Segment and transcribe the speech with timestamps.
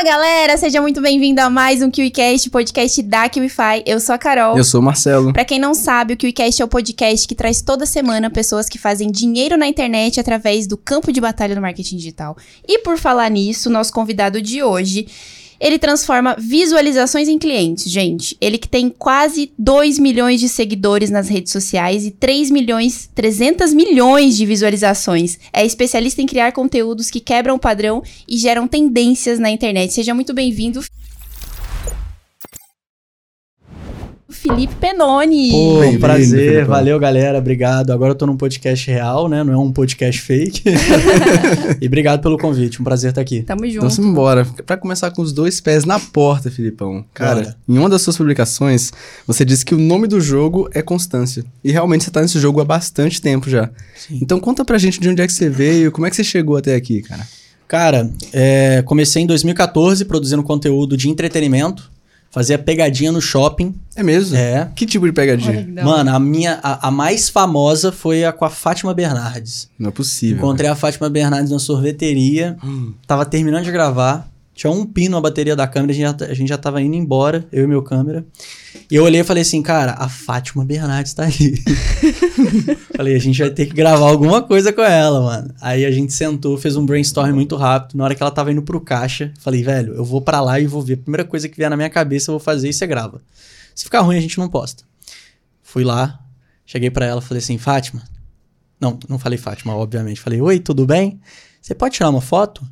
[0.00, 3.82] Fala galera, seja muito bem-vindo a mais um KiwiCast, podcast da KiwiFi.
[3.84, 4.56] Eu sou a Carol.
[4.56, 5.30] Eu sou o Marcelo.
[5.30, 8.78] Pra quem não sabe, o KiwiCast é o podcast que traz toda semana pessoas que
[8.78, 12.34] fazem dinheiro na internet através do campo de batalha do marketing digital.
[12.66, 15.06] E por falar nisso, nosso convidado de hoje
[15.60, 18.36] ele transforma visualizações em clientes, gente.
[18.40, 23.74] Ele que tem quase 2 milhões de seguidores nas redes sociais e 3 milhões, 300
[23.74, 25.38] milhões de visualizações.
[25.52, 29.92] É especialista em criar conteúdos que quebram o padrão e geram tendências na internet.
[29.92, 30.82] Seja muito bem-vindo.
[34.30, 35.50] Felipe Penoni.
[35.50, 36.64] Pô, Bem prazer, Felipe.
[36.64, 37.90] valeu galera, obrigado.
[37.90, 39.42] Agora eu tô num podcast real, né?
[39.42, 40.62] Não é um podcast fake.
[41.80, 43.42] e obrigado pelo convite, um prazer estar aqui.
[43.42, 43.76] Tamo junto.
[43.78, 44.46] Então vamos embora.
[44.64, 47.04] Pra começar com os dois pés na porta, Filipão.
[47.12, 47.56] Cara, Bora.
[47.68, 48.92] em uma das suas publicações,
[49.26, 51.44] você disse que o nome do jogo é Constância.
[51.62, 53.70] E realmente você tá nesse jogo há bastante tempo já.
[53.96, 54.18] Sim.
[54.22, 56.56] Então conta pra gente de onde é que você veio, como é que você chegou
[56.56, 57.26] até aqui, cara.
[57.66, 61.88] Cara, é, comecei em 2014 produzindo conteúdo de entretenimento
[62.30, 63.74] Fazia pegadinha no shopping.
[63.96, 64.36] É mesmo?
[64.36, 64.70] É.
[64.76, 65.66] Que tipo de pegadinha?
[65.82, 69.68] Mano, a minha, a, a, mais famosa foi a com a Fátima Bernardes.
[69.76, 70.38] Não é possível.
[70.38, 72.56] Encontrei a Fátima Bernardes na sorveteria.
[72.62, 72.94] Hum.
[73.04, 74.30] Tava terminando de gravar.
[74.54, 76.94] Tinha um pino na bateria da câmera, a gente, já, a gente já tava indo
[76.94, 78.26] embora, eu e meu câmera.
[78.90, 81.56] E eu olhei e falei assim, cara, a Fátima Bernardes tá ali.
[82.94, 85.54] falei, a gente vai ter que gravar alguma coisa com ela, mano.
[85.60, 87.96] Aí a gente sentou, fez um brainstorm muito rápido.
[87.96, 90.66] Na hora que ela tava indo pro caixa, falei, velho, eu vou para lá e
[90.66, 90.94] vou ver.
[90.94, 93.22] A primeira coisa que vier na minha cabeça eu vou fazer e você grava.
[93.74, 94.84] Se ficar ruim, a gente não posta.
[95.62, 96.18] Fui lá,
[96.66, 98.02] cheguei para ela, falei assim, Fátima.
[98.80, 100.20] Não, não falei Fátima, obviamente.
[100.20, 101.20] Falei, oi, tudo bem?
[101.62, 102.66] Você pode tirar uma foto?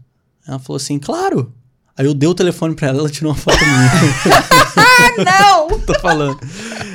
[0.46, 1.54] Ela falou assim, claro.
[1.98, 3.90] Aí eu dei o telefone pra ela, ela tirou uma foto minha.
[5.26, 5.68] não!
[5.84, 6.38] Tô falando.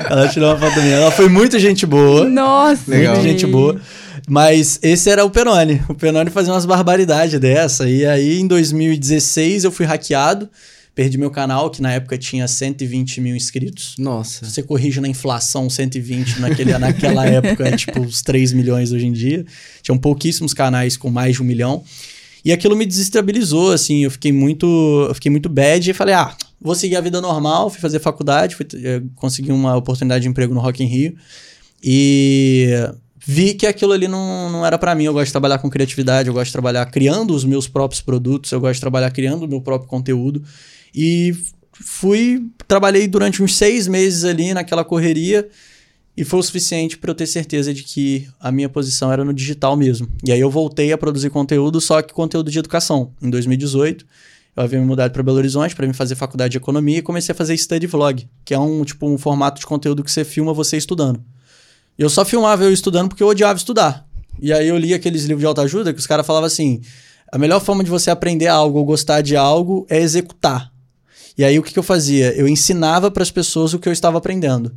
[0.09, 0.95] Ela tirou uma foto minha.
[0.95, 2.23] Ela foi muito gente boa.
[2.23, 2.89] Nossa!
[2.89, 3.15] Legal.
[3.15, 3.81] Muito gente boa.
[4.29, 5.81] Mas esse era o Penone.
[5.89, 7.89] O Penone fazia umas barbaridades dessa.
[7.89, 10.49] E aí, em 2016, eu fui hackeado.
[10.95, 13.95] Perdi meu canal, que na época tinha 120 mil inscritos.
[13.97, 14.45] Nossa.
[14.45, 19.11] Você corrige na inflação 120 naquele, naquela época, é tipo os 3 milhões hoje em
[19.11, 19.43] dia.
[19.81, 21.83] Tinham pouquíssimos canais com mais de um milhão.
[22.43, 26.35] E aquilo me desestabilizou, assim, eu fiquei muito, eu fiquei muito bad e falei, ah,
[26.59, 30.53] vou seguir a vida normal, fui fazer faculdade, fui, eh, consegui uma oportunidade de emprego
[30.53, 31.15] no Rock in Rio
[31.81, 32.67] e
[33.25, 35.05] vi que aquilo ali não, não era para mim.
[35.05, 38.51] Eu gosto de trabalhar com criatividade, eu gosto de trabalhar criando os meus próprios produtos,
[38.51, 40.43] eu gosto de trabalhar criando o meu próprio conteúdo
[40.93, 41.33] e
[41.71, 45.47] fui, trabalhei durante uns seis meses ali naquela correria
[46.15, 49.33] e foi o suficiente para eu ter certeza de que a minha posição era no
[49.33, 50.07] digital mesmo.
[50.23, 53.11] E aí eu voltei a produzir conteúdo, só que conteúdo de educação.
[53.21, 54.05] Em 2018,
[54.55, 57.33] eu havia me mudado para Belo Horizonte para me fazer faculdade de economia e comecei
[57.33, 60.53] a fazer study vlog, que é um tipo um formato de conteúdo que você filma
[60.53, 61.23] você estudando.
[61.97, 64.07] Eu só filmava eu estudando porque eu odiava estudar.
[64.39, 66.81] E aí eu li aqueles livros de autoajuda que os caras falavam assim:
[67.31, 70.71] a melhor forma de você aprender algo ou gostar de algo é executar.
[71.35, 72.31] E aí o que, que eu fazia?
[72.35, 74.71] Eu ensinava para as pessoas o que eu estava aprendendo.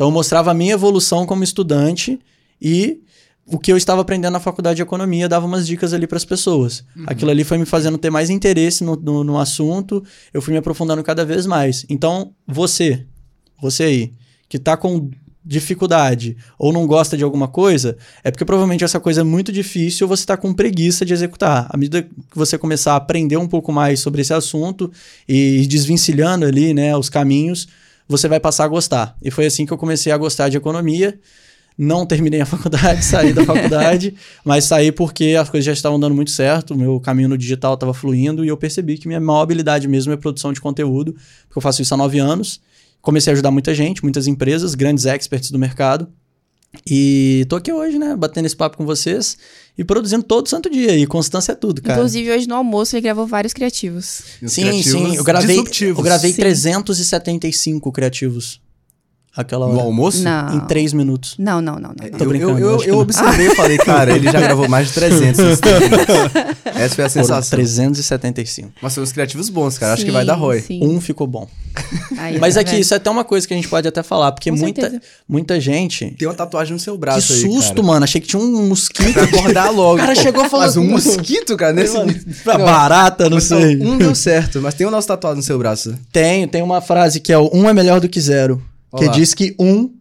[0.00, 2.18] Então eu mostrava a minha evolução como estudante
[2.58, 3.02] e
[3.44, 6.24] o que eu estava aprendendo na faculdade de economia, dava umas dicas ali para as
[6.24, 6.82] pessoas.
[6.96, 7.04] Uhum.
[7.06, 10.02] Aquilo ali foi me fazendo ter mais interesse no, no, no, assunto,
[10.32, 11.84] eu fui me aprofundando cada vez mais.
[11.86, 13.04] Então, você,
[13.60, 14.14] você aí,
[14.48, 15.10] que está com
[15.44, 20.06] dificuldade ou não gosta de alguma coisa, é porque provavelmente essa coisa é muito difícil
[20.06, 21.66] ou você está com preguiça de executar.
[21.68, 24.90] À medida que você começar a aprender um pouco mais sobre esse assunto
[25.28, 27.68] e desvencilhando ali né, os caminhos,
[28.10, 29.16] você vai passar a gostar.
[29.22, 31.18] E foi assim que eu comecei a gostar de economia.
[31.78, 36.14] Não terminei a faculdade, saí da faculdade, mas saí porque as coisas já estavam dando
[36.14, 39.42] muito certo, o meu caminho no digital estava fluindo e eu percebi que minha maior
[39.42, 41.14] habilidade mesmo é produção de conteúdo,
[41.46, 42.60] porque eu faço isso há nove anos.
[43.00, 46.08] Comecei a ajudar muita gente, muitas empresas, grandes experts do mercado.
[46.86, 49.36] E tô aqui hoje, né, batendo esse papo com vocês
[49.76, 50.96] e produzindo todo santo dia.
[50.96, 51.98] E constância é tudo, cara.
[51.98, 54.22] Inclusive, hoje no almoço ele gravou vários criativos.
[54.46, 55.16] sim, criativos sim.
[55.16, 56.40] Eu gravei, eu gravei sim.
[56.40, 58.60] 375 criativos.
[59.36, 59.74] Aquela hora.
[59.74, 60.24] No almoço?
[60.24, 60.56] Não.
[60.56, 61.36] Em três minutos.
[61.38, 61.94] Não, não, não.
[61.96, 62.18] não, não.
[62.18, 62.58] Tô brincando.
[62.58, 65.38] Eu, eu, eu, eu observei e falei, cara, ele já gravou mais de 300.
[66.74, 67.42] Essa foi a sensação.
[67.42, 68.72] Foram 375.
[68.82, 69.92] Mas são os criativos bons, cara.
[69.92, 70.60] Sim, Acho que vai dar ROI.
[70.62, 70.80] Sim.
[70.82, 71.48] Um ficou bom.
[72.18, 74.32] Aí, Mas aqui, é isso é até uma coisa que a gente pode até falar,
[74.32, 76.10] porque muita, muita gente.
[76.18, 77.42] Tem uma tatuagem no seu braço que aí.
[77.42, 78.02] Que susto, mano.
[78.02, 79.12] Achei que tinha um mosquito.
[79.12, 79.94] pra acordar logo.
[79.94, 80.66] O cara chegou falando.
[80.66, 81.96] Mas um mosquito, cara, nesse.
[82.42, 83.80] Pra barata, não sei.
[83.80, 85.96] Um deu certo, mas tem o nosso tatuado no seu braço.
[86.12, 88.60] Tenho, tem uma frase que é o um é melhor do que zero.
[88.92, 89.04] Olá.
[89.04, 89.92] Que diz que um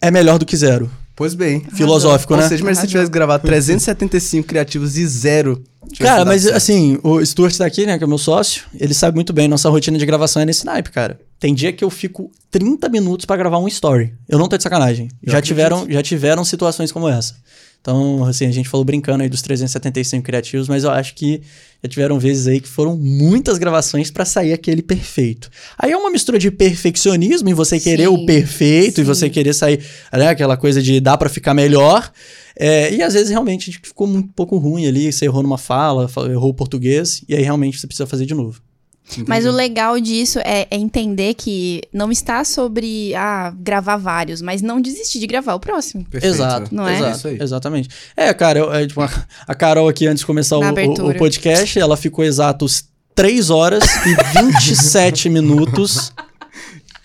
[0.00, 0.90] é melhor do que zero.
[1.14, 1.60] Pois bem.
[1.74, 2.42] Filosófico, né?
[2.42, 5.62] Ou seja, mas se você tivesse gravado 375 criativos e zero.
[5.98, 6.56] Cara, mas certo.
[6.56, 9.68] assim, o Stuart tá aqui, né, que é meu sócio, ele sabe muito bem, nossa
[9.68, 11.20] rotina de gravação é nesse naipe, cara.
[11.38, 14.14] Tem dia que eu fico 30 minutos para gravar um story.
[14.28, 15.08] Eu não tô de sacanagem.
[15.22, 17.34] já tiveram, já tiveram situações como essa.
[17.82, 21.42] Então, assim, a gente falou brincando aí dos 375 criativos, mas eu acho que
[21.82, 25.50] já tiveram vezes aí que foram muitas gravações para sair aquele perfeito.
[25.76, 29.00] Aí é uma mistura de perfeccionismo em você querer sim, o perfeito sim.
[29.00, 32.12] e você querer sair, né, aquela coisa de dá para ficar melhor.
[32.56, 36.50] É, e às vezes realmente ficou um pouco ruim ali, você errou numa fala, errou
[36.50, 38.62] o português, e aí realmente você precisa fazer de novo.
[39.12, 39.28] Entendi.
[39.28, 44.62] Mas o legal disso é, é, entender que não está sobre ah, gravar vários, mas
[44.62, 46.04] não desistir de gravar o próximo.
[46.04, 46.34] Perfeito.
[46.34, 46.74] Exato.
[46.74, 46.98] Não é?
[46.98, 47.88] Exato, exatamente.
[48.16, 51.78] É, cara, eu, é, tipo, a Carol aqui, antes de começar o, o, o, podcast,
[51.78, 56.12] ela ficou exatos 3 horas e 27 minutos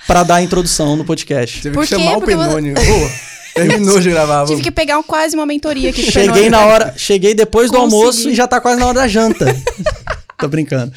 [0.07, 1.61] para dar a introdução no podcast.
[1.61, 2.73] Teve Por que chamar Porque o Penônio.
[3.53, 4.45] Terminou de gravar.
[4.45, 6.11] Tive que pegar um, quase uma mentoria aqui.
[6.11, 7.95] Cheguei na hora, cheguei depois do Consegui.
[7.95, 9.45] almoço e já tá quase na hora da janta.
[10.39, 10.93] Tô brincando.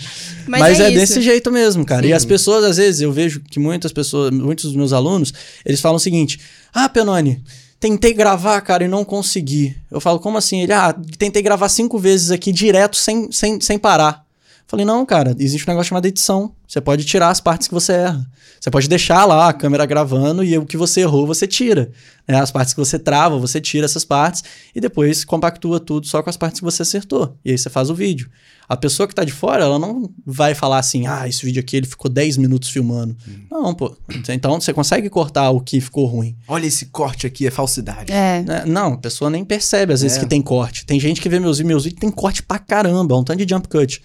[0.47, 2.03] Mas, Mas é, é desse jeito mesmo, cara.
[2.03, 2.09] Sim.
[2.09, 5.33] E as pessoas, às vezes, eu vejo que muitas pessoas, muitos dos meus alunos,
[5.65, 6.39] eles falam o seguinte:
[6.75, 7.43] Ah, Penone,
[7.79, 9.75] tentei gravar, cara, e não consegui.
[9.91, 10.61] Eu falo, como assim?
[10.63, 14.25] Ele, ah, tentei gravar cinco vezes aqui direto, sem, sem, sem parar.
[14.71, 16.55] Falei, não, cara, existe um negócio chamado edição.
[16.69, 18.25] Você pode tirar as partes que você erra.
[18.61, 21.91] Você pode deixar lá a câmera gravando e o que você errou, você tira.
[22.29, 26.23] É, as partes que você trava, você tira essas partes e depois compactua tudo só
[26.23, 27.37] com as partes que você acertou.
[27.45, 28.31] E aí você faz o vídeo.
[28.69, 31.77] A pessoa que tá de fora, ela não vai falar assim, ah, esse vídeo aqui
[31.77, 33.17] ele ficou 10 minutos filmando.
[33.27, 33.47] Hum.
[33.51, 33.97] Não, pô.
[34.29, 36.37] Então você consegue cortar o que ficou ruim.
[36.47, 38.13] Olha esse corte aqui, é falsidade.
[38.13, 38.45] É.
[38.47, 40.21] é não, a pessoa nem percebe às vezes é.
[40.21, 40.87] que tem corte.
[40.87, 43.67] Tem gente que vê meus, meus vídeos tem corte pra caramba, um tanto de jump
[43.67, 44.01] cut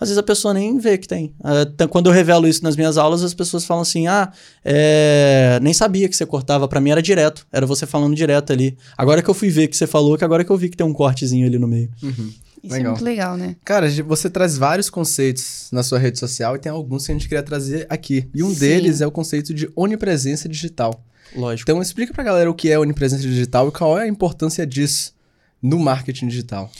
[0.00, 1.34] às vezes a pessoa nem vê que tem.
[1.40, 4.32] Uh, quando eu revelo isso nas minhas aulas, as pessoas falam assim: ah,
[4.64, 5.58] é...
[5.60, 6.66] nem sabia que você cortava.
[6.66, 7.46] para mim era direto.
[7.52, 8.78] Era você falando direto ali.
[8.96, 10.86] Agora que eu fui ver que você falou, que agora que eu vi que tem
[10.86, 11.90] um cortezinho ali no meio.
[12.02, 12.32] Uhum.
[12.62, 12.78] Isso legal.
[12.78, 13.56] é muito legal, né?
[13.64, 17.28] Cara, você traz vários conceitos na sua rede social e tem alguns que a gente
[17.28, 18.28] queria trazer aqui.
[18.34, 18.60] E um Sim.
[18.60, 21.04] deles é o conceito de onipresença digital.
[21.34, 21.70] Lógico.
[21.70, 25.14] Então explica pra galera o que é onipresença digital e qual é a importância disso
[25.62, 26.70] no marketing digital.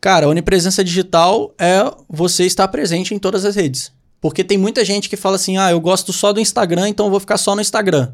[0.00, 3.92] Cara, onipresença digital é você estar presente em todas as redes.
[4.20, 7.10] Porque tem muita gente que fala assim: ah, eu gosto só do Instagram, então eu
[7.10, 8.12] vou ficar só no Instagram.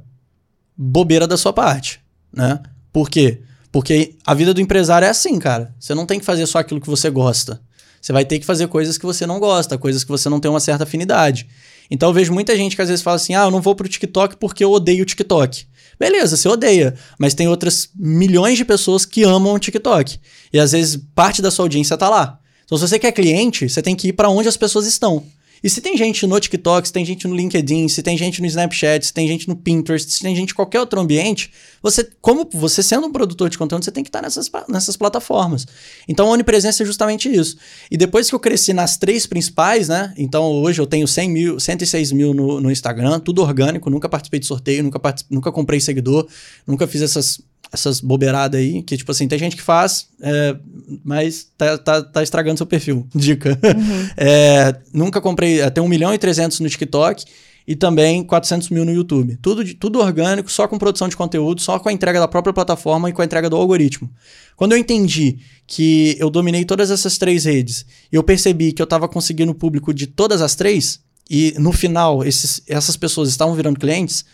[0.77, 2.01] Bobeira da sua parte,
[2.33, 2.61] né?
[2.93, 3.43] Por quê?
[3.71, 5.75] Porque a vida do empresário é assim, cara.
[5.79, 7.61] Você não tem que fazer só aquilo que você gosta.
[8.01, 10.51] Você vai ter que fazer coisas que você não gosta, coisas que você não tem
[10.51, 11.47] uma certa afinidade.
[11.91, 13.89] Então eu vejo muita gente que às vezes fala assim: ah, eu não vou pro
[13.89, 15.67] TikTok porque eu odeio o TikTok.
[16.01, 20.19] Beleza, você odeia, mas tem outras milhões de pessoas que amam o TikTok.
[20.51, 22.41] E às vezes parte da sua audiência tá lá.
[22.65, 25.23] Então, se você quer cliente, você tem que ir para onde as pessoas estão.
[25.63, 28.47] E se tem gente no TikTok, se tem gente no LinkedIn, se tem gente no
[28.47, 31.51] Snapchat, se tem gente no Pinterest, se tem gente em qualquer outro ambiente,
[31.83, 35.67] você, como você sendo um produtor de conteúdo, você tem que estar nessas, nessas plataformas.
[36.09, 37.57] Então a onipresença é justamente isso.
[37.91, 40.15] E depois que eu cresci nas três principais, né?
[40.17, 44.41] Então hoje eu tenho 100 mil, 106 mil no, no Instagram, tudo orgânico, nunca participei
[44.41, 46.27] de sorteio, nunca, nunca comprei seguidor,
[46.67, 47.41] nunca fiz essas
[47.73, 50.57] essas bobeiradas aí, que, tipo assim, tem gente que faz, é,
[51.05, 53.07] mas tá, tá, tá, estragando seu perfil.
[53.15, 53.51] Dica.
[53.51, 54.09] Uhum.
[54.17, 57.25] É, nunca comprei, tem 1 milhão e 300 no TikTok
[57.67, 59.39] e também 400 mil no YouTube.
[59.41, 63.09] Tudo, tudo orgânico, só com produção de conteúdo, só com a entrega da própria plataforma
[63.09, 64.11] e com a entrega do algoritmo.
[64.57, 68.85] Quando eu entendi que eu dominei todas essas três redes e eu percebi que eu
[68.85, 73.55] estava conseguindo o público de todas as três, e no final esses, essas pessoas estavam
[73.55, 74.25] virando clientes,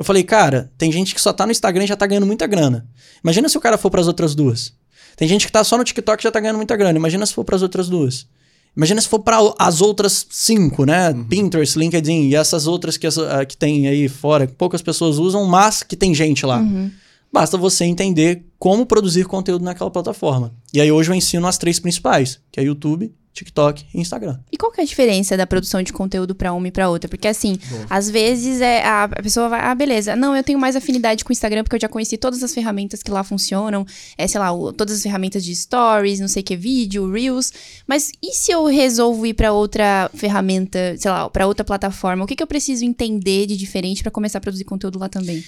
[0.00, 2.46] eu falei, cara, tem gente que só tá no Instagram e já tá ganhando muita
[2.46, 2.88] grana.
[3.22, 4.72] Imagina se o cara for para as outras duas.
[5.14, 6.98] Tem gente que tá só no TikTok e já tá ganhando muita grana.
[6.98, 8.26] Imagina se for para as outras duas.
[8.74, 11.10] Imagina se for para as outras cinco, né?
[11.10, 11.24] Uhum.
[11.24, 13.06] Pinterest, LinkedIn e essas outras que,
[13.46, 16.60] que tem aí fora, que poucas pessoas usam, mas que tem gente lá.
[16.60, 16.90] Uhum.
[17.30, 20.54] Basta você entender como produzir conteúdo naquela plataforma.
[20.72, 24.38] E aí hoje eu ensino as três principais, que é YouTube, TikTok e Instagram.
[24.50, 27.08] E qual que é a diferença da produção de conteúdo para uma e para outra?
[27.08, 27.86] Porque assim, Boa.
[27.88, 31.32] às vezes é a, pessoa vai, ah, beleza, não, eu tenho mais afinidade com o
[31.32, 33.86] Instagram porque eu já conheci todas as ferramentas que lá funcionam,
[34.18, 37.52] é, sei lá, o, todas as ferramentas de stories, não sei que vídeo, reels,
[37.86, 42.24] mas e se eu resolvo ir para outra ferramenta, sei lá, para outra plataforma?
[42.24, 45.42] O que que eu preciso entender de diferente para começar a produzir conteúdo lá também?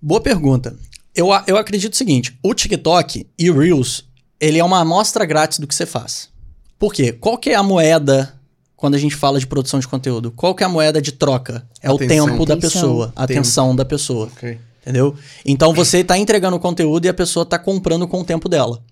[0.00, 0.76] Boa pergunta.
[1.14, 4.04] Eu, eu acredito o seguinte, o TikTok e o Reels,
[4.40, 6.30] ele é uma amostra grátis do que você faz.
[6.78, 7.12] Por quê?
[7.12, 8.34] Qual que é a moeda
[8.76, 10.30] quando a gente fala de produção de conteúdo?
[10.30, 11.66] Qual que é a moeda de troca?
[11.82, 12.26] É atenção.
[12.26, 14.26] o tempo da pessoa, a atenção da pessoa.
[14.26, 14.60] Okay.
[14.82, 15.14] Entendeu?
[15.44, 18.82] Então você está entregando o conteúdo e a pessoa está comprando com o tempo dela.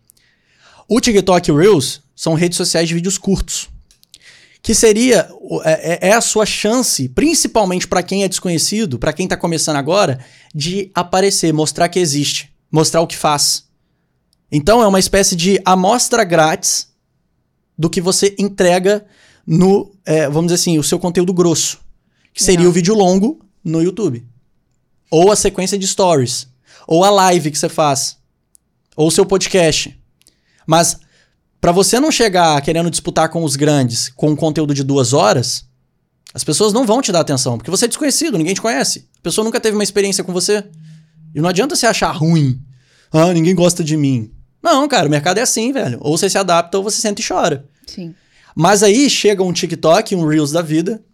[0.88, 3.68] O TikTok e o Reels são redes sociais de vídeos curtos.
[4.60, 5.28] Que seria
[5.64, 9.76] é, é, é a sua chance, principalmente para quem é desconhecido, para quem está começando
[9.76, 10.18] agora,
[10.52, 13.64] de aparecer, mostrar que existe, mostrar o que faz.
[14.50, 16.88] Então é uma espécie de amostra grátis
[17.78, 19.04] do que você entrega
[19.46, 21.78] no, é, vamos dizer assim, o seu conteúdo grosso,
[22.32, 24.26] que seria o vídeo longo no YouTube.
[25.10, 26.48] Ou a sequência de stories.
[26.86, 28.18] Ou a live que você faz.
[28.96, 29.96] ou o seu podcast.
[30.66, 30.98] Mas
[31.60, 35.66] para você não chegar querendo disputar com os grandes com um conteúdo de duas horas,
[36.32, 39.08] as pessoas não vão te dar atenção, porque você é desconhecido, ninguém te conhece.
[39.18, 40.64] A pessoa nunca teve uma experiência com você.
[41.34, 42.60] E não adianta você achar ruim.
[43.12, 44.30] Ah, ninguém gosta de mim.
[44.66, 45.96] Não, cara, o mercado é assim, velho.
[46.00, 47.64] Ou você se adapta ou você senta e chora.
[47.86, 48.12] Sim.
[48.52, 51.04] Mas aí chega um TikTok, um Reels da vida,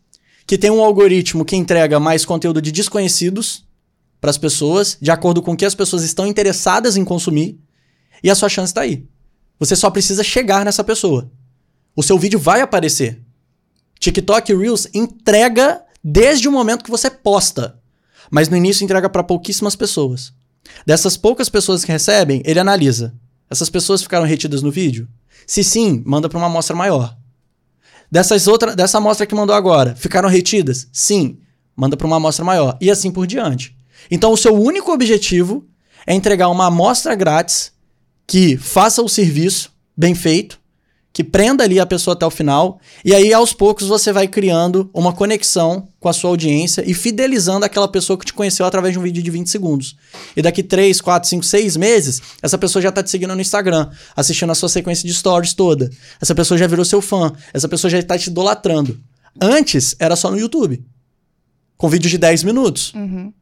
[0.46, 3.66] que tem um algoritmo que entrega mais conteúdo de desconhecidos
[4.18, 7.60] para as pessoas, de acordo com o que as pessoas estão interessadas em consumir,
[8.24, 9.04] e a sua chance está aí.
[9.58, 11.30] Você só precisa chegar nessa pessoa.
[11.94, 13.20] O seu vídeo vai aparecer.
[14.00, 17.78] TikTok Reels entrega desde o momento que você posta,
[18.30, 20.32] mas no início entrega para pouquíssimas pessoas.
[20.86, 23.12] Dessas poucas pessoas que recebem, ele analisa.
[23.52, 25.06] Essas pessoas ficaram retidas no vídeo?
[25.46, 27.14] Se sim, manda para uma amostra maior.
[28.10, 30.88] Dessas outra, dessa amostra que mandou agora, ficaram retidas?
[30.90, 31.36] Sim,
[31.76, 33.76] manda para uma amostra maior e assim por diante.
[34.10, 35.66] Então o seu único objetivo
[36.06, 37.72] é entregar uma amostra grátis
[38.26, 40.58] que faça o serviço bem feito,
[41.12, 44.88] que prenda ali a pessoa até o final, e aí aos poucos você vai criando
[44.94, 48.98] uma conexão com a sua audiência e fidelizando aquela pessoa que te conheceu através de
[48.98, 49.96] um vídeo de 20 segundos.
[50.34, 53.90] E daqui 3, 4, 5, 6 meses, essa pessoa já tá te seguindo no Instagram,
[54.16, 55.90] assistindo a sua sequência de stories toda.
[56.20, 58.98] Essa pessoa já virou seu fã, essa pessoa já está te idolatrando.
[59.40, 60.82] Antes era só no YouTube,
[61.76, 62.92] com vídeos de 10 minutos.
[62.94, 63.32] Uhum.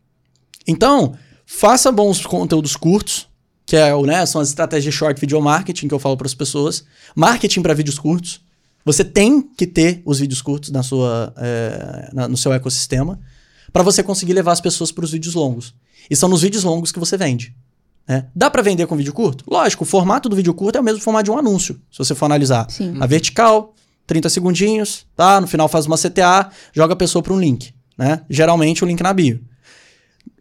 [0.66, 1.14] Então,
[1.46, 3.29] faça bons conteúdos curtos,
[3.70, 6.34] que é, né, são as estratégias de short video marketing que eu falo para as
[6.34, 6.84] pessoas.
[7.14, 8.40] Marketing para vídeos curtos.
[8.84, 13.20] Você tem que ter os vídeos curtos na sua, é, na, no seu ecossistema
[13.72, 15.72] para você conseguir levar as pessoas para os vídeos longos.
[16.10, 17.54] E são nos vídeos longos que você vende.
[18.08, 18.26] Né?
[18.34, 19.44] Dá para vender com vídeo curto?
[19.48, 22.12] Lógico, o formato do vídeo curto é o mesmo formato de um anúncio, se você
[22.12, 22.68] for analisar.
[22.68, 22.96] Sim.
[22.98, 23.72] A vertical,
[24.04, 25.40] 30 segundinhos, tá?
[25.40, 28.22] No final faz uma CTA, joga a pessoa para um link, né?
[28.28, 29.40] Geralmente o link na bio.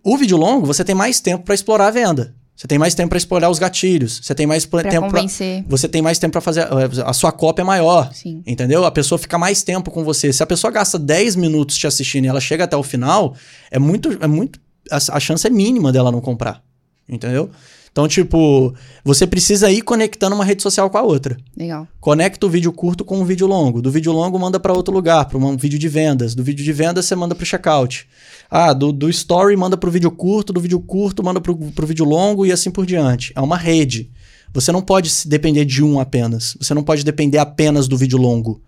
[0.03, 2.38] O vídeo longo, você tem mais tempo para explorar a venda.
[2.59, 4.19] Você tem mais tempo para explorar os gatilhos.
[4.21, 5.63] Você tem mais Pra tempo pra, convencer.
[5.65, 6.67] Você tem mais tempo para fazer.
[7.05, 8.13] A sua cópia é maior.
[8.13, 8.43] Sim.
[8.45, 8.83] Entendeu?
[8.83, 10.33] A pessoa fica mais tempo com você.
[10.33, 13.33] Se a pessoa gasta 10 minutos te assistindo e ela chega até o final,
[13.71, 14.17] é muito.
[14.21, 14.59] É muito
[14.91, 16.61] a, a chance é mínima dela não comprar.
[17.07, 17.49] Entendeu?
[17.91, 21.37] Então, tipo, você precisa ir conectando uma rede social com a outra.
[21.57, 21.87] Legal.
[21.99, 23.81] Conecta o vídeo curto com o vídeo longo.
[23.81, 26.35] Do vídeo longo manda para outro lugar, para um vídeo de vendas.
[26.35, 28.07] Do vídeo de vendas você manda para o checkout.
[28.49, 31.87] Ah, do, do story manda para o vídeo curto, do vídeo curto manda para o
[31.87, 33.33] vídeo longo e assim por diante.
[33.35, 34.11] É uma rede.
[34.53, 36.55] Você não pode se depender de um apenas.
[36.59, 38.61] Você não pode depender apenas do vídeo longo.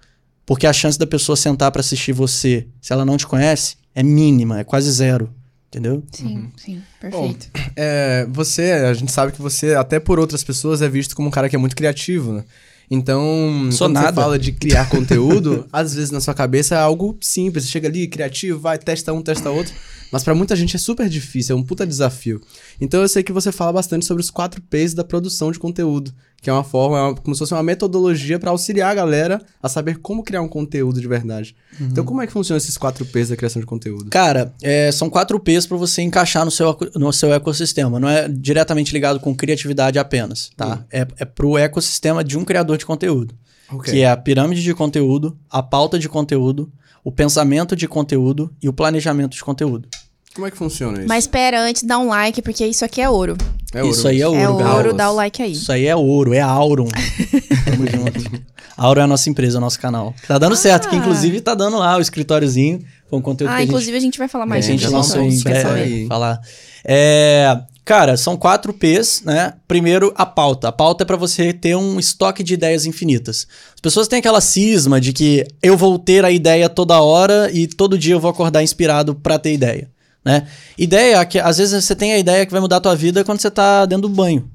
[0.45, 4.03] Porque a chance da pessoa sentar para assistir você, se ela não te conhece, é
[4.03, 5.33] mínima, é quase zero.
[5.71, 6.03] Entendeu?
[6.11, 6.81] Sim, sim.
[6.99, 7.47] Perfeito.
[7.77, 11.31] É, você, a gente sabe que você, até por outras pessoas, é visto como um
[11.31, 12.43] cara que é muito criativo, né?
[12.89, 14.09] Então, Sou quando nada.
[14.09, 17.63] você fala de criar conteúdo, às vezes na sua cabeça é algo simples.
[17.63, 19.73] Você chega ali, criativo, vai, testa um, testa outro.
[20.11, 22.41] Mas pra muita gente é super difícil, é um puta desafio.
[22.81, 26.11] Então eu sei que você fala bastante sobre os quatro P's da produção de conteúdo,
[26.41, 29.39] que é uma forma, é uma- como se fosse uma metodologia pra auxiliar a galera
[29.61, 31.55] a saber como criar um conteúdo de verdade.
[31.79, 34.09] Então como é que funcionam esses quatro P's da criação de conteúdo?
[34.09, 37.99] Cara, é, são quatro P's para você encaixar no seu, no seu ecossistema.
[37.99, 40.83] Não é diretamente ligado com criatividade apenas, tá?
[40.91, 43.35] É, é pro ecossistema de um criador de conteúdo.
[43.71, 43.93] Ok.
[43.93, 46.69] Que é a pirâmide de conteúdo, a pauta de conteúdo,
[47.03, 49.87] o pensamento de conteúdo e o planejamento de conteúdo.
[50.33, 51.07] Como é que funciona isso?
[51.07, 53.35] Mas espera, antes dá um like, porque isso aqui é ouro.
[53.73, 55.53] É Isso aí é ouro, é ouro, dá o like aí.
[55.53, 56.87] Isso aí é ouro, é Auron.
[57.65, 58.41] Tamo junto.
[58.75, 60.13] Auron é a nossa empresa, o nosso canal.
[60.27, 63.57] Tá dando certo, que inclusive tá dando lá o escritóriozinho com o conteúdo Ah, que
[63.57, 66.39] a gente inclusive a gente vai falar mais a gente lançou em breve, falar.
[66.83, 69.53] É, cara, são quatro P's, né?
[69.67, 70.69] Primeiro, a pauta.
[70.69, 73.47] A pauta é pra você ter um estoque de ideias infinitas.
[73.75, 77.67] As pessoas têm aquela cisma de que eu vou ter a ideia toda hora e
[77.67, 79.89] todo dia eu vou acordar inspirado pra ter ideia,
[80.23, 80.47] né?
[80.77, 83.23] Ideia é que às vezes você tem a ideia que vai mudar a tua vida
[83.23, 84.49] quando você tá dentro do banho,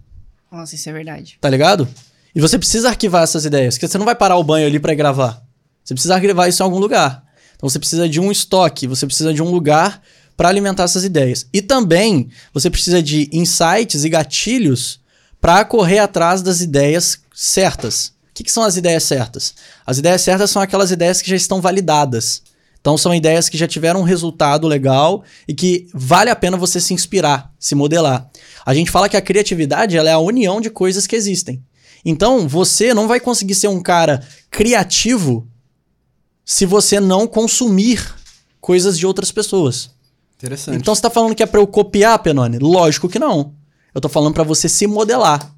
[0.51, 1.39] Nossa, isso é verdade.
[1.41, 1.89] tá ligado?
[2.35, 4.93] E você precisa arquivar essas ideias, porque você não vai parar o banho ali pra
[4.93, 5.43] ir gravar.
[5.83, 7.25] Você precisa arquivar isso em algum lugar.
[7.57, 10.03] Então você precisa de um estoque, você precisa de um lugar
[10.37, 11.47] para alimentar essas ideias.
[11.53, 15.01] E também você precisa de insights e gatilhos
[15.41, 18.09] para correr atrás das ideias certas.
[18.31, 19.55] O que, que são as ideias certas?
[19.87, 22.43] As ideias certas são aquelas ideias que já estão validadas.
[22.87, 26.81] Então são ideias que já tiveram um resultado legal e que vale a pena você
[26.81, 28.31] se inspirar, se modelar.
[28.65, 31.61] A gente fala que a criatividade ela é a união de coisas que existem.
[32.05, 35.49] Então você não vai conseguir ser um cara criativo
[36.45, 38.15] se você não consumir
[38.61, 39.91] coisas de outras pessoas.
[40.37, 40.79] Interessante.
[40.79, 42.61] Então você tá falando que é pra eu copiar, Penone?
[42.61, 43.53] Lógico que não.
[43.93, 45.53] Eu tô falando pra você se modelar.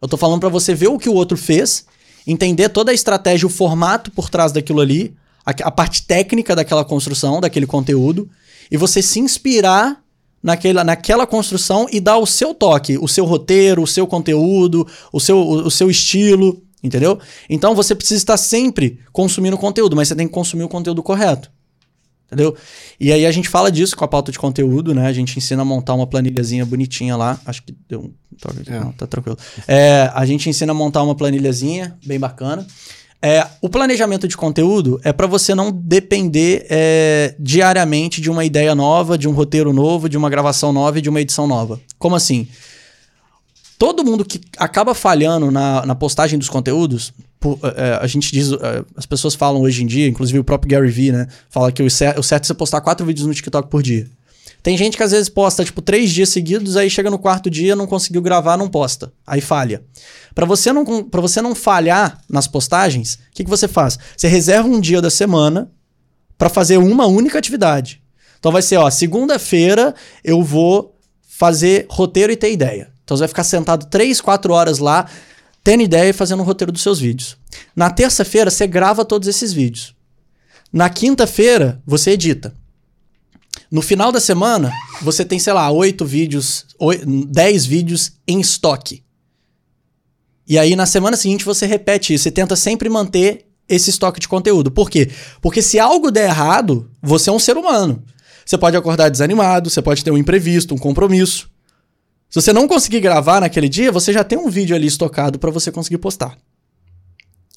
[0.00, 1.84] Eu tô falando pra você ver o que o outro fez,
[2.26, 6.84] entender toda a estratégia, o formato por trás daquilo ali, a, a parte técnica daquela
[6.84, 8.28] construção, daquele conteúdo,
[8.70, 10.02] e você se inspirar
[10.42, 15.20] naquela, naquela construção e dar o seu toque, o seu roteiro, o seu conteúdo, o
[15.20, 17.18] seu, o, o seu estilo, entendeu?
[17.48, 21.50] Então você precisa estar sempre consumindo conteúdo, mas você tem que consumir o conteúdo correto.
[22.26, 22.56] Entendeu?
[22.98, 25.06] E aí a gente fala disso com a pauta de conteúdo, né?
[25.06, 27.38] A gente ensina a montar uma planilhazinha bonitinha lá.
[27.44, 28.14] Acho que deu um.
[28.68, 28.80] É.
[28.80, 29.36] Não, tá tranquilo.
[29.68, 32.66] É, a gente ensina a montar uma planilhazinha bem bacana.
[33.24, 38.74] É, o planejamento de conteúdo é para você não depender é, diariamente de uma ideia
[38.74, 41.80] nova, de um roteiro novo, de uma gravação nova e de uma edição nova.
[42.00, 42.48] Como assim?
[43.78, 48.50] Todo mundo que acaba falhando na, na postagem dos conteúdos, por, é, a gente diz,
[48.52, 51.28] é, as pessoas falam hoje em dia, inclusive o próprio Gary Vee, né?
[51.48, 54.08] Fala que o certo, o certo é você postar quatro vídeos no TikTok por dia.
[54.62, 57.74] Tem gente que às vezes posta, tipo, três dias seguidos, aí chega no quarto dia,
[57.74, 59.12] não conseguiu gravar, não posta.
[59.26, 59.82] Aí falha.
[60.34, 63.98] Para você não para você não falhar nas postagens, o que, que você faz?
[64.16, 65.70] Você reserva um dia da semana
[66.38, 68.02] para fazer uma única atividade.
[68.38, 69.94] Então vai ser, ó, segunda-feira
[70.24, 72.92] eu vou fazer roteiro e ter ideia.
[73.04, 75.06] Então você vai ficar sentado três, quatro horas lá,
[75.64, 77.36] tendo ideia e fazendo o roteiro dos seus vídeos.
[77.74, 79.94] Na terça-feira você grava todos esses vídeos.
[80.72, 82.54] Na quinta-feira você edita.
[83.72, 86.66] No final da semana, você tem, sei lá, oito vídeos,
[87.28, 89.02] dez vídeos em estoque.
[90.46, 92.24] E aí, na semana seguinte, você repete isso.
[92.24, 94.70] Você tenta sempre manter esse estoque de conteúdo.
[94.70, 95.10] Por quê?
[95.40, 98.04] Porque se algo der errado, você é um ser humano.
[98.44, 101.48] Você pode acordar desanimado, você pode ter um imprevisto, um compromisso.
[102.28, 105.50] Se você não conseguir gravar naquele dia, você já tem um vídeo ali estocado para
[105.50, 106.36] você conseguir postar.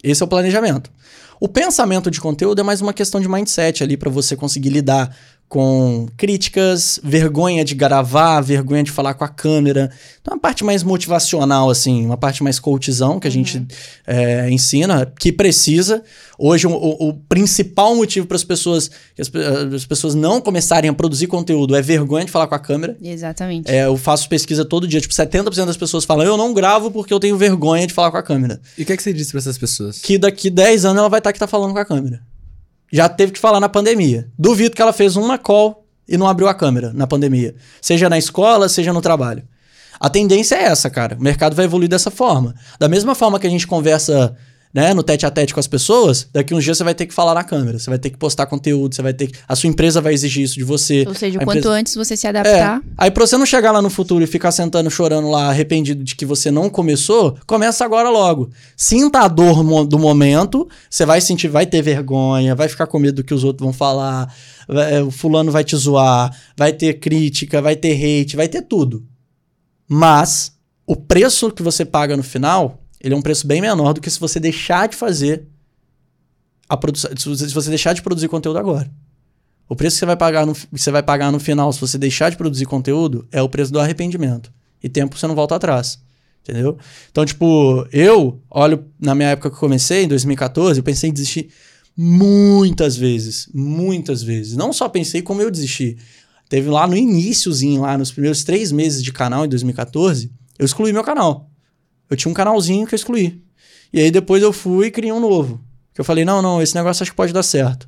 [0.01, 0.89] Esse é o planejamento.
[1.39, 5.15] O pensamento de conteúdo é mais uma questão de mindset ali para você conseguir lidar
[5.47, 9.91] com críticas, vergonha de gravar, vergonha de falar com a câmera.
[10.21, 13.33] Então, uma parte mais motivacional, assim, uma parte mais coachzão que a uhum.
[13.33, 13.65] gente
[14.07, 16.03] é, ensina, que precisa.
[16.37, 19.31] Hoje, o, o principal motivo para as pessoas, as,
[19.73, 22.97] as, pessoas não começarem a produzir conteúdo é vergonha de falar com a câmera.
[23.01, 23.71] Exatamente.
[23.71, 27.13] É, eu faço pesquisa todo dia, tipo, 70% das pessoas falam, eu não gravo porque
[27.13, 28.59] eu tenho vergonha de falar com a câmera.
[28.77, 29.99] E o que, é que você disse para essas pessoas?
[29.99, 32.21] Que daqui 10 anos ela vai estar aqui tá falando com a câmera
[32.91, 34.29] já teve que falar na pandemia.
[34.37, 37.55] Duvido que ela fez uma call e não abriu a câmera na pandemia.
[37.81, 39.43] Seja na escola, seja no trabalho.
[39.99, 41.15] A tendência é essa, cara.
[41.15, 42.55] O mercado vai evoluir dessa forma.
[42.79, 44.35] Da mesma forma que a gente conversa
[44.75, 47.13] né, no tete a tete com as pessoas, daqui uns dias você vai ter que
[47.13, 49.39] falar na câmera, você vai ter que postar conteúdo, você vai ter que.
[49.47, 51.05] A sua empresa vai exigir isso de você.
[51.07, 52.79] Ou seja, o quanto antes você se adaptar.
[52.79, 52.81] É.
[52.97, 56.13] Aí pra você não chegar lá no futuro e ficar sentando chorando lá, arrependido de
[56.13, 58.49] que você não começou, começa agora logo.
[58.75, 63.15] Sinta a dor do momento, você vai sentir, vai ter vergonha, vai ficar com medo
[63.15, 64.29] do que os outros vão falar,
[64.67, 68.63] vai, é, o fulano vai te zoar, vai ter crítica, vai ter hate, vai ter
[68.63, 69.05] tudo.
[69.87, 70.51] Mas
[70.85, 74.09] o preço que você paga no final ele é um preço bem menor do que
[74.09, 75.47] se você deixar de fazer
[76.67, 78.91] a produção, se você deixar de produzir conteúdo agora.
[79.67, 82.29] O preço que você vai pagar no, você vai pagar no final se você deixar
[82.29, 84.51] de produzir conteúdo é o preço do arrependimento.
[84.81, 85.99] E tempo você não volta atrás.
[86.43, 86.77] Entendeu?
[87.09, 91.13] Então, tipo, eu olho na minha época que eu comecei, em 2014, eu pensei em
[91.13, 91.49] desistir
[91.97, 93.49] muitas vezes.
[93.51, 94.55] Muitas vezes.
[94.55, 95.97] Não só pensei como eu desisti.
[96.47, 100.93] Teve lá no iníciozinho, lá nos primeiros três meses de canal, em 2014, eu excluí
[100.93, 101.49] meu canal.
[102.09, 103.41] Eu tinha um canalzinho que eu excluí.
[103.91, 105.61] E aí depois eu fui e criei um novo.
[105.93, 107.87] Que eu falei, não, não, esse negócio acho que pode dar certo.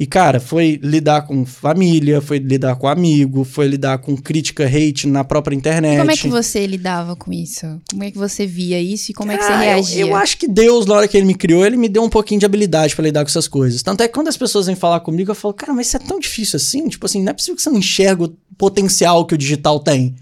[0.00, 5.06] E, cara, foi lidar com família, foi lidar com amigo, foi lidar com crítica, hate
[5.06, 5.96] na própria internet.
[5.96, 7.66] E como é que você lidava com isso?
[7.90, 10.00] Como é que você via isso e como é que você reagia?
[10.00, 12.08] Eu, eu, acho que Deus, na hora que ele me criou, ele me deu um
[12.08, 13.82] pouquinho de habilidade para lidar com essas coisas.
[13.82, 16.00] Tanto é que quando as pessoas vêm falar comigo, eu falo, cara, mas isso é
[16.00, 16.88] tão difícil assim?
[16.88, 20.14] Tipo assim, não é possível que você não enxerga o potencial que o digital tem.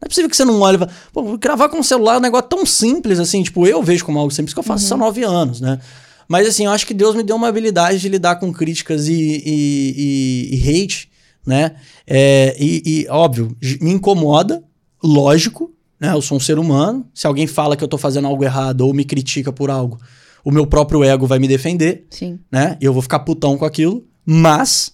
[0.00, 2.22] Não é possível que você não olhe e Pô, gravar com o celular é um
[2.22, 3.42] negócio tão simples assim.
[3.42, 4.86] Tipo, eu vejo como algo simples que eu faço uhum.
[4.86, 5.80] isso há nove anos, né?
[6.28, 9.12] Mas assim, eu acho que Deus me deu uma habilidade de lidar com críticas e,
[9.14, 11.08] e, e, e hate,
[11.46, 11.76] né?
[12.06, 14.62] É, e, óbvio, me incomoda,
[15.02, 16.12] lógico, né?
[16.12, 17.08] Eu sou um ser humano.
[17.14, 19.98] Se alguém fala que eu tô fazendo algo errado ou me critica por algo,
[20.44, 22.06] o meu próprio ego vai me defender.
[22.10, 22.38] Sim.
[22.50, 22.76] Né?
[22.80, 24.04] E eu vou ficar putão com aquilo.
[24.24, 24.92] Mas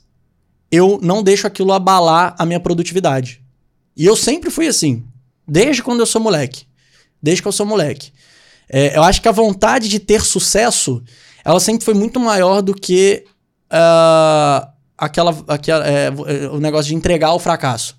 [0.70, 3.41] eu não deixo aquilo abalar a minha produtividade.
[3.96, 5.05] E eu sempre fui assim,
[5.46, 6.64] desde quando eu sou moleque.
[7.22, 8.12] Desde que eu sou moleque.
[8.68, 11.02] É, eu acho que a vontade de ter sucesso,
[11.44, 13.24] ela sempre foi muito maior do que
[13.70, 16.11] uh, aquela, aquela é,
[16.50, 17.96] o negócio de entregar o fracasso.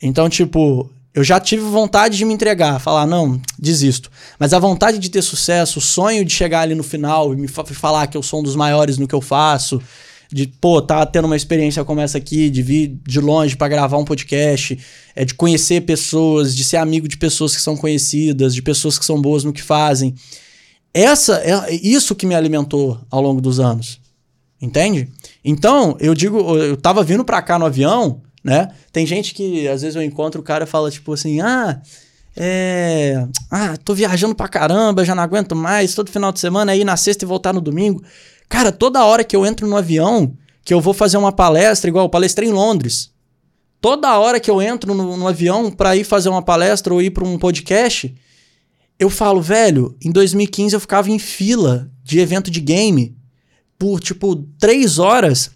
[0.00, 4.10] Então, tipo, eu já tive vontade de me entregar, falar, não, desisto.
[4.38, 7.48] Mas a vontade de ter sucesso, o sonho de chegar ali no final e me
[7.48, 9.80] falar que eu sou um dos maiores no que eu faço,
[10.32, 13.98] de, pô, tá tendo uma experiência como essa aqui, de vir de longe para gravar
[13.98, 14.78] um podcast,
[15.14, 19.04] é de conhecer pessoas, de ser amigo de pessoas que são conhecidas, de pessoas que
[19.04, 20.14] são boas no que fazem.
[20.94, 24.00] Essa é isso que me alimentou ao longo dos anos.
[24.60, 25.08] Entende?
[25.44, 28.68] Então, eu digo, eu tava vindo para cá no avião, né?
[28.90, 31.80] Tem gente que, às vezes eu encontro o cara fala, tipo assim, ah,
[32.34, 33.26] é...
[33.50, 36.96] Ah, tô viajando pra caramba, já não aguento mais, todo final de semana, aí na
[36.96, 38.02] sexta e voltar no domingo.
[38.52, 42.04] Cara, toda hora que eu entro no avião, que eu vou fazer uma palestra, igual
[42.04, 43.10] eu palestrei em Londres,
[43.80, 47.12] toda hora que eu entro no, no avião para ir fazer uma palestra ou ir
[47.12, 48.14] para um podcast,
[48.98, 53.16] eu falo, velho, em 2015 eu ficava em fila de evento de game
[53.78, 55.50] por, tipo, três horas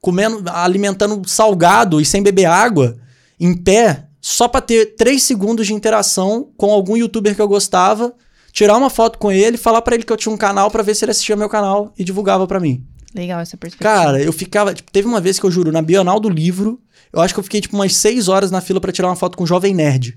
[0.00, 2.98] comendo, alimentando salgado e sem beber água,
[3.38, 8.12] em pé, só pra ter três segundos de interação com algum youtuber que eu gostava,
[8.52, 10.94] tirar uma foto com ele, falar para ele que eu tinha um canal para ver
[10.94, 12.84] se ele assistia meu canal e divulgava para mim.
[13.14, 13.90] Legal essa perspectiva.
[13.90, 14.72] Cara, eu ficava.
[14.72, 16.80] Tipo, teve uma vez que eu juro, na Bienal do Livro,
[17.12, 19.36] eu acho que eu fiquei tipo umas seis horas na fila para tirar uma foto
[19.36, 20.16] com o Jovem Nerd.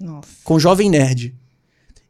[0.00, 0.28] Nossa.
[0.42, 1.34] Com o Jovem Nerd.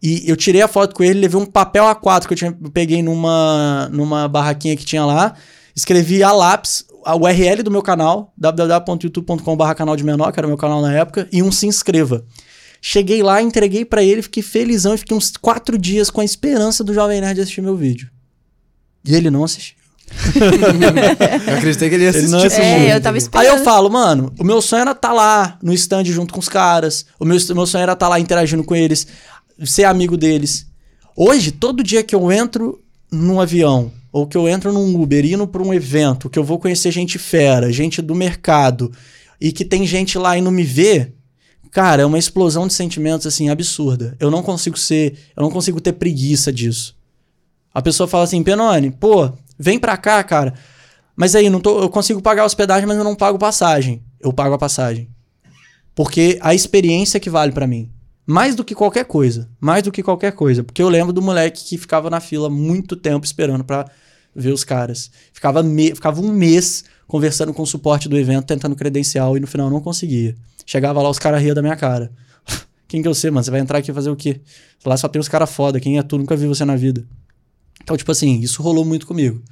[0.03, 2.71] E eu tirei a foto com ele, levei um papel A4 que eu, tinha, eu
[2.71, 5.35] peguei numa, numa barraquinha que tinha lá,
[5.75, 10.51] escrevi a lápis a URL do meu canal, www.youtube.com.br canal de menor, que era o
[10.51, 12.25] meu canal na época, e um se inscreva.
[12.87, 16.85] Cheguei lá, entreguei para ele, fiquei felizão e fiquei uns quatro dias com a esperança
[16.85, 18.11] do Jovem Nerd assistir meu vídeo.
[19.03, 19.79] E ele não assistiu.
[21.49, 22.27] eu acreditei que ele ia assistir.
[22.27, 22.63] Ele não assistiu.
[22.63, 23.41] É, eu tava esperando.
[23.41, 26.41] Aí eu falo, mano, o meu sonho era estar tá lá no stand junto com
[26.41, 27.07] os caras.
[27.19, 29.07] O meu, meu sonho era estar tá lá interagindo com eles,
[29.65, 30.67] ser amigo deles.
[31.17, 35.49] Hoje, todo dia que eu entro num avião, ou que eu entro num Uber indo
[35.49, 38.93] para um evento, que eu vou conhecer gente fera, gente do mercado,
[39.41, 41.15] e que tem gente lá e não me vê,
[41.75, 44.17] cara, é uma explosão de sentimentos assim absurda.
[44.21, 46.97] Eu não consigo ser, eu não consigo ter preguiça disso.
[47.75, 50.55] A pessoa fala assim, Penone, pô, vem pra cá, cara.
[51.17, 54.05] Mas aí, não tô, eu consigo pagar hospedagem, mas eu não pago passagem.
[54.21, 55.09] Eu pago a passagem.
[55.97, 57.91] Porque a experiência que vale para mim.
[58.25, 59.51] Mais do que qualquer coisa.
[59.61, 60.63] Mais do que qualquer coisa.
[60.63, 63.91] Porque eu lembro do moleque que ficava na fila muito tempo esperando para
[64.33, 65.11] ver os caras.
[65.33, 69.47] Ficava, me, ficava um mês conversando com o suporte do evento, tentando credencial e no
[69.47, 70.35] final não conseguia.
[70.67, 72.11] Chegava lá, os caras riam da minha cara.
[72.89, 73.45] Quem que eu sei, mano?
[73.45, 74.41] Você vai entrar aqui fazer o quê?
[74.85, 75.81] Lá só tem os caras foda.
[75.81, 76.19] Quem é tu?
[76.19, 77.05] Nunca vi você na vida.
[77.83, 79.43] Então, tipo assim, isso rolou muito comigo.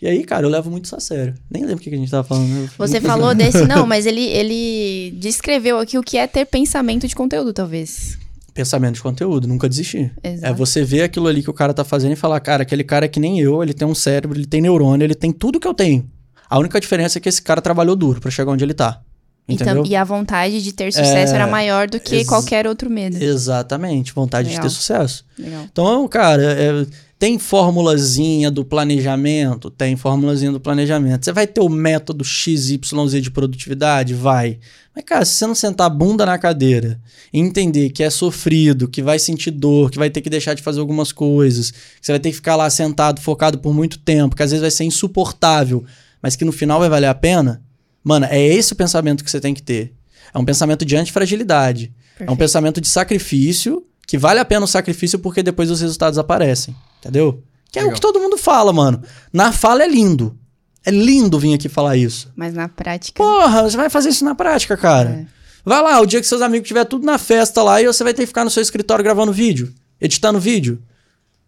[0.00, 1.34] E aí, cara, eu levo muito isso a sério.
[1.50, 2.48] Nem lembro o que a gente tava falando.
[2.48, 2.70] Né?
[2.76, 7.14] Você falou desse, não, mas ele, ele descreveu aqui o que é ter pensamento de
[7.14, 8.18] conteúdo, talvez
[8.56, 10.10] pensamento de conteúdo, nunca desistir.
[10.24, 10.46] Exato.
[10.50, 13.04] É você ver aquilo ali que o cara tá fazendo e falar, cara, aquele cara
[13.04, 15.68] é que nem eu, ele tem um cérebro, ele tem neurônio, ele tem tudo que
[15.68, 16.10] eu tenho.
[16.48, 19.00] A única diferença é que esse cara trabalhou duro para chegar onde ele tá.
[19.48, 19.84] Entendeu?
[19.86, 23.16] E, e a vontade de ter sucesso é, era maior do que qualquer outro medo.
[23.16, 24.62] Exatamente, vontade Legal.
[24.62, 25.24] de ter sucesso.
[25.38, 25.64] Legal.
[25.70, 29.70] Então, cara, é, tem formulazinha do planejamento?
[29.70, 31.24] Tem formulazinha do planejamento.
[31.24, 34.14] Você vai ter o método XYZ de produtividade?
[34.14, 34.58] Vai.
[34.94, 37.00] Mas, cara, se você não sentar a bunda na cadeira
[37.32, 40.62] e entender que é sofrido, que vai sentir dor, que vai ter que deixar de
[40.62, 44.34] fazer algumas coisas, que você vai ter que ficar lá sentado, focado por muito tempo,
[44.34, 45.84] que às vezes vai ser insuportável,
[46.26, 47.62] mas que no final vai valer a pena,
[48.02, 49.94] mano, é esse o pensamento que você tem que ter.
[50.34, 51.94] É um pensamento de antifragilidade.
[52.08, 52.28] Perfeito.
[52.28, 56.18] É um pensamento de sacrifício, que vale a pena o sacrifício porque depois os resultados
[56.18, 56.74] aparecem.
[56.98, 57.44] Entendeu?
[57.70, 57.92] Que é Legal.
[57.92, 59.00] o que todo mundo fala, mano.
[59.32, 60.36] Na fala é lindo.
[60.84, 62.28] É lindo vir aqui falar isso.
[62.34, 63.22] Mas na prática.
[63.22, 65.10] Porra, você vai fazer isso na prática, cara.
[65.10, 65.26] É.
[65.64, 68.12] Vai lá, o dia que seus amigos tiver tudo na festa lá e você vai
[68.12, 70.82] ter que ficar no seu escritório gravando vídeo, editando vídeo.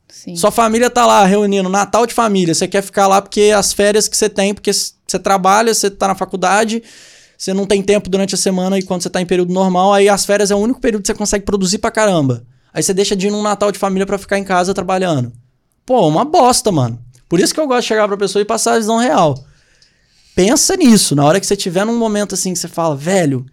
[0.09, 0.35] Sim.
[0.37, 2.55] Sua família tá lá reunindo Natal de família.
[2.55, 6.09] Você quer ficar lá porque as férias que você tem, porque você trabalha, você tá
[6.09, 6.83] na faculdade,
[7.37, 10.09] você não tem tempo durante a semana e quando você tá em período normal, aí
[10.09, 12.45] as férias é o único período que você consegue produzir pra caramba.
[12.73, 15.33] Aí você deixa de ir num Natal de família para ficar em casa trabalhando.
[15.87, 16.99] Pô, uma bosta, mano.
[17.29, 19.43] Por isso que eu gosto de chegar pra pessoa e passar a visão real.
[20.35, 21.17] Pensa nisso.
[21.17, 23.47] Na hora que você tiver num momento assim que você fala, velho,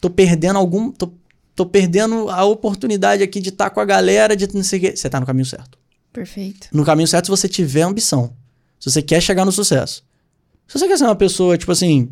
[0.00, 0.90] tô perdendo algum.
[0.90, 1.12] Tô,
[1.54, 4.82] tô perdendo a oportunidade aqui de estar tá com a galera, de não sei o
[4.82, 4.96] quê.
[4.96, 5.77] Você tá no caminho certo.
[6.12, 6.68] Perfeito.
[6.72, 8.32] No caminho certo se você tiver ambição.
[8.78, 10.04] Se você quer chegar no sucesso.
[10.66, 12.10] Se você quer ser uma pessoa, tipo assim,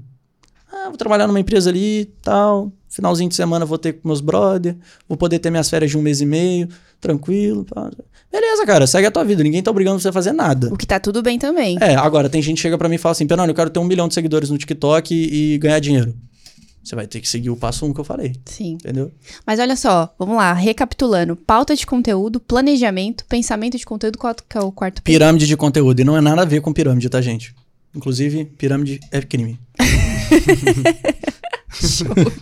[0.72, 4.76] ah, vou trabalhar numa empresa ali tal, finalzinho de semana vou ter com meus brother,
[5.08, 6.68] vou poder ter minhas férias de um mês e meio,
[7.00, 7.64] tranquilo.
[7.64, 7.90] Pá.
[8.32, 9.42] Beleza, cara, segue a tua vida.
[9.42, 10.72] Ninguém tá obrigando você a fazer nada.
[10.72, 11.78] O que tá tudo bem também.
[11.80, 13.78] É, agora tem gente que chega para mim e fala assim: Penônio, eu quero ter
[13.78, 16.14] um milhão de seguidores no TikTok e, e ganhar dinheiro.
[16.86, 18.36] Você vai ter que seguir o passo um que eu falei.
[18.44, 18.74] Sim.
[18.74, 19.10] Entendeu?
[19.44, 24.60] Mas olha só, vamos lá, recapitulando: pauta de conteúdo, planejamento, pensamento de conteúdo, qual é
[24.60, 25.02] o quarto?
[25.02, 25.98] Pirâmide de conteúdo.
[25.98, 27.52] E não é nada a ver com pirâmide, tá, gente?
[27.92, 29.58] Inclusive, pirâmide é crime.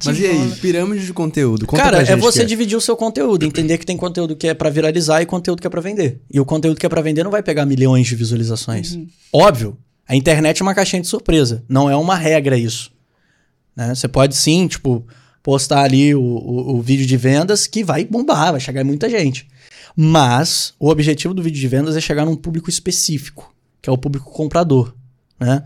[0.04, 1.66] Mas e aí, pirâmide de conteúdo?
[1.66, 2.44] Conta Cara, é você é.
[2.44, 5.66] dividir o seu conteúdo, entender que tem conteúdo que é para viralizar e conteúdo que
[5.66, 6.20] é para vender.
[6.30, 8.92] E o conteúdo que é para vender não vai pegar milhões de visualizações.
[8.92, 9.09] Uhum.
[9.33, 12.93] Óbvio, a internet é uma caixinha de surpresa, não é uma regra isso.
[13.76, 13.94] Né?
[13.94, 15.06] Você pode sim, tipo,
[15.42, 19.48] postar ali o, o, o vídeo de vendas que vai bombar, vai chegar muita gente.
[19.96, 23.98] Mas o objetivo do vídeo de vendas é chegar num público específico, que é o
[23.98, 24.94] público comprador.
[25.38, 25.62] Né?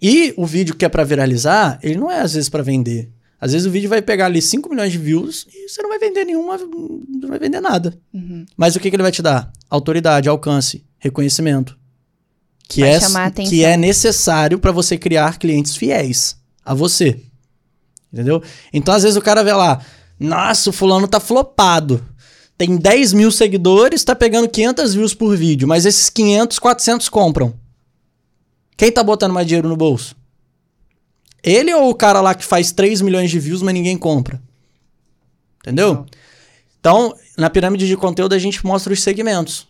[0.00, 3.10] E o vídeo que é para viralizar, ele não é às vezes para vender.
[3.40, 5.98] Às vezes o vídeo vai pegar ali 5 milhões de views e você não vai
[5.98, 7.98] vender nenhuma, não vai vender nada.
[8.14, 8.46] Uhum.
[8.56, 9.50] Mas o que, que ele vai te dar?
[9.68, 11.76] Autoridade, alcance, reconhecimento.
[12.68, 17.20] Que, Vai é, que é necessário para você criar clientes fiéis a você.
[18.12, 18.42] Entendeu?
[18.72, 19.80] Então, às vezes, o cara vê lá,
[20.18, 22.04] nossa, o fulano tá flopado.
[22.56, 27.54] Tem 10 mil seguidores, tá pegando 500 views por vídeo, mas esses 500, 400 compram.
[28.76, 30.14] Quem tá botando mais dinheiro no bolso?
[31.42, 34.40] Ele ou o cara lá que faz 3 milhões de views, mas ninguém compra?
[35.60, 36.06] Entendeu?
[36.78, 39.66] Então, na pirâmide de conteúdo, a gente mostra os segmentos.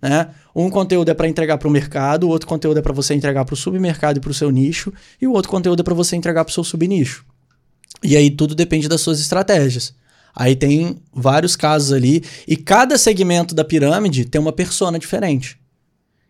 [0.00, 0.28] Né?
[0.54, 3.44] Um conteúdo é para entregar para o mercado, o outro conteúdo é para você entregar
[3.44, 6.14] para o submercado e para o seu nicho, e o outro conteúdo é para você
[6.16, 7.24] entregar para o seu subnicho.
[8.02, 9.94] E aí tudo depende das suas estratégias.
[10.34, 15.58] Aí tem vários casos ali, e cada segmento da pirâmide tem uma persona diferente.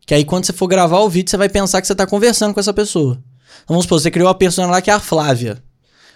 [0.07, 2.55] Que aí quando você for gravar o vídeo, você vai pensar que você está conversando
[2.55, 3.14] com essa pessoa.
[3.64, 5.61] Então, vamos supor, você criou uma persona lá que é a Flávia.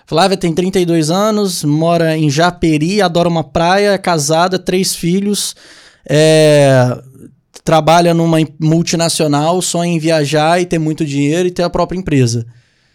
[0.06, 5.54] Flávia tem 32 anos, mora em Japeri, adora uma praia, é casada, três filhos,
[6.08, 6.96] é,
[7.64, 12.46] trabalha numa multinacional, sonha em viajar e ter muito dinheiro e ter a própria empresa.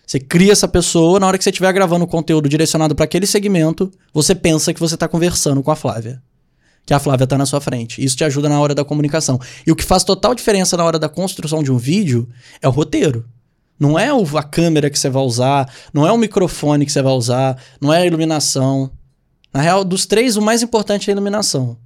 [0.05, 3.91] Você cria essa pessoa, na hora que você estiver gravando conteúdo direcionado para aquele segmento,
[4.13, 6.21] você pensa que você está conversando com a Flávia.
[6.85, 8.03] Que a Flávia está na sua frente.
[8.03, 9.39] Isso te ajuda na hora da comunicação.
[9.65, 12.29] E o que faz total diferença na hora da construção de um vídeo
[12.61, 13.25] é o roteiro.
[13.79, 17.13] Não é a câmera que você vai usar, não é o microfone que você vai
[17.13, 18.91] usar, não é a iluminação.
[19.51, 21.77] Na real, dos três, o mais importante é a iluminação.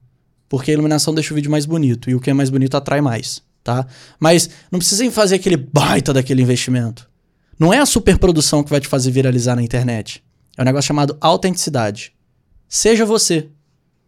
[0.50, 2.10] Porque a iluminação deixa o vídeo mais bonito.
[2.10, 3.88] E o que é mais bonito atrai mais, tá?
[4.20, 7.10] Mas não precisem fazer aquele baita daquele investimento.
[7.60, 10.24] Não é a superprodução que vai te fazer viralizar na internet.
[10.58, 12.14] É um negócio chamado autenticidade.
[12.68, 13.50] Seja você.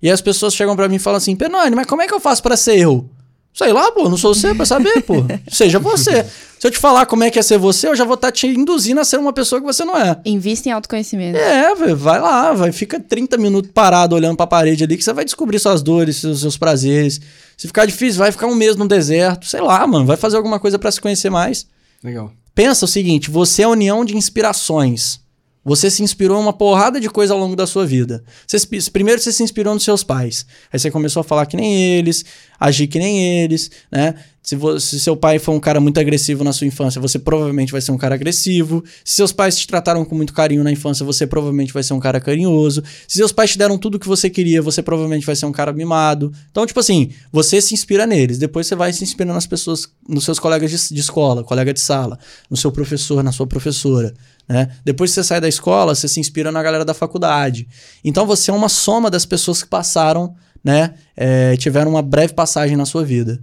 [0.01, 2.13] E aí as pessoas chegam pra mim e falam assim: Penone, mas como é que
[2.13, 3.09] eu faço pra ser eu?
[3.53, 5.15] Sei lá, pô, não sou você pra saber, pô.
[5.51, 6.25] Seja você.
[6.57, 8.47] Se eu te falar como é que é ser você, eu já vou estar te
[8.47, 10.17] induzindo a ser uma pessoa que você não é.
[10.23, 11.37] Invista em autoconhecimento.
[11.37, 15.11] É, velho, vai lá, vai, fica 30 minutos parado olhando pra parede ali que você
[15.11, 17.19] vai descobrir suas dores, seus, seus prazeres.
[17.57, 20.59] Se ficar difícil, vai ficar um mês no deserto, sei lá, mano, vai fazer alguma
[20.59, 21.67] coisa pra se conhecer mais.
[22.03, 22.31] Legal.
[22.53, 25.21] Pensa o seguinte, você é a união de inspirações.
[25.63, 28.23] Você se inspirou em uma porrada de coisa ao longo da sua vida.
[28.47, 30.45] Você primeiro você se inspirou nos seus pais.
[30.73, 32.25] Aí você começou a falar que nem eles,
[32.59, 34.15] agir que nem eles, né?
[34.43, 37.71] Se, vo- se seu pai foi um cara muito agressivo na sua infância, você provavelmente
[37.71, 38.83] vai ser um cara agressivo.
[39.05, 41.99] Se seus pais te trataram com muito carinho na infância, você provavelmente vai ser um
[41.99, 42.83] cara carinhoso.
[43.07, 45.71] Se seus pais te deram tudo que você queria, você provavelmente vai ser um cara
[45.71, 46.33] mimado.
[46.49, 48.39] Então, tipo assim, você se inspira neles.
[48.39, 51.79] Depois você vai se inspirando nas pessoas, nos seus colegas de, de escola, colega de
[51.79, 52.17] sala,
[52.49, 54.11] no seu professor, na sua professora.
[54.49, 54.69] Né?
[54.83, 57.67] Depois que você sai da escola, você se inspira na galera da faculdade.
[58.03, 60.95] Então você é uma soma das pessoas que passaram, né?
[61.15, 63.39] é, tiveram uma breve passagem na sua vida.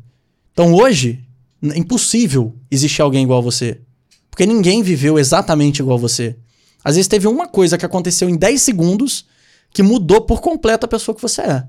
[0.58, 1.24] Então hoje,
[1.62, 3.80] é impossível existir alguém igual a você.
[4.28, 6.36] Porque ninguém viveu exatamente igual a você.
[6.82, 9.24] Às vezes teve uma coisa que aconteceu em 10 segundos
[9.72, 11.64] que mudou por completo a pessoa que você é.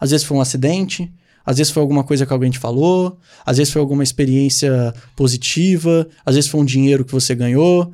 [0.00, 1.12] Às vezes foi um acidente,
[1.44, 6.08] às vezes foi alguma coisa que alguém te falou, às vezes foi alguma experiência positiva,
[6.24, 7.92] às vezes foi um dinheiro que você ganhou.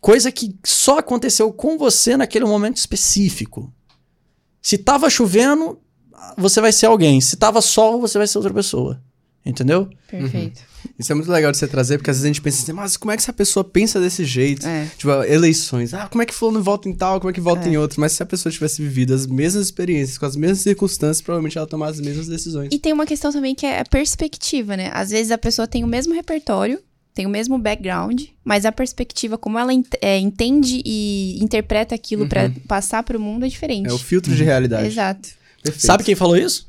[0.00, 3.74] Coisa que só aconteceu com você naquele momento específico.
[4.62, 5.80] Se tava chovendo,
[6.38, 7.20] você vai ser alguém.
[7.20, 9.02] Se tava sol, você vai ser outra pessoa.
[9.44, 9.88] Entendeu?
[10.06, 10.60] Perfeito.
[10.98, 12.96] Isso é muito legal de você trazer, porque às vezes a gente pensa assim, mas
[12.98, 14.66] como é que essa pessoa pensa desse jeito?
[14.66, 14.86] É.
[14.98, 15.94] Tipo, eleições.
[15.94, 17.72] Ah, como é que fulano vota em tal, como é que vota É.
[17.72, 18.00] em outro?
[18.00, 21.66] Mas se a pessoa tivesse vivido as mesmas experiências, com as mesmas circunstâncias, provavelmente ela
[21.66, 22.68] tomar as mesmas decisões.
[22.70, 24.90] E tem uma questão também que é a perspectiva, né?
[24.92, 26.78] Às vezes a pessoa tem o mesmo repertório,
[27.14, 32.28] tem o mesmo background, mas a perspectiva, como ela ent- é, entende e interpreta aquilo
[32.28, 33.88] pra passar pro mundo é diferente.
[33.88, 34.86] É o filtro de realidade.
[34.86, 35.28] Exato.
[35.62, 35.86] Perfeito.
[35.86, 36.66] Sabe quem falou isso?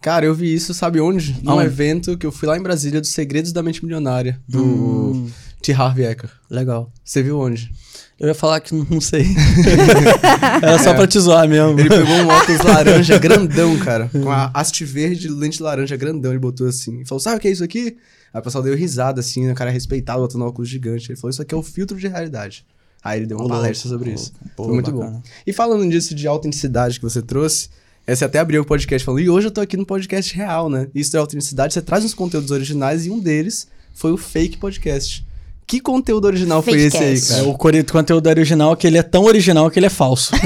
[0.00, 1.36] Cara, eu vi isso, sabe onde?
[1.42, 5.30] Num evento que eu fui lá em Brasília dos Segredos da Mente Milionária, do Hum.
[5.60, 5.72] T.
[5.72, 6.30] Harvey Eker.
[6.48, 6.92] Legal.
[7.04, 7.72] Você viu onde?
[8.20, 9.26] Eu ia falar que não sei.
[10.62, 11.78] Era só pra te zoar mesmo.
[11.78, 14.08] Ele pegou um óculos laranja grandão, cara.
[14.10, 16.30] Com a haste verde lente laranja grandão.
[16.32, 17.00] Ele botou assim.
[17.00, 17.96] E falou: Sabe o que é isso aqui?
[18.32, 21.10] Aí o pessoal deu risada, assim, o cara respeitado, botando um óculos gigante.
[21.10, 22.64] Ele falou: Isso aqui é o filtro de realidade.
[23.04, 24.32] Aí ele deu uma palestra sobre isso.
[24.56, 25.10] Pô, Foi muito bacana.
[25.18, 25.22] bom.
[25.46, 27.68] E falando disso de autenticidade que você trouxe,
[28.06, 30.70] é, você até abriu o podcast falando, e hoje eu tô aqui no podcast real,
[30.70, 30.88] né?
[30.94, 35.24] Isso é autenticidade, você traz uns conteúdos originais e um deles foi o Fake Podcast.
[35.66, 37.32] Que conteúdo original foi esse aí, Fakecast.
[37.32, 37.48] É, cara?
[37.48, 40.30] o core- conteúdo original é que ele é tão original que ele é falso.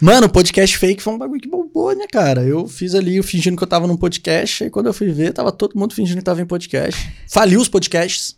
[0.00, 2.42] Mano, o podcast fake foi um bagulho que bombou, né, cara?
[2.42, 5.34] Eu fiz ali, eu fingindo que eu tava num podcast, e quando eu fui ver,
[5.34, 7.12] tava todo mundo fingindo que tava em podcast.
[7.28, 8.34] Faliu os podcasts.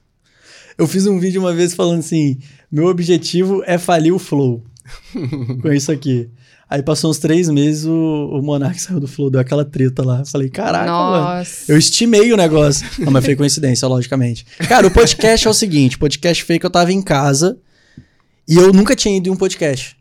[0.77, 4.65] Eu fiz um vídeo uma vez falando assim: meu objetivo é falir o Flow.
[5.63, 6.29] com isso aqui.
[6.73, 7.93] Aí passou uns três meses, o,
[8.33, 10.25] o Monark saiu do Flow, deu aquela treta lá.
[10.25, 11.37] Falei, caraca, mano.
[11.37, 11.71] Nossa.
[11.71, 12.89] Eu estimei o negócio.
[12.99, 14.47] Não, mas foi coincidência, logicamente.
[14.67, 17.59] Cara, o podcast é o seguinte: podcast fake, eu tava em casa
[18.49, 19.95] E eu nunca tinha ido em um podcast.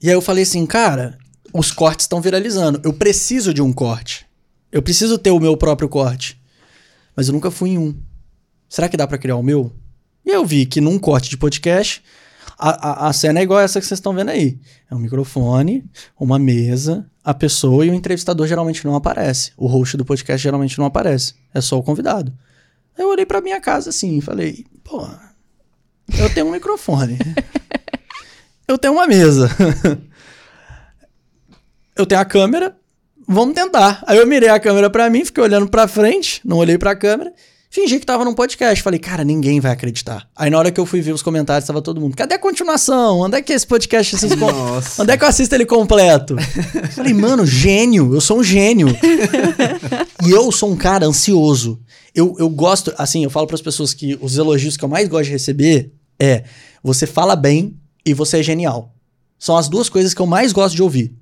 [0.00, 1.18] E aí eu falei assim, cara,
[1.52, 2.80] os cortes estão viralizando.
[2.82, 4.24] Eu preciso de um corte.
[4.72, 6.40] Eu preciso ter o meu próprio corte.
[7.14, 7.94] Mas eu nunca fui em um.
[8.70, 9.70] Será que dá para criar o meu?
[10.24, 12.02] E eu vi que num corte de podcast,
[12.58, 14.58] a, a, a cena é igual essa que vocês estão vendo aí.
[14.90, 15.84] É um microfone,
[16.18, 19.52] uma mesa, a pessoa e o entrevistador geralmente não aparece.
[19.56, 21.34] O host do podcast geralmente não aparece.
[21.54, 22.32] É só o convidado.
[22.96, 25.06] Eu olhei pra minha casa assim e falei, pô,
[26.18, 27.16] eu tenho um microfone.
[28.66, 29.48] eu tenho uma mesa.
[31.94, 32.76] eu tenho a câmera.
[33.26, 34.02] Vamos tentar.
[34.06, 37.32] Aí eu mirei a câmera pra mim, fiquei olhando pra frente, não olhei pra câmera.
[37.70, 38.82] Fingi que tava num podcast.
[38.82, 40.28] Falei, cara, ninguém vai acreditar.
[40.34, 42.16] Aí na hora que eu fui ver os comentários, tava todo mundo.
[42.16, 43.20] Cadê a continuação?
[43.20, 44.46] Onde é que esse podcast assiste com...
[45.02, 46.36] Onde é que eu assisto ele completo?
[46.96, 48.14] Falei, mano, gênio.
[48.14, 48.88] Eu sou um gênio.
[50.26, 51.78] e eu sou um cara ansioso.
[52.14, 55.06] Eu, eu gosto, assim, eu falo para as pessoas que os elogios que eu mais
[55.06, 56.44] gosto de receber é
[56.82, 58.94] você fala bem e você é genial.
[59.38, 61.14] São as duas coisas que eu mais gosto de ouvir.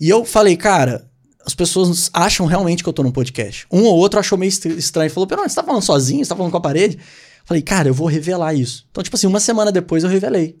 [0.00, 1.05] E eu falei, cara,
[1.46, 3.66] as pessoas acham realmente que eu tô num podcast.
[3.70, 5.10] Um ou outro achou meio estra- estranho.
[5.10, 6.24] Falou, Pera, você tá falando sozinho?
[6.24, 6.98] Você tá falando com a parede?
[7.44, 8.84] Falei, cara, eu vou revelar isso.
[8.90, 10.56] Então, tipo assim, uma semana depois eu revelei.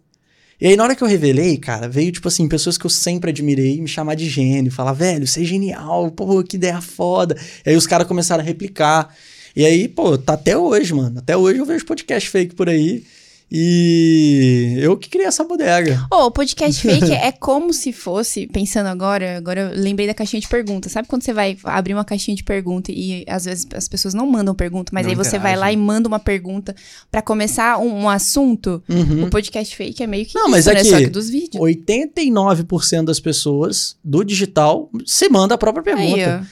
[0.60, 3.30] E aí, na hora que eu revelei, cara, veio, tipo assim, pessoas que eu sempre
[3.30, 4.70] admirei me chamar de gênio.
[4.70, 7.36] Falar, velho, você é genial, pô, que ideia foda.
[7.66, 9.12] E aí os caras começaram a replicar.
[9.56, 11.18] E aí, pô, tá até hoje, mano.
[11.18, 13.04] Até hoje eu vejo podcast fake por aí.
[13.50, 16.04] E eu que criei essa bodega.
[16.10, 20.40] Ô, o podcast fake é como se fosse, pensando agora, agora eu lembrei da caixinha
[20.40, 20.90] de perguntas.
[20.90, 24.26] Sabe quando você vai abrir uma caixinha de pergunta e às vezes as pessoas não
[24.26, 25.60] mandam pergunta, mas Não aí você vai interagem.
[25.60, 26.74] lá e manda uma pergunta
[27.10, 28.82] pra começar um, um assunto?
[28.88, 29.24] Uhum.
[29.26, 30.82] O podcast fake é meio que Não, isso, mas é né?
[30.82, 31.62] que Só que dos vídeos.
[31.62, 36.40] 89% das pessoas do digital se manda a própria pergunta.
[36.40, 36.46] Aí.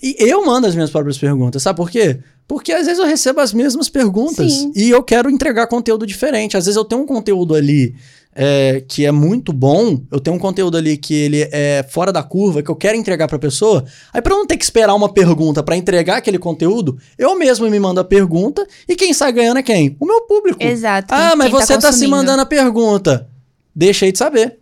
[0.00, 2.20] E eu mando as minhas próprias perguntas, sabe por quê?
[2.48, 4.72] Porque às vezes eu recebo as mesmas perguntas Sim.
[4.74, 6.56] e eu quero entregar conteúdo diferente.
[6.56, 7.94] Às vezes eu tenho um conteúdo ali
[8.34, 12.22] é, que é muito bom, eu tenho um conteúdo ali que ele é fora da
[12.22, 13.84] curva, que eu quero entregar pra pessoa.
[14.14, 17.78] Aí eu não ter que esperar uma pergunta pra entregar aquele conteúdo, eu mesmo me
[17.78, 19.96] mando a pergunta e quem sai ganhando é quem?
[20.00, 20.62] O meu público.
[20.62, 21.12] Exato.
[21.12, 22.16] Ah, mas quem você tá, se consumindo.
[22.16, 23.28] mandando a pergunta.
[23.74, 24.57] Deixei de saber.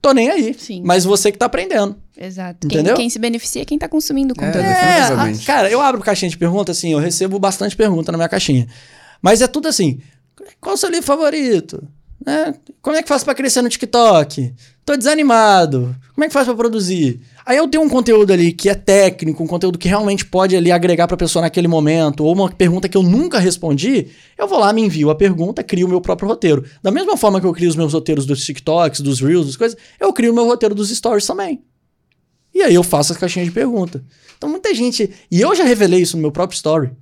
[0.00, 0.54] Tô nem aí.
[0.54, 0.82] Sim.
[0.84, 1.96] Mas você que tá aprendendo.
[2.16, 2.68] Exato.
[2.68, 2.96] Quem, Entendeu?
[2.96, 4.58] quem se beneficia é quem tá consumindo o conteúdo.
[4.64, 8.28] É, É, cara, eu abro caixinha de pergunta, assim, eu recebo bastante pergunta na minha
[8.28, 8.68] caixinha.
[9.20, 10.00] Mas é tudo assim,
[10.60, 11.82] qual o seu livro favorito?
[12.24, 12.54] Né?
[12.80, 14.54] Como é que faz pra crescer no TikTok?
[14.88, 15.94] Tô desanimado.
[16.14, 17.20] Como é que faz pra produzir?
[17.44, 20.72] Aí eu tenho um conteúdo ali que é técnico, um conteúdo que realmente pode ali
[20.72, 24.06] agregar pra pessoa naquele momento, ou uma pergunta que eu nunca respondi,
[24.38, 26.64] eu vou lá, me envio a pergunta, crio o meu próprio roteiro.
[26.82, 29.76] Da mesma forma que eu crio os meus roteiros dos TikToks, dos Reels, das coisas,
[30.00, 31.62] eu crio o meu roteiro dos Stories também.
[32.54, 34.02] E aí eu faço as caixinhas de pergunta.
[34.38, 35.10] Então muita gente.
[35.30, 36.92] E eu já revelei isso no meu próprio story.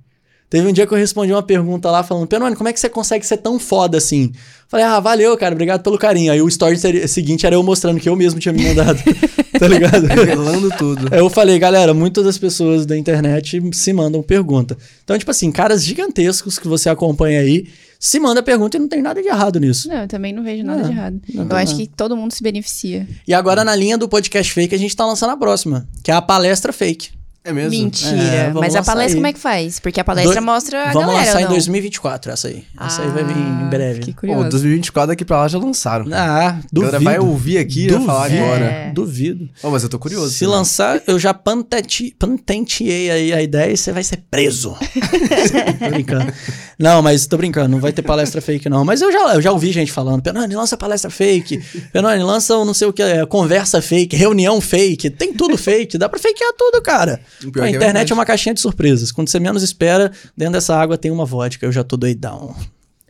[0.49, 2.89] Teve um dia que eu respondi uma pergunta lá falando, Penone, como é que você
[2.89, 4.31] consegue ser tão foda assim?
[4.69, 6.31] Falei, ah, valeu, cara, obrigado pelo carinho.
[6.33, 8.99] Aí o story seria- seguinte era eu mostrando que eu mesmo tinha me mandado.
[9.59, 10.07] tá ligado?
[10.07, 11.09] Revelando tudo.
[11.13, 14.77] Aí eu falei, galera, muitas das pessoas da internet se mandam pergunta.
[15.03, 17.67] Então, tipo assim, caras gigantescos que você acompanha aí,
[17.99, 19.89] se manda pergunta e não tem nada de errado nisso.
[19.89, 21.21] Não, eu também não vejo nada Não, de errado.
[21.35, 23.07] não Eu acho que todo mundo se beneficia.
[23.27, 26.15] E agora, na linha do podcast fake, a gente tá lançando a próxima, que é
[26.15, 27.11] a palestra fake.
[27.47, 27.71] É mesmo?
[27.71, 28.17] Mentira.
[28.17, 29.15] É, vamos Mas a palestra aí.
[29.15, 29.79] como é que faz?
[29.79, 31.51] Porque a palestra Do- mostra a Vamos galera, lançar em não?
[31.53, 32.65] 2024 essa aí.
[32.81, 34.01] Essa aí vai vir em Ah, breve.
[34.01, 34.49] Que Pô, curioso.
[34.51, 36.07] 2024 daqui pra lá já lançaram.
[36.13, 36.81] Ah, A duvido.
[36.81, 38.65] galera vai ouvir aqui e falar agora.
[38.65, 38.91] É.
[38.93, 39.49] Duvido.
[39.63, 40.31] Ô, mas eu tô curioso.
[40.31, 40.51] Se né?
[40.51, 44.77] lançar, eu já patenti- patenteei aí a ideia e você vai ser preso.
[45.79, 46.33] tô brincando.
[46.79, 48.85] Não, mas tô brincando, não vai ter palestra fake não.
[48.85, 51.59] Mas eu já, eu já ouvi gente falando, Penone, lança palestra fake.
[51.91, 55.09] Penone, lança o não sei o que, é, conversa fake, reunião fake.
[55.09, 57.21] Tem tudo fake, dá pra fakear tudo, cara.
[57.43, 58.13] A é é internet verdade.
[58.13, 59.11] é uma caixinha de surpresas.
[59.11, 61.65] Quando você menos espera, dentro dessa água tem uma vodka.
[61.65, 62.55] Eu já tô doidão.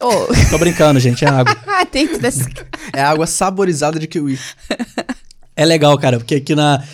[0.01, 0.11] Ô,
[0.51, 1.57] Tô brincando, gente, é água.
[2.93, 4.39] É água saborizada de kiwi.
[5.57, 6.85] É legal, cara, porque aqui na,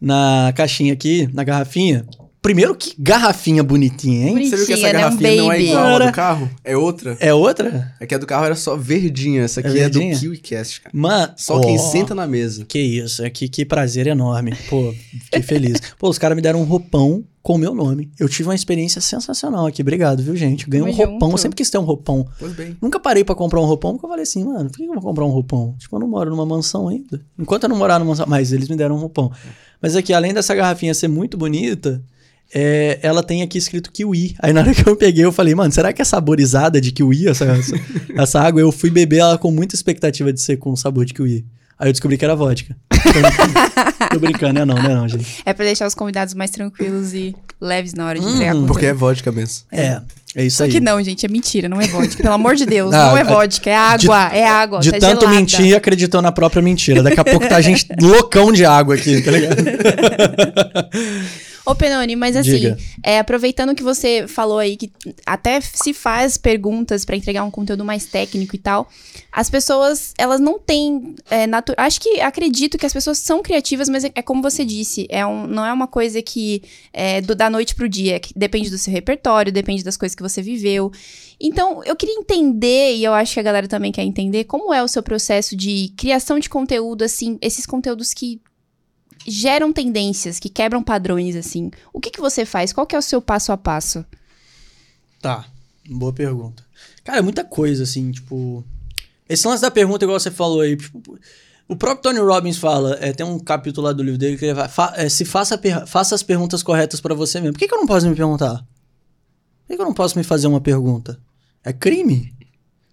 [0.00, 2.06] na caixinha aqui, na garrafinha,
[2.42, 4.32] primeiro que garrafinha bonitinha, hein?
[4.32, 4.50] Bonitinha.
[4.50, 4.88] Você viu que essa né?
[4.90, 6.50] Um garrafinha não é igual a do carro?
[6.64, 7.16] É outra?
[7.20, 7.94] É outra?
[8.00, 9.42] É que a do carro era só verdinha.
[9.42, 10.18] Essa aqui é, do verdinha?
[10.18, 10.90] KiwiCast, cara.
[10.92, 12.64] Mano, Só quem ó, senta na mesa.
[12.66, 14.54] Que isso, é que, que prazer enorme.
[14.68, 14.92] Pô,
[15.24, 15.80] fiquei feliz.
[15.96, 18.10] Pô, os caras me deram um roupão com o meu nome.
[18.18, 19.82] Eu tive uma experiência sensacional aqui.
[19.82, 20.68] Obrigado, viu, gente?
[20.68, 21.20] Ganhei um roupão.
[21.20, 21.32] junto.
[21.32, 22.26] Eu sempre quis ter um roupão.
[22.38, 22.76] Pois bem.
[22.80, 25.02] Nunca parei pra comprar um roupão, porque eu falei assim, mano, por que eu vou
[25.02, 25.74] comprar um roupão?
[25.78, 27.20] Tipo, eu não moro numa mansão ainda.
[27.38, 28.26] Enquanto eu não morar numa mansão.
[28.28, 29.30] Mas eles me deram um roupão.
[29.80, 32.02] Mas aqui, além dessa garrafinha ser muito bonita,
[32.54, 34.34] é, ela tem aqui escrito kiwi.
[34.38, 37.28] Aí na hora que eu peguei, eu falei, mano, será que é saborizada de kiwi
[37.28, 37.76] essa, essa,
[38.16, 38.60] essa água?
[38.60, 41.44] Eu fui beber ela com muita expectativa de ser com sabor de kiwi.
[41.78, 42.76] Aí eu descobri que era vodka.
[44.12, 45.42] Tô brincando, é não, não é não, gente.
[45.44, 48.66] É pra deixar os convidados mais tranquilos e leves na hora de entregar conteúdo.
[48.68, 49.64] Porque é vodka mesmo.
[49.72, 50.00] É,
[50.36, 50.70] é isso Só aí.
[50.70, 52.22] que não, gente, é mentira, não é vodka.
[52.22, 54.80] Pelo amor de Deus, Ah, não é vodka, é água, é água.
[54.80, 55.36] De tá tanto gelada.
[55.36, 57.02] mentir, acreditou na própria mentira.
[57.02, 59.56] Daqui a pouco tá a gente loucão de água aqui, tá ligado?
[61.64, 62.50] Ô, Penoni, mas assim,
[63.04, 64.90] é, aproveitando que você falou aí que
[65.24, 68.88] até se faz perguntas pra entregar um conteúdo mais técnico e tal,
[69.30, 71.14] as pessoas, elas não têm.
[71.30, 74.64] é, natu- Acho que acredito que as pessoas são criativas, mas é, é como você
[74.64, 78.32] disse, é um, não é uma coisa que é do, da noite pro dia, que
[78.36, 80.90] depende do seu repertório, depende das coisas que você viveu.
[81.40, 84.82] Então, eu queria entender, e eu acho que a galera também quer entender, como é
[84.82, 88.40] o seu processo de criação de conteúdo, assim, esses conteúdos que
[89.26, 91.70] geram tendências, que quebram padrões, assim.
[91.92, 92.72] O que, que você faz?
[92.72, 94.04] Qual que é o seu passo a passo?
[95.20, 95.44] Tá,
[95.88, 96.64] boa pergunta.
[97.04, 98.64] Cara, é muita coisa, assim, tipo.
[99.28, 101.18] Esse lance da pergunta, igual você falou aí, tipo,
[101.68, 104.54] o próprio Tony Robbins fala, é, tem um capítulo lá do livro dele que ele
[104.54, 104.68] vai.
[104.68, 107.54] fa- é, se faça, faça as perguntas corretas pra você mesmo.
[107.54, 108.56] Por que, que eu não posso me perguntar?
[108.58, 111.18] Por que, que eu não posso me fazer uma pergunta?
[111.64, 112.34] É crime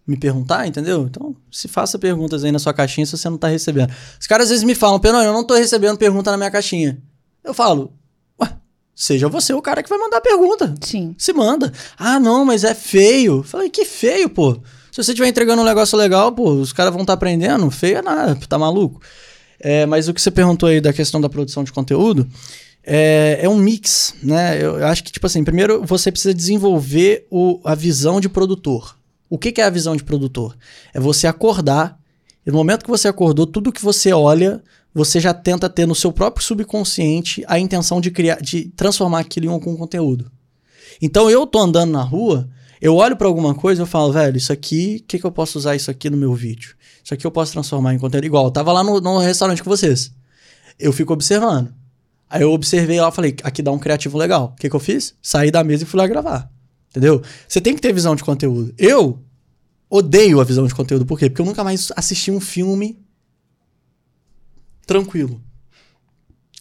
[0.09, 1.03] me perguntar, entendeu?
[1.03, 3.93] Então, se faça perguntas aí na sua caixinha se você não tá recebendo.
[4.19, 6.97] Os caras às vezes me falam, Penão, eu não tô recebendo pergunta na minha caixinha.
[7.43, 7.93] Eu falo,
[8.41, 8.51] ué,
[8.95, 10.73] seja você o cara que vai mandar a pergunta.
[10.81, 11.13] Sim.
[11.15, 11.71] Se manda.
[11.95, 13.43] Ah, não, mas é feio.
[13.43, 14.53] Falei, que feio, pô.
[14.91, 17.69] Se você estiver entregando um negócio legal, pô, os caras vão estar aprendendo.
[17.69, 18.99] Feio é nada, tá maluco?
[19.59, 22.27] É, mas o que você perguntou aí da questão da produção de conteúdo
[22.83, 24.57] é, é um mix, né?
[24.57, 28.98] Eu, eu acho que, tipo assim, primeiro você precisa desenvolver o, a visão de produtor.
[29.29, 30.57] O que, é a visão de produtor?
[30.93, 31.99] É você acordar,
[32.45, 34.63] e no momento que você acordou, tudo que você olha,
[34.93, 39.45] você já tenta ter no seu próprio subconsciente a intenção de criar, de transformar aquilo
[39.45, 40.31] em algum conteúdo.
[41.01, 42.49] Então eu tô andando na rua,
[42.81, 45.57] eu olho pra alguma coisa eu falo, velho, isso aqui, o que, que eu posso
[45.57, 46.75] usar isso aqui no meu vídeo?
[47.03, 48.25] Isso aqui eu posso transformar em conteúdo.
[48.25, 50.11] Igual, eu tava lá no, no restaurante com vocês.
[50.79, 51.73] Eu fico observando.
[52.29, 54.53] Aí eu observei lá, falei, aqui dá um criativo legal.
[54.53, 55.15] O que, que eu fiz?
[55.21, 56.49] Saí da mesa e fui lá gravar.
[56.89, 57.21] Entendeu?
[57.47, 58.73] Você tem que ter visão de conteúdo.
[58.77, 59.19] Eu
[59.89, 61.05] odeio a visão de conteúdo.
[61.05, 61.29] Por quê?
[61.29, 62.99] Porque eu nunca mais assisti um filme
[64.85, 65.41] tranquilo.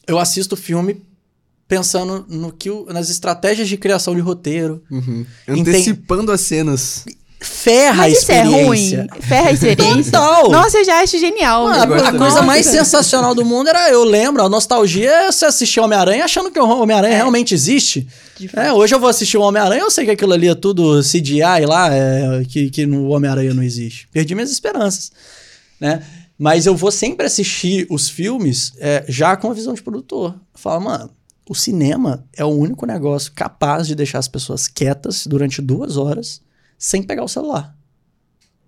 [0.06, 1.02] Eu assisto filme
[1.66, 4.82] pensando no que nas estratégias de criação de roteiro.
[4.90, 5.26] Uhum.
[5.46, 7.04] Antecipando as cenas.
[7.40, 8.98] Ferra Mas a isso é experiência.
[9.12, 9.22] ruim.
[9.22, 10.12] Ferra a experiência.
[10.12, 10.50] Total.
[10.50, 11.64] Nossa, eu já acho genial.
[11.64, 15.44] Mano, a, a coisa mais sensacional do mundo era, eu lembro, a nostalgia é você
[15.44, 18.08] assistir Homem-Aranha achando que o Homem-Aranha realmente existe.
[18.54, 21.64] É, hoje eu vou assistir o Homem-Aranha, eu sei que aquilo ali é tudo CGI
[21.64, 24.08] lá, é, que, que no Homem-Aranha não existe.
[24.12, 25.12] Perdi minhas esperanças,
[25.80, 26.02] né?
[26.36, 30.34] Mas eu vou sempre assistir os filmes é, já com a visão de produtor.
[30.54, 31.10] Fala, mano,
[31.48, 36.40] o cinema é o único negócio capaz de deixar as pessoas quietas durante duas horas
[36.78, 37.76] sem pegar o celular.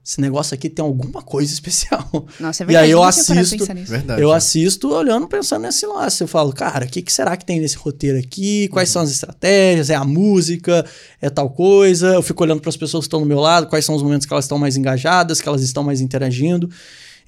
[0.03, 2.09] Esse negócio aqui tem alguma coisa especial.
[2.41, 2.85] Nossa, é E verdade.
[2.87, 3.65] aí eu assisto-.
[3.75, 4.21] Verdade.
[4.23, 6.23] Eu assisto olhando, pensando nesse lance.
[6.23, 8.67] Eu falo, cara, o que, que será que tem nesse roteiro aqui?
[8.69, 9.91] Quais são as estratégias?
[9.91, 10.85] É a música?
[11.21, 12.09] É tal coisa?
[12.15, 14.27] Eu fico olhando para as pessoas que estão do meu lado, quais são os momentos
[14.27, 16.69] que elas estão mais engajadas, que elas estão mais interagindo.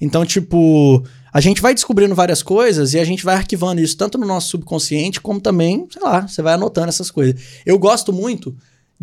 [0.01, 4.17] Então, tipo, a gente vai descobrindo várias coisas e a gente vai arquivando isso tanto
[4.17, 7.39] no nosso subconsciente, como também, sei lá, você vai anotando essas coisas.
[7.65, 8.53] Eu gosto muito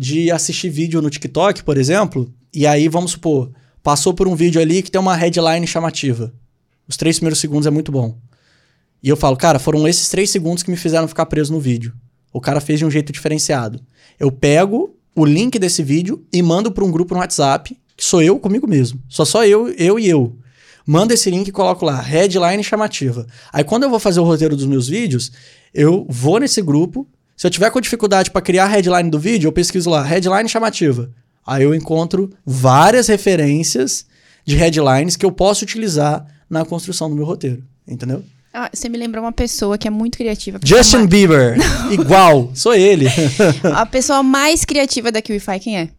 [0.01, 3.51] de assistir vídeo no TikTok, por exemplo, e aí, vamos supor,
[3.83, 6.33] passou por um vídeo ali que tem uma headline chamativa.
[6.87, 8.17] Os três primeiros segundos é muito bom.
[9.03, 11.93] E eu falo, cara, foram esses três segundos que me fizeram ficar preso no vídeo.
[12.33, 13.79] O cara fez de um jeito diferenciado.
[14.19, 18.23] Eu pego o link desse vídeo e mando para um grupo no WhatsApp, que sou
[18.23, 18.99] eu comigo mesmo.
[19.07, 20.35] Só só eu, eu e eu.
[20.83, 23.27] Mando esse link e coloco lá, headline chamativa.
[23.53, 25.31] Aí quando eu vou fazer o roteiro dos meus vídeos,
[25.71, 27.07] eu vou nesse grupo.
[27.41, 30.47] Se eu tiver com dificuldade para criar a headline do vídeo, eu pesquiso lá, headline
[30.47, 31.09] chamativa.
[31.43, 34.05] Aí eu encontro várias referências
[34.45, 37.63] de headlines que eu posso utilizar na construção do meu roteiro.
[37.87, 38.23] Entendeu?
[38.53, 40.59] Ah, você me lembrou uma pessoa que é muito criativa.
[40.63, 41.57] Justin Bieber.
[41.91, 42.51] Igual.
[42.53, 43.07] Sou ele.
[43.75, 45.89] A pessoa mais criativa da QIFI, quem é?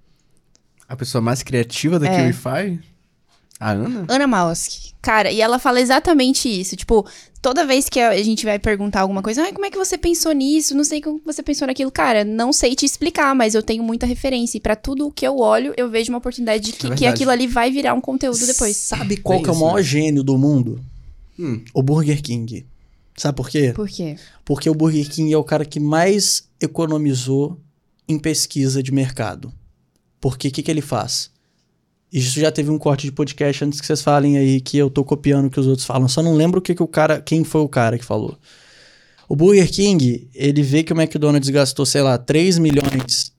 [0.88, 2.30] A pessoa mais criativa da É.
[2.30, 2.78] QIFI?
[3.62, 4.04] A Ana?
[4.08, 4.92] Ana Malski.
[5.00, 6.74] Cara, e ela fala exatamente isso.
[6.74, 7.06] Tipo,
[7.40, 10.32] toda vez que a gente vai perguntar alguma coisa, ah, como é que você pensou
[10.32, 10.74] nisso?
[10.74, 11.90] Não sei como você pensou naquilo.
[11.92, 14.58] Cara, não sei te explicar, mas eu tenho muita referência.
[14.58, 17.06] E pra tudo o que eu olho, eu vejo uma oportunidade de que, que verdade.
[17.06, 18.76] aquilo ali vai virar um conteúdo depois.
[18.76, 19.82] Sabe qual Tem que é o maior né?
[19.84, 20.80] gênio do mundo?
[21.38, 21.62] Hum.
[21.72, 22.66] O Burger King.
[23.16, 23.72] Sabe por quê?
[23.72, 24.16] Por quê?
[24.44, 27.60] Porque o Burger King é o cara que mais economizou
[28.08, 29.52] em pesquisa de mercado.
[30.20, 31.30] Porque o que, que ele faz?
[32.12, 35.02] Isso já teve um corte de podcast antes que vocês falem aí que eu tô
[35.02, 36.06] copiando o que os outros falam.
[36.08, 38.38] Só não lembro o que, que o cara, quem foi o cara que falou.
[39.26, 43.32] O Burger King, ele vê que o McDonald's gastou, sei lá, 3 milhões.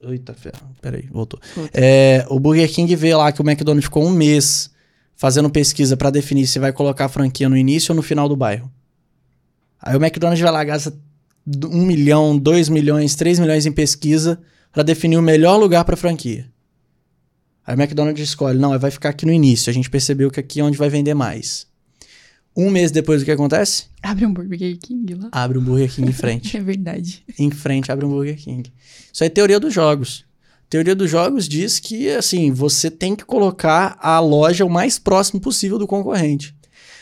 [0.00, 0.74] Eita, ferro.
[0.80, 1.38] Peraí, voltou.
[1.54, 1.70] Voltou.
[1.74, 4.70] É, o Burger King vê lá que o McDonald's ficou um mês
[5.14, 8.36] fazendo pesquisa pra definir se vai colocar a franquia no início ou no final do
[8.36, 8.72] bairro.
[9.82, 10.96] Aí o McDonald's vai lá, gasta
[11.66, 14.40] um milhão, dois milhões, três milhões em pesquisa
[14.72, 16.46] para definir o melhor lugar para franquia.
[17.68, 19.68] Aí o McDonald's escolhe, não, vai ficar aqui no início.
[19.68, 21.66] A gente percebeu que aqui é onde vai vender mais.
[22.56, 23.84] Um mês depois, o que acontece?
[24.02, 25.28] Abre um Burger King lá.
[25.30, 26.56] Abre um Burger King em frente.
[26.56, 27.22] é verdade.
[27.38, 28.72] Em frente, abre um Burger King.
[29.12, 30.24] Isso é teoria dos jogos.
[30.70, 35.38] Teoria dos jogos diz que, assim, você tem que colocar a loja o mais próximo
[35.38, 36.56] possível do concorrente.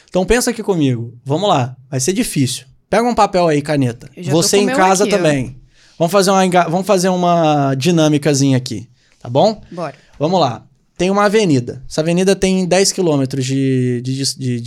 [0.08, 1.16] Então pensa aqui comigo.
[1.24, 1.76] Vamos lá.
[1.88, 2.66] Vai ser difícil.
[2.90, 4.10] Pega um papel aí, caneta.
[4.24, 5.60] Você em casa aqui, também.
[5.96, 8.88] Vamos fazer, uma, vamos fazer uma dinâmicazinha aqui.
[9.20, 9.60] Tá bom?
[9.70, 9.94] Bora.
[10.18, 11.82] Vamos lá tem uma avenida.
[11.88, 14.60] Essa avenida tem 10 quilômetros de, de, de,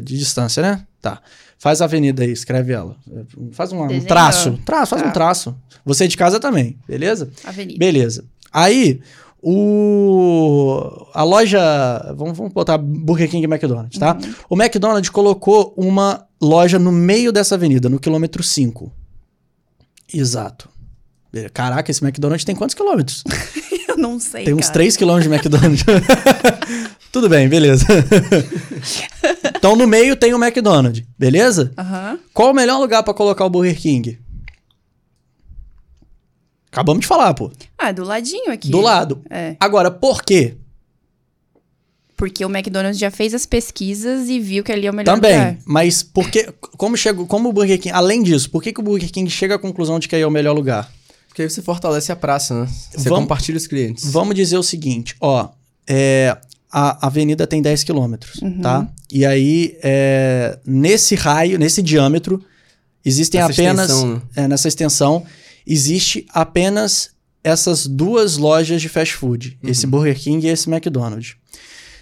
[0.00, 0.86] distância, né?
[1.00, 1.20] Tá.
[1.58, 2.96] Faz a avenida aí, escreve ela.
[3.52, 4.58] Faz um, um traço.
[4.64, 5.08] Traço, faz tá.
[5.08, 5.56] um traço.
[5.84, 7.30] Você de casa também, beleza?
[7.44, 7.78] Avenida.
[7.78, 8.24] Beleza.
[8.52, 9.00] Aí,
[9.42, 11.60] o a loja,
[12.16, 14.14] vamos, vamos botar Burger King e McDonald's, tá?
[14.14, 14.34] Uhum.
[14.50, 18.90] O McDonald's colocou uma loja no meio dessa avenida, no quilômetro 5.
[20.12, 20.68] Exato.
[21.52, 23.22] Caraca, esse McDonald's tem quantos quilômetros?
[23.96, 24.44] Eu não sei.
[24.44, 25.84] Tem uns 3 quilômetros de McDonald's.
[27.10, 27.86] Tudo bem, beleza.
[29.56, 31.72] então no meio tem o McDonald's, beleza?
[31.78, 32.18] Uhum.
[32.34, 34.18] Qual o melhor lugar para colocar o Burger King?
[36.70, 37.50] Acabamos de falar, pô.
[37.78, 38.68] Ah, do ladinho aqui.
[38.68, 39.22] Do lado.
[39.30, 39.56] É.
[39.58, 40.56] Agora, por quê?
[42.16, 45.32] Porque o McDonald's já fez as pesquisas e viu que ali é o melhor Também,
[45.32, 45.46] lugar.
[45.48, 48.82] Também, mas porque como chegou, como o Burger King, além disso, por que, que o
[48.82, 50.90] Burger King chega à conclusão de que aí é o melhor lugar?
[51.36, 52.66] Porque aí você fortalece a praça, né?
[52.92, 54.10] Você vamos, compartilha os clientes.
[54.10, 55.50] Vamos dizer o seguinte, ó.
[55.86, 56.34] É,
[56.72, 58.62] a avenida tem 10 quilômetros, uhum.
[58.62, 58.88] tá?
[59.12, 62.42] E aí, é, nesse raio, nesse diâmetro,
[63.04, 63.90] existem Essa apenas...
[63.90, 64.22] Extensão, né?
[64.34, 65.26] é, nessa extensão,
[65.66, 67.10] existe apenas
[67.44, 69.58] essas duas lojas de fast food.
[69.62, 69.68] Uhum.
[69.68, 71.36] Esse Burger King e esse McDonald's.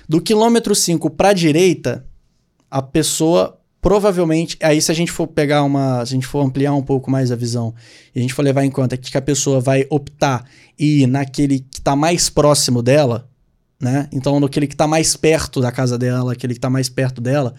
[0.08, 2.06] Do quilômetro 5 para a direita,
[2.70, 6.72] a pessoa provavelmente, aí se a gente for pegar uma, se a gente for ampliar
[6.72, 7.74] um pouco mais a visão,
[8.14, 11.58] e a gente for levar em conta que a pessoa vai optar e ir naquele
[11.58, 13.28] que está mais próximo dela,
[13.78, 14.08] né?
[14.10, 17.54] Então, naquele que está mais perto da casa dela, aquele que está mais perto dela,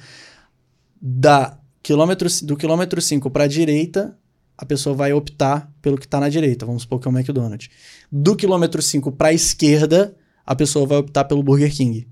[0.99, 4.17] da quilômetro, do quilômetro 5 para a direita,
[4.57, 7.69] a pessoa vai optar pelo que está na direita, vamos supor que é o McDonald's.
[8.11, 12.07] Do quilômetro 5 para a esquerda, a pessoa vai optar pelo Burger King.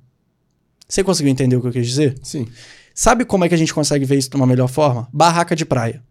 [0.88, 2.16] Você conseguiu entender o que eu quis dizer?
[2.22, 2.48] Sim.
[2.94, 5.08] Sabe como é que a gente consegue ver isso de uma melhor forma?
[5.12, 6.04] Barraca de praia.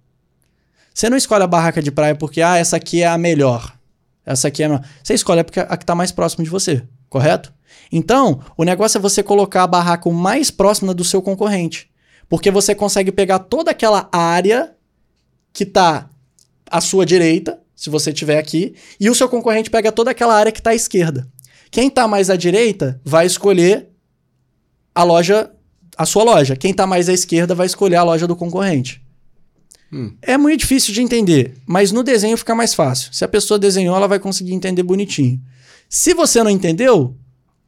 [0.93, 3.76] Você não escolhe a barraca de praia porque, ah, essa aqui é a melhor.
[4.26, 4.85] Essa aqui é a melhor.
[5.03, 7.53] Você escolhe a, a que está mais próximo de você, correto?
[7.91, 11.91] Então, o negócio é você colocar a barraca o mais próxima do seu concorrente.
[12.28, 14.74] Porque você consegue pegar toda aquela área
[15.53, 16.09] que está
[16.70, 20.51] à sua direita, se você estiver aqui, e o seu concorrente pega toda aquela área
[20.51, 21.26] que está à esquerda.
[21.70, 23.89] Quem está mais à direita vai escolher
[24.95, 25.51] a loja
[25.97, 26.57] a sua loja.
[26.57, 29.03] Quem está mais à esquerda vai escolher a loja do concorrente.
[29.93, 30.12] Hum.
[30.22, 33.12] É muito difícil de entender, mas no desenho fica mais fácil.
[33.12, 35.38] Se a pessoa desenhou, ela vai conseguir entender bonitinho.
[35.88, 37.14] Se você não entendeu,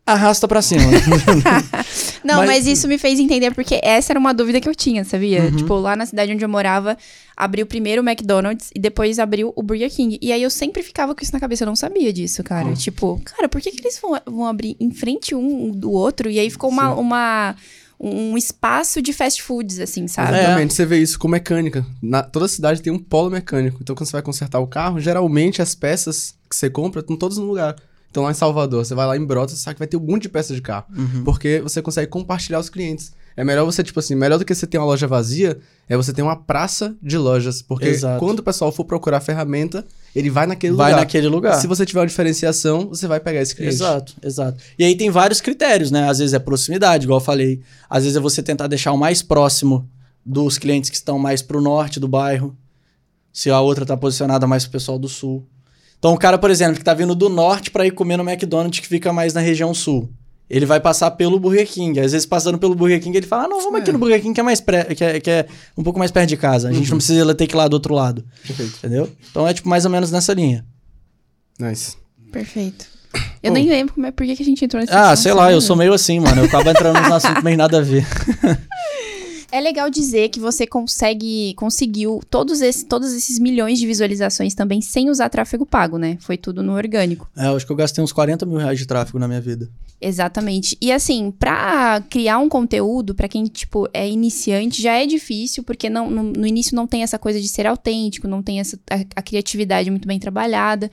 [0.06, 0.84] arrasta para cima.
[2.24, 2.46] não, mas...
[2.46, 2.66] mas...
[2.66, 5.42] isso me fez entender porque essa era uma dúvida que eu tinha, sabia?
[5.42, 5.56] Uhum.
[5.56, 6.96] Tipo, lá na cidade onde eu morava,
[7.36, 10.18] abriu primeiro o McDonald's e depois abriu o Burger King.
[10.22, 12.68] E aí eu sempre ficava com isso na cabeça, eu não sabia disso, cara.
[12.68, 12.74] Uhum.
[12.74, 16.30] Tipo, cara, por que, que eles vão, vão abrir em frente um do outro?
[16.30, 17.56] E aí ficou uma, uma
[17.98, 20.36] um espaço de fast foods, assim, sabe?
[20.36, 20.74] Exatamente, é.
[20.74, 21.86] você vê isso com mecânica.
[22.02, 23.78] Na, toda cidade tem um polo mecânico.
[23.80, 27.38] Então, quando você vai consertar o carro, geralmente as peças que você compra estão todas
[27.38, 27.76] no lugar.
[28.10, 30.00] Então, lá em Salvador, você vai lá em Brotas, você sabe que vai ter um
[30.00, 30.86] monte de peças de carro.
[30.96, 31.24] Uhum.
[31.24, 33.12] Porque você consegue compartilhar os clientes.
[33.36, 36.12] É melhor você, tipo assim, melhor do que você ter uma loja vazia, é você
[36.12, 37.60] ter uma praça de lojas.
[37.60, 38.20] Porque Exato.
[38.20, 39.84] quando o pessoal for procurar ferramenta,
[40.14, 40.96] ele vai naquele vai lugar.
[40.96, 41.60] Vai naquele lugar.
[41.60, 43.74] Se você tiver uma diferenciação, você vai pegar esse cliente.
[43.74, 44.62] Exato, exato.
[44.78, 46.08] E aí tem vários critérios, né?
[46.08, 47.60] Às vezes é proximidade, igual eu falei.
[47.90, 49.88] Às vezes é você tentar deixar o mais próximo
[50.24, 52.56] dos clientes que estão mais pro norte do bairro.
[53.32, 55.44] Se a outra tá posicionada mais pro pessoal do sul.
[55.98, 58.78] Então o cara, por exemplo, que tá vindo do norte para ir comer no McDonald's
[58.78, 60.08] que fica mais na região sul.
[60.48, 61.98] Ele vai passar pelo Burger King.
[61.98, 63.82] Às vezes, passando pelo Burger King, ele fala: ah, não, vamos é.
[63.82, 66.10] aqui no Burger King que é mais pré, que, é, que é um pouco mais
[66.10, 66.68] perto de casa.
[66.68, 66.90] A gente uhum.
[66.90, 68.24] não precisa ter que ir lá do outro lado.
[68.46, 68.76] Perfeito.
[68.78, 69.10] Entendeu?
[69.30, 70.64] Então é tipo mais ou menos nessa linha.
[71.58, 71.96] Nice.
[72.30, 72.86] Perfeito.
[73.42, 75.52] Eu nem lembro como é, por que, que a gente entrou nesse Ah, sei lá,
[75.52, 76.42] eu sou meio assim, mano.
[76.42, 78.04] Eu acabo entrando nos assuntos meio nada a ver.
[79.54, 84.80] É legal dizer que você consegue conseguiu todos, esse, todos esses milhões de visualizações também
[84.80, 86.18] sem usar tráfego pago, né?
[86.20, 87.30] Foi tudo no orgânico.
[87.36, 89.70] É, eu acho que eu gastei uns 40 mil reais de tráfego na minha vida.
[90.00, 90.76] Exatamente.
[90.80, 95.88] E assim, pra criar um conteúdo, para quem, tipo, é iniciante, já é difícil, porque
[95.88, 98.96] não, no, no, início não tem essa coisa de ser autêntico, não tem essa, a,
[99.14, 100.90] a criatividade muito bem trabalhada.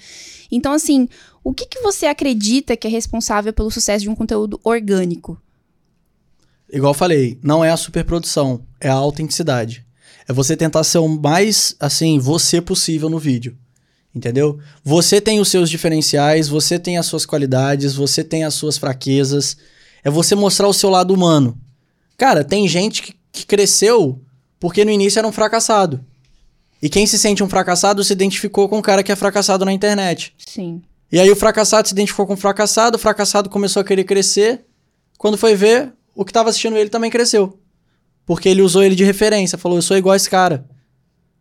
[0.51, 1.09] Então, assim,
[1.43, 5.41] o que, que você acredita que é responsável pelo sucesso de um conteúdo orgânico?
[6.71, 9.85] Igual eu falei, não é a superprodução, é a autenticidade.
[10.27, 13.57] É você tentar ser o mais, assim, você possível no vídeo.
[14.13, 14.59] Entendeu?
[14.83, 19.55] Você tem os seus diferenciais, você tem as suas qualidades, você tem as suas fraquezas.
[20.03, 21.57] É você mostrar o seu lado humano.
[22.17, 24.21] Cara, tem gente que, que cresceu
[24.59, 26.03] porque no início era um fracassado.
[26.81, 29.71] E quem se sente um fracassado se identificou com o cara que é fracassado na
[29.71, 30.33] internet.
[30.37, 30.81] Sim.
[31.11, 34.65] E aí o fracassado se identificou com o fracassado, o fracassado começou a querer crescer.
[35.17, 37.59] Quando foi ver, o que estava assistindo ele também cresceu.
[38.25, 40.65] Porque ele usou ele de referência, falou: Eu sou igual esse cara.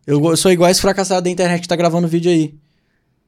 [0.07, 2.55] Eu sou igual esse fracassado da internet que tá gravando vídeo aí.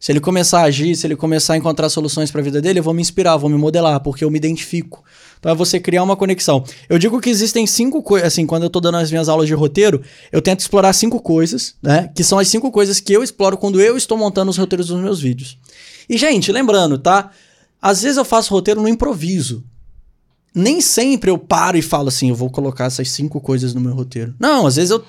[0.00, 2.80] Se ele começar a agir, se ele começar a encontrar soluções para a vida dele,
[2.80, 5.04] eu vou me inspirar, vou me modelar, porque eu me identifico.
[5.38, 6.64] Então é você criar uma conexão.
[6.88, 9.54] Eu digo que existem cinco coisas, assim, quando eu tô dando as minhas aulas de
[9.54, 12.10] roteiro, eu tento explorar cinco coisas, né?
[12.16, 15.00] Que são as cinco coisas que eu exploro quando eu estou montando os roteiros dos
[15.00, 15.56] meus vídeos.
[16.08, 17.30] E, gente, lembrando, tá?
[17.80, 19.64] Às vezes eu faço roteiro no improviso.
[20.54, 23.94] Nem sempre eu paro e falo assim, eu vou colocar essas cinco coisas no meu
[23.94, 24.34] roteiro.
[24.38, 25.04] Não, às vezes eu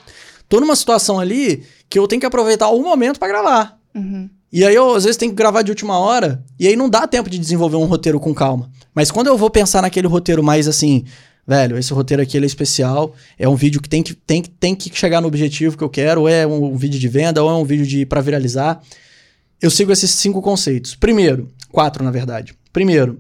[0.48, 3.80] tô numa situação ali que eu tenho que aproveitar o momento para gravar.
[3.94, 4.30] Uhum.
[4.52, 7.08] E aí eu às vezes tenho que gravar de última hora, e aí não dá
[7.08, 8.70] tempo de desenvolver um roteiro com calma.
[8.94, 11.06] Mas quando eu vou pensar naquele roteiro mais assim,
[11.46, 14.96] velho, esse roteiro aqui é especial, é um vídeo que tem que, tem, tem que
[14.96, 17.54] chegar no objetivo que eu quero, ou é um, um vídeo de venda, ou é
[17.56, 18.80] um vídeo de para viralizar.
[19.60, 20.94] Eu sigo esses cinco conceitos.
[20.94, 22.54] Primeiro, quatro na verdade.
[22.72, 23.20] Primeiro,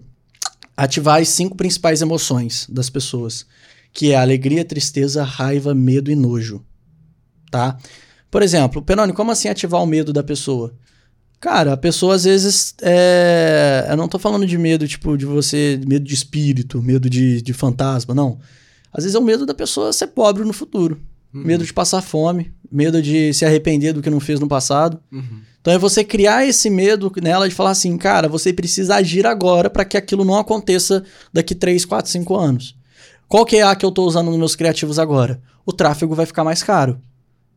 [0.75, 3.45] ativar as cinco principais emoções das pessoas,
[3.91, 6.63] que é alegria, tristeza, raiva, medo e nojo.
[7.51, 7.77] Tá?
[8.31, 10.73] Por exemplo, Penone, como assim ativar o medo da pessoa?
[11.39, 12.73] Cara, a pessoa às vezes.
[12.81, 13.85] É...
[13.89, 15.79] Eu não tô falando de medo, tipo, de você.
[15.85, 18.39] Medo de espírito, medo de, de fantasma, não.
[18.93, 21.01] Às vezes é o medo da pessoa ser pobre no futuro.
[21.33, 21.43] Uhum.
[21.43, 24.99] Medo de passar fome, medo de se arrepender do que não fez no passado.
[25.11, 25.41] Uhum.
[25.61, 29.69] Então é você criar esse medo nela de falar assim, cara, você precisa agir agora
[29.69, 32.75] para que aquilo não aconteça daqui 3, 4, 5 anos.
[33.29, 35.39] Qual que é a que eu tô usando nos meus criativos agora?
[35.65, 36.99] O tráfego vai ficar mais caro.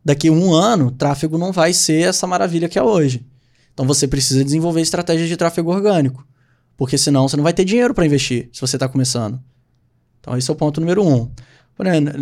[0.05, 3.27] Daqui um ano, o tráfego não vai ser essa maravilha que é hoje.
[3.75, 6.25] Então você precisa desenvolver estratégias de tráfego orgânico.
[6.77, 9.41] Porque senão você não vai ter dinheiro para investir se você está começando.
[10.21, 11.31] Então esse é o ponto número um.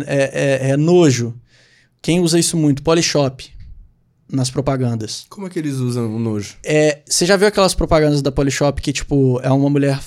[0.07, 1.35] É, é, é nojo.
[2.05, 2.83] Quem usa isso muito?
[2.83, 3.49] Polishop
[4.31, 5.25] nas propagandas.
[5.27, 6.55] Como é que eles usam o nojo?
[6.63, 9.99] É, você já viu aquelas propagandas da Polishop que, tipo, é uma mulher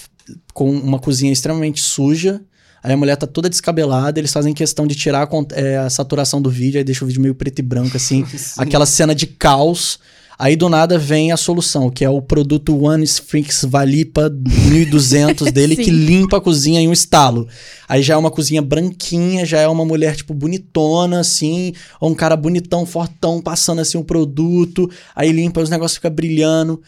[0.55, 2.40] com uma cozinha extremamente suja,
[2.84, 6.40] aí a mulher tá toda descabelada, eles fazem questão de tirar a, é, a saturação
[6.40, 8.24] do vídeo, aí deixa o vídeo meio preto e branco, assim,
[8.57, 9.99] aquela cena de caos.
[10.39, 15.74] Aí do nada vem a solução, que é o produto One Sphinx Valipa 1200 dele
[15.76, 17.49] que limpa a cozinha em um estalo.
[17.89, 22.14] Aí já é uma cozinha branquinha, já é uma mulher tipo bonitona assim, ou um
[22.14, 26.80] cara bonitão, fortão passando assim um produto, aí limpa, os negócios ficam brilhando.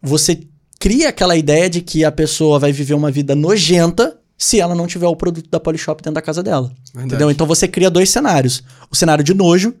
[0.00, 0.40] Você
[0.78, 4.86] cria aquela ideia de que a pessoa vai viver uma vida nojenta se ela não
[4.86, 6.72] tiver o produto da Polishop dentro da casa dela.
[6.94, 7.06] Verdade.
[7.06, 7.30] Entendeu?
[7.32, 9.74] Então você cria dois cenários: o cenário de nojo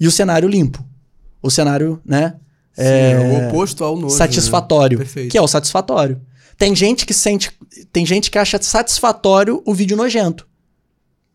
[0.00, 0.84] e o cenário limpo.
[1.40, 2.34] O cenário, né?
[2.78, 4.14] Sim, é, é o oposto ao nojo.
[4.14, 5.00] Satisfatório.
[5.00, 5.28] Né?
[5.28, 6.20] Que é o satisfatório.
[6.56, 7.50] Tem gente que sente.
[7.92, 10.46] Tem gente que acha satisfatório o vídeo nojento.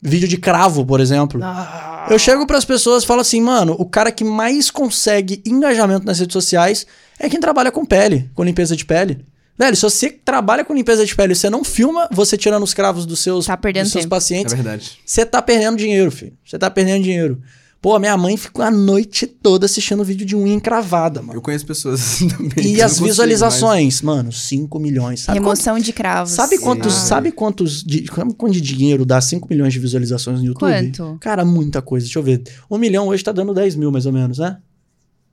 [0.01, 1.39] Vídeo de cravo, por exemplo.
[1.43, 2.07] Ah.
[2.09, 6.05] Eu chego para as pessoas e falo assim, mano, o cara que mais consegue engajamento
[6.05, 6.85] nas redes sociais
[7.17, 9.25] é quem trabalha com pele, com limpeza de pele.
[9.57, 12.73] Velho, se você trabalha com limpeza de pele e você não filma você tirando os
[12.73, 14.99] cravos dos seus, tá dos seus pacientes, é verdade.
[15.05, 16.33] você tá perdendo dinheiro, filho.
[16.43, 17.41] Você tá perdendo dinheiro.
[17.83, 21.37] Pô, minha mãe ficou a noite toda assistindo vídeo de unha encravada, mano.
[21.37, 22.75] Eu conheço pessoas assim também.
[22.75, 24.15] E as visualizações, mas...
[24.15, 25.19] mano, 5 milhões.
[25.19, 26.31] Sabe Remoção quanto, de cravos.
[26.31, 30.71] Sabe quantos, sabe quantos de, quanto de dinheiro dá 5 milhões de visualizações no YouTube?
[30.71, 31.17] Quanto?
[31.19, 32.05] Cara, muita coisa.
[32.05, 32.41] Deixa eu ver.
[32.71, 34.59] Um milhão hoje tá dando 10 mil, mais ou menos, né?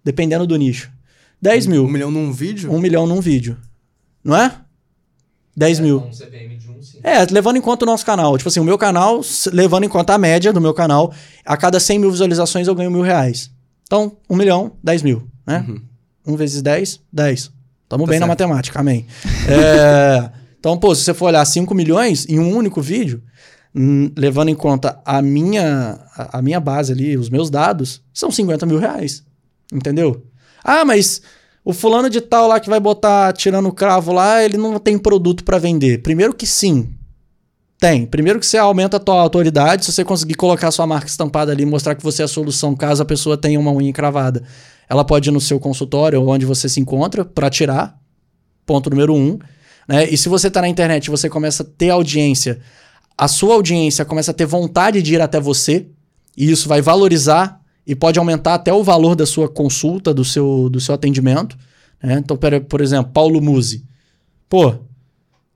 [0.02, 0.90] Dependendo do nicho.
[1.40, 1.84] 10 um, mil.
[1.84, 2.72] Um milhão num vídeo?
[2.72, 3.56] Um milhão num vídeo.
[4.24, 4.60] Não é?
[5.56, 5.98] 10 é, mil.
[6.00, 6.59] Um CPM sim.
[7.02, 8.36] É, levando em conta o nosso canal.
[8.36, 9.20] Tipo assim, o meu canal,
[9.52, 11.12] levando em conta a média do meu canal,
[11.44, 13.50] a cada 100 mil visualizações eu ganho mil reais.
[13.84, 15.64] Então, um milhão, 10 mil, né?
[15.66, 15.82] Uhum.
[16.26, 17.50] Um vezes 10, 10.
[17.88, 18.20] Tamo tá bem certo.
[18.20, 19.06] na matemática, amém.
[19.48, 23.22] é, então, pô, se você for olhar 5 milhões em um único vídeo,
[24.16, 28.66] levando em conta a minha, a, a minha base ali, os meus dados, são 50
[28.66, 29.24] mil reais.
[29.72, 30.26] Entendeu?
[30.62, 31.22] Ah, mas
[31.70, 35.44] o fulano de tal lá que vai botar tirando cravo lá, ele não tem produto
[35.44, 36.02] para vender.
[36.02, 36.90] Primeiro que sim.
[37.78, 38.04] Tem.
[38.04, 41.64] Primeiro que você aumenta a tua autoridade, se você conseguir colocar sua marca estampada ali,
[41.64, 44.42] mostrar que você é a solução caso a pessoa tenha uma unha encravada.
[44.88, 47.96] Ela pode ir no seu consultório ou onde você se encontra para tirar.
[48.66, 49.38] Ponto número um.
[49.88, 50.10] Né?
[50.10, 52.60] E se você está na internet você começa a ter audiência,
[53.16, 55.86] a sua audiência começa a ter vontade de ir até você,
[56.36, 57.59] e isso vai valorizar
[57.90, 61.58] e pode aumentar até o valor da sua consulta, do seu, do seu atendimento.
[62.00, 62.22] Né?
[62.22, 62.38] Então,
[62.68, 63.84] por exemplo, Paulo Musi.
[64.48, 64.76] Pô,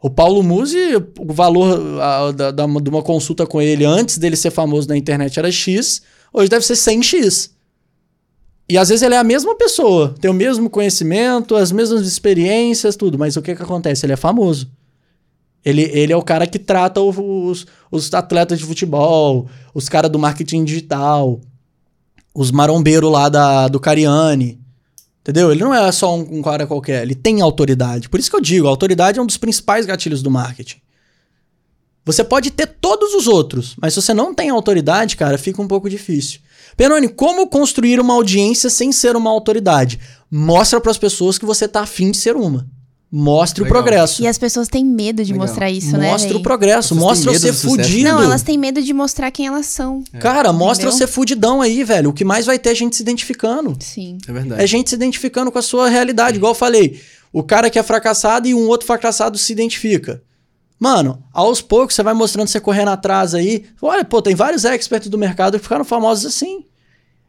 [0.03, 4.35] o Paulo Musi, o valor a, da, da, de uma consulta com ele antes dele
[4.35, 7.53] ser famoso na internet era X, hoje deve ser 100x.
[8.69, 12.97] E às vezes ele é a mesma pessoa, tem o mesmo conhecimento, as mesmas experiências,
[12.97, 14.05] tudo, mas o que que acontece?
[14.07, 14.69] Ele é famoso.
[15.65, 20.19] Ele, ele é o cara que trata os, os atletas de futebol, os caras do
[20.19, 21.41] marketing digital,
[22.35, 24.61] os marombeiros lá da, do Cariani.
[25.21, 25.51] Entendeu?
[25.51, 28.11] Ele não é só um, um, cara qualquer, ele tem autoridade.
[28.11, 30.83] Por isso que eu digo, a autoridade é um dos principais gatilhos do marketing.
[32.05, 35.69] Você pode ter todos os outros, mas se você não tem autoridade, cara, fica um
[35.69, 36.41] pouco difícil.
[36.77, 39.99] Peroni, como construir uma audiência sem ser uma autoridade?
[40.31, 42.67] Mostra para as pessoas que você tá afim de ser uma.
[43.17, 43.71] Mostre Legal.
[43.71, 44.23] o progresso.
[44.25, 45.47] E as pessoas têm medo de Legal.
[45.47, 46.11] mostrar isso, né?
[46.11, 48.09] Mostra o progresso, mostra você fudido.
[48.09, 50.03] Não, elas têm medo de mostrar quem elas são.
[50.13, 50.19] É.
[50.19, 52.11] Cara, mostra você fudidão aí, velho.
[52.11, 53.77] O que mais vai ter é gente se identificando.
[53.79, 54.19] Sim.
[54.27, 54.61] É verdade.
[54.61, 56.39] É gente se identificando com a sua realidade.
[56.39, 57.01] Igual eu falei,
[57.33, 60.21] o cara que é fracassado e um outro fracassado se identifica.
[60.77, 63.65] Mano, aos poucos você vai mostrando você correndo atrás aí.
[63.81, 66.65] Olha, pô, tem vários experts do mercado que ficaram famosos assim.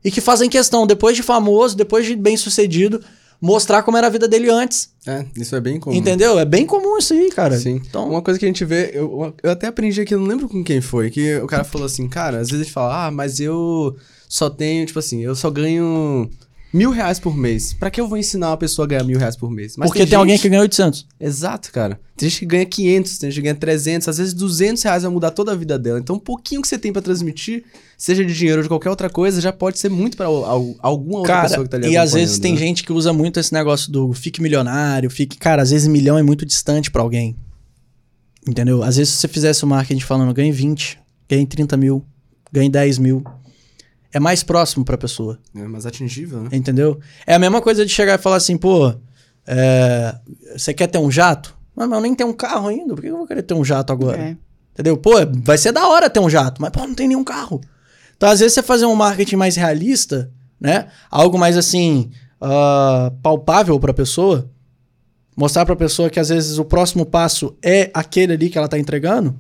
[0.04, 3.04] E que fazem questão, depois de famoso, depois de bem sucedido,
[3.46, 4.90] mostrar como era a vida dele antes.
[5.06, 5.96] É, isso é bem comum.
[5.96, 6.40] Entendeu?
[6.40, 7.56] É bem comum isso aí, cara.
[7.58, 7.80] Sim.
[7.88, 10.64] Então, uma coisa que a gente vê, eu, eu até aprendi aqui, não lembro com
[10.64, 13.40] quem foi, que o cara falou assim, cara, às vezes a gente fala, ah, mas
[13.40, 13.96] eu
[14.28, 16.28] só tenho, tipo assim, eu só ganho
[16.76, 17.74] mil reais por mês.
[17.74, 19.78] Pra que eu vou ensinar uma pessoa a ganhar mil reais por mês?
[19.78, 20.20] Mas Porque tem, tem gente...
[20.20, 21.08] alguém que ganha 800.
[21.20, 22.00] Exato, cara.
[22.18, 25.12] Tem gente que ganha 500, tem gente que ganha 300, às vezes 200 reais vai
[25.12, 26.00] mudar toda a vida dela.
[26.00, 27.64] Então, um pouquinho que você tem para transmitir,
[27.98, 31.34] seja de dinheiro ou de qualquer outra coisa, já pode ser muito para alguma outra
[31.34, 32.60] cara, pessoa que tá ali E às vezes tem né?
[32.60, 35.38] gente que usa muito esse negócio do fique milionário, fique.
[35.38, 37.38] Cara, às vezes milhão é muito distante para alguém.
[38.48, 38.84] Entendeu?
[38.84, 41.00] Às vezes se você fizesse o marketing falando, ganhe 20,
[41.30, 42.06] ganhe 30 mil,
[42.52, 43.24] ganhe 10 mil
[44.16, 45.38] é mais próximo pra pessoa.
[45.54, 46.50] É mais atingível, né?
[46.54, 46.98] Entendeu?
[47.28, 48.96] É a mesma coisa de chegar e falar assim, pô,
[49.46, 50.16] é,
[50.56, 51.54] você quer ter um jato?
[51.76, 53.66] Mas, mas eu nem tenho um carro ainda, por que eu vou querer ter um
[53.66, 54.18] jato agora?
[54.18, 54.38] É.
[54.72, 54.96] Entendeu?
[54.96, 55.12] Pô,
[55.44, 57.60] vai ser da hora ter um jato, mas pô, não tem nenhum carro.
[58.16, 60.88] Então, às vezes, você fazer um marketing mais realista, né?
[61.12, 62.10] Algo mais assim,
[62.42, 64.50] uh, palpável pra pessoa,
[65.36, 68.80] mostrar pra pessoa que às vezes o próximo passo é aquele ali que ela tá
[68.80, 69.38] entregando,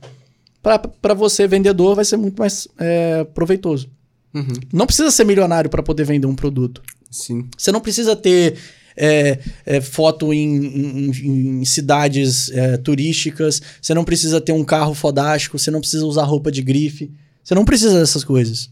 [0.61, 3.95] para você, vendedor, vai ser muito mais é, proveitoso.
[4.35, 4.53] Uhum.
[4.73, 6.81] Não precisa ser milionário para poder vender um produto.
[7.09, 7.47] Sim.
[7.57, 8.57] Você não precisa ter
[8.97, 14.93] é, é, foto em, em, em cidades é, turísticas, você não precisa ter um carro
[14.93, 17.11] fodástico, você não precisa usar roupa de grife,
[17.43, 18.69] você não precisa dessas coisas.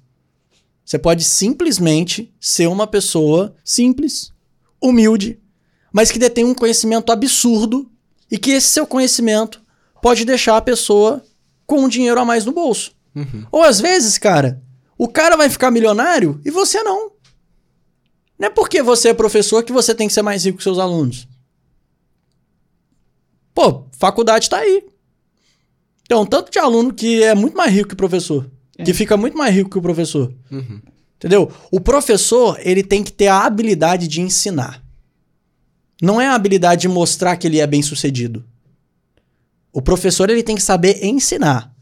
[0.86, 4.34] Você pode simplesmente ser uma pessoa simples,
[4.82, 5.40] humilde,
[5.94, 7.90] mas que detém um conhecimento absurdo
[8.30, 9.62] e que esse seu conhecimento
[10.02, 11.24] pode deixar a pessoa
[11.66, 12.92] com um dinheiro a mais no bolso.
[13.16, 13.46] Uhum.
[13.52, 14.62] Ou às vezes, cara,
[14.98, 17.12] o cara vai ficar milionário e você não.
[18.38, 20.80] Não é porque você é professor que você tem que ser mais rico que seus
[20.80, 21.28] alunos.
[23.54, 24.84] Pô, faculdade tá aí.
[26.08, 28.50] Tem um tanto de aluno que é muito mais rico que o professor.
[28.78, 28.84] É.
[28.84, 30.34] Que fica muito mais rico que o professor.
[30.52, 30.82] Uhum.
[31.16, 31.52] Entendeu?
[31.72, 34.84] O professor, ele tem que ter a habilidade de ensinar.
[36.02, 38.44] Não é a habilidade de mostrar que ele é bem sucedido.
[39.72, 41.74] O professor, ele tem que saber ensinar.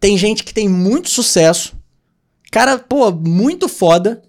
[0.00, 1.76] Tem gente que tem muito sucesso
[2.50, 4.22] Cara, pô, muito foda,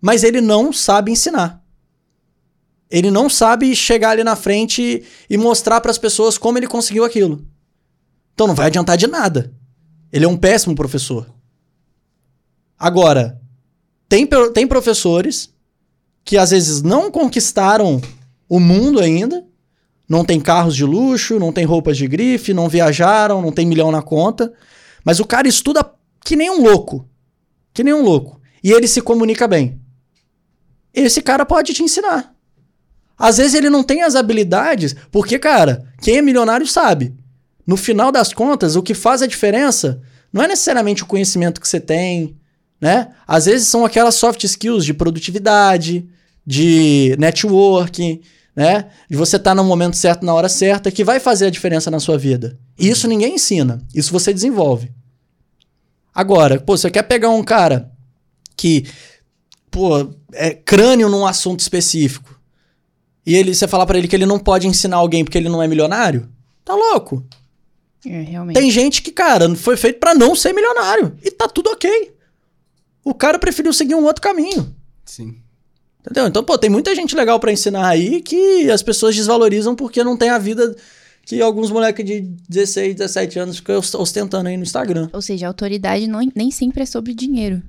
[0.00, 1.62] mas ele não sabe ensinar.
[2.90, 7.04] Ele não sabe chegar ali na frente e mostrar para as pessoas como ele conseguiu
[7.04, 7.46] aquilo.
[8.34, 9.52] Então não vai adiantar de nada.
[10.12, 11.26] Ele é um péssimo professor.
[12.76, 13.40] Agora,
[14.08, 15.54] tem, tem professores
[16.24, 18.00] que às vezes não conquistaram
[18.48, 19.44] o mundo ainda,
[20.08, 23.92] não tem carros de luxo, não tem roupas de grife, não viajaram, não tem milhão
[23.92, 24.52] na conta,
[25.04, 25.88] mas o cara estuda
[26.24, 27.08] que nem um louco.
[27.72, 28.40] Que nem um louco.
[28.62, 29.80] E ele se comunica bem.
[30.92, 32.34] Esse cara pode te ensinar.
[33.16, 37.14] Às vezes ele não tem as habilidades, porque, cara, quem é milionário sabe.
[37.66, 40.00] No final das contas, o que faz a diferença
[40.32, 42.36] não é necessariamente o conhecimento que você tem,
[42.80, 43.08] né?
[43.26, 46.08] Às vezes são aquelas soft skills de produtividade,
[46.46, 48.22] de networking,
[48.56, 48.86] né?
[49.08, 51.90] De você estar tá no momento certo, na hora certa, que vai fazer a diferença
[51.90, 52.58] na sua vida.
[52.78, 53.80] E isso ninguém ensina.
[53.94, 54.90] Isso você desenvolve.
[56.14, 57.90] Agora, pô, você quer pegar um cara
[58.56, 58.86] que,
[59.70, 62.40] pô, é crânio num assunto específico
[63.24, 65.62] e ele, você falar para ele que ele não pode ensinar alguém porque ele não
[65.62, 66.28] é milionário?
[66.64, 67.24] Tá louco.
[68.04, 68.56] É, realmente.
[68.56, 72.14] Tem gente que, cara, foi feito para não ser milionário e tá tudo ok.
[73.04, 74.74] O cara preferiu seguir um outro caminho.
[75.04, 75.36] Sim.
[76.00, 76.26] Entendeu?
[76.26, 80.16] Então, pô, tem muita gente legal para ensinar aí que as pessoas desvalorizam porque não
[80.16, 80.74] tem a vida
[81.24, 85.08] que alguns moleques de 16, 17 anos ficam ostentando aí no Instagram.
[85.12, 87.62] Ou seja, a autoridade não, nem sempre é sobre dinheiro.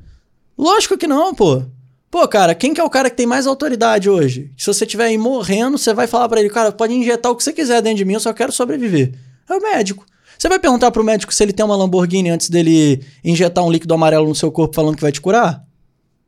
[0.57, 1.63] Lógico que não, pô.
[2.09, 4.51] Pô, cara, quem que é o cara que tem mais autoridade hoje?
[4.57, 7.43] Se você estiver aí morrendo, você vai falar para ele, cara, pode injetar o que
[7.43, 9.13] você quiser dentro de mim, eu só quero sobreviver.
[9.49, 10.05] É o médico.
[10.37, 13.93] Você vai perguntar pro médico se ele tem uma Lamborghini antes dele injetar um líquido
[13.93, 15.63] amarelo no seu corpo falando que vai te curar?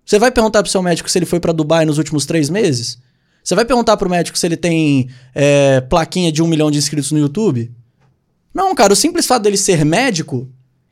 [0.05, 2.97] Você vai perguntar pro seu médico se ele foi para Dubai nos últimos três meses?
[3.43, 7.11] Você vai perguntar pro médico se ele tem é, plaquinha de um milhão de inscritos
[7.11, 7.71] no YouTube?
[8.53, 10.49] Não, cara, o simples fato dele ser médico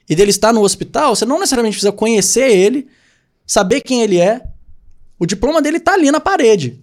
[0.10, 2.88] e dele estar no hospital, você não necessariamente precisa conhecer ele,
[3.46, 4.42] saber quem ele é.
[5.18, 6.82] O diploma dele tá ali na parede.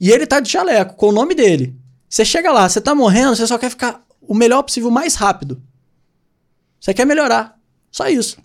[0.00, 1.74] E ele tá de jaleco, com o nome dele.
[2.08, 5.62] Você chega lá, você tá morrendo, você só quer ficar o melhor possível, mais rápido.
[6.80, 7.56] Você quer melhorar.
[7.90, 8.38] Só isso.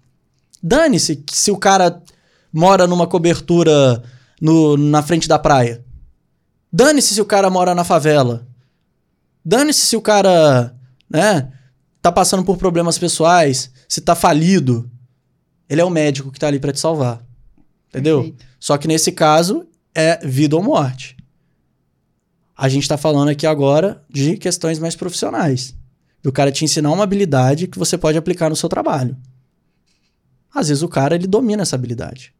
[0.62, 2.02] Dane-se se o cara
[2.52, 4.02] mora numa cobertura
[4.40, 5.84] no, na frente da praia.
[6.76, 8.48] Dane-se se o cara mora na favela.
[9.46, 10.76] Dane-se se o cara,
[11.08, 11.54] né,
[12.02, 14.90] tá passando por problemas pessoais, se tá falido.
[15.70, 17.24] Ele é o médico que tá ali para te salvar.
[17.90, 18.22] Entendeu?
[18.22, 18.46] Perfeito.
[18.60, 21.16] Só que nesse caso é vida ou morte.
[22.58, 25.76] A gente tá falando aqui agora de questões mais profissionais.
[26.24, 29.16] Do cara te ensinar uma habilidade que você pode aplicar no seu trabalho.
[30.52, 32.34] Às vezes o cara ele domina essa habilidade.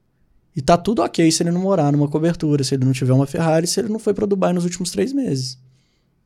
[0.56, 3.26] E tá tudo ok se ele não morar numa cobertura, se ele não tiver uma
[3.26, 5.58] Ferrari, se ele não foi para Dubai nos últimos três meses.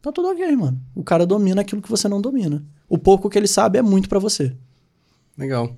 [0.02, 0.82] Tá tudo ok, mano.
[0.94, 2.64] O cara domina aquilo que você não domina.
[2.90, 4.56] O pouco que ele sabe é muito para você.
[5.38, 5.76] Legal.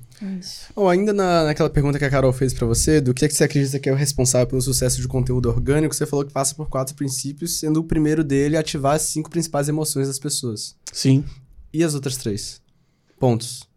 [0.73, 3.33] Bom, ainda na, naquela pergunta que a Carol fez para você, do que, é que
[3.33, 6.55] você acredita que é o responsável pelo sucesso de conteúdo orgânico, você falou que passa
[6.55, 10.75] por quatro princípios, sendo o primeiro dele ativar as cinco principais emoções das pessoas.
[10.93, 11.25] Sim.
[11.73, 12.61] E as outras três?
[13.19, 13.68] Pontos.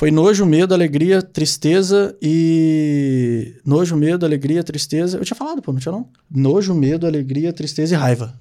[0.00, 3.54] Foi nojo, medo, alegria, tristeza e.
[3.66, 5.18] Nojo, medo, alegria, tristeza.
[5.18, 6.08] Eu tinha falado, pô, não tinha não?
[6.30, 8.34] Nojo, medo, alegria, tristeza e raiva.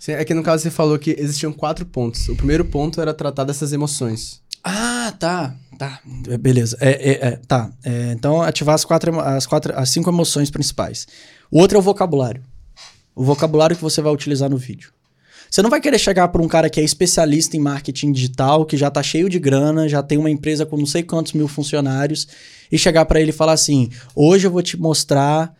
[0.00, 2.28] Sim, é que no caso você falou que existiam quatro pontos.
[2.28, 4.42] O primeiro ponto era tratar dessas emoções.
[4.64, 5.54] Ah, tá.
[5.78, 6.00] Tá.
[6.40, 6.76] Beleza.
[6.80, 7.70] É, é, é tá.
[7.84, 11.06] É, então, ativar as quatro, as quatro, as cinco emoções principais.
[11.52, 12.42] O outro é o vocabulário.
[13.14, 14.90] O vocabulário que você vai utilizar no vídeo.
[15.50, 18.76] Você não vai querer chegar para um cara que é especialista em marketing digital, que
[18.76, 22.26] já tá cheio de grana, já tem uma empresa com não sei quantos mil funcionários,
[22.70, 25.54] e chegar para ele e falar assim: hoje eu vou te mostrar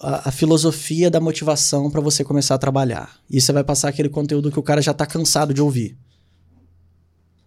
[0.00, 3.16] a, a filosofia da motivação para você começar a trabalhar.
[3.30, 5.96] E você vai passar aquele conteúdo que o cara já tá cansado de ouvir.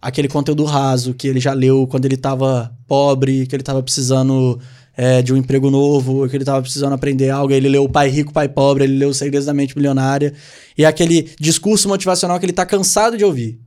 [0.00, 4.58] Aquele conteúdo raso que ele já leu quando ele tava pobre, que ele tava precisando
[4.96, 8.08] é, de um emprego novo, que ele estava precisando aprender algo, ele leu o Pai
[8.08, 10.32] Rico, Pai Pobre, ele leu Os Segredos da Mente Milionária,
[10.76, 13.60] e é aquele discurso motivacional que ele está cansado de ouvir.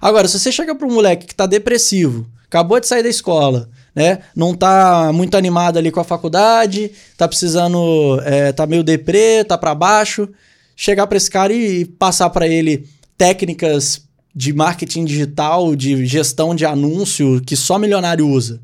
[0.00, 3.70] Agora, se você chega para um moleque que está depressivo, acabou de sair da escola,
[3.94, 4.18] né?
[4.36, 9.56] Não está muito animado ali com a faculdade, está precisando, é, tá meio deprê, tá
[9.56, 10.28] para baixo,
[10.76, 14.02] chegar para esse cara e passar para ele técnicas
[14.34, 18.60] de marketing digital, de gestão de anúncio que só milionário usa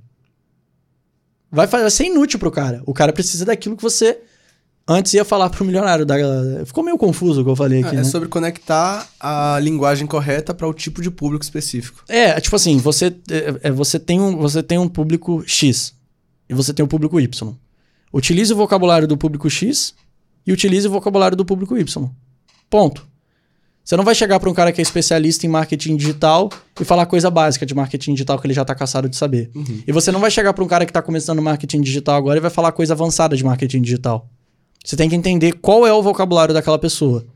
[1.51, 2.83] vai, vai ser inútil pro cara.
[2.87, 4.19] O cara precisa daquilo que você
[4.87, 6.05] antes ia falar pro milionário.
[6.05, 6.17] Da...
[6.65, 7.95] Ficou meio confuso o que eu falei aqui.
[7.95, 8.05] É, né?
[8.05, 12.03] sobre conectar a linguagem correta para o tipo de público específico.
[12.09, 15.95] É, tipo assim, você, é, é, você, tem um, você tem um público X
[16.49, 17.55] e você tem um público Y.
[18.13, 19.95] Utilize o vocabulário do público X
[20.47, 22.11] e utilize o vocabulário do público Y.
[22.69, 23.10] Ponto.
[23.91, 26.49] Você não vai chegar para um cara que é especialista em marketing digital
[26.81, 29.51] e falar coisa básica de marketing digital que ele já está cansado de saber.
[29.53, 29.83] Uhum.
[29.85, 32.41] E você não vai chegar para um cara que está começando marketing digital agora e
[32.41, 34.29] vai falar coisa avançada de marketing digital.
[34.85, 37.27] Você tem que entender qual é o vocabulário daquela pessoa.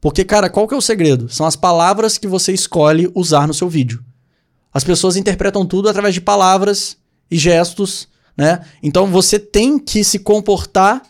[0.00, 1.28] Porque, cara, qual que é o segredo?
[1.28, 4.00] São as palavras que você escolhe usar no seu vídeo.
[4.72, 6.96] As pessoas interpretam tudo através de palavras
[7.28, 8.06] e gestos,
[8.36, 8.60] né?
[8.80, 11.02] Então você tem que se comportar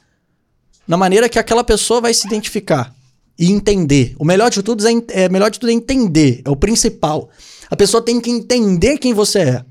[0.88, 2.94] na maneira que aquela pessoa vai se identificar
[3.38, 4.14] e entender.
[4.18, 7.28] O melhor de tudo é, é, melhor de tudo é entender, é o principal.
[7.70, 9.64] A pessoa tem que entender quem você é.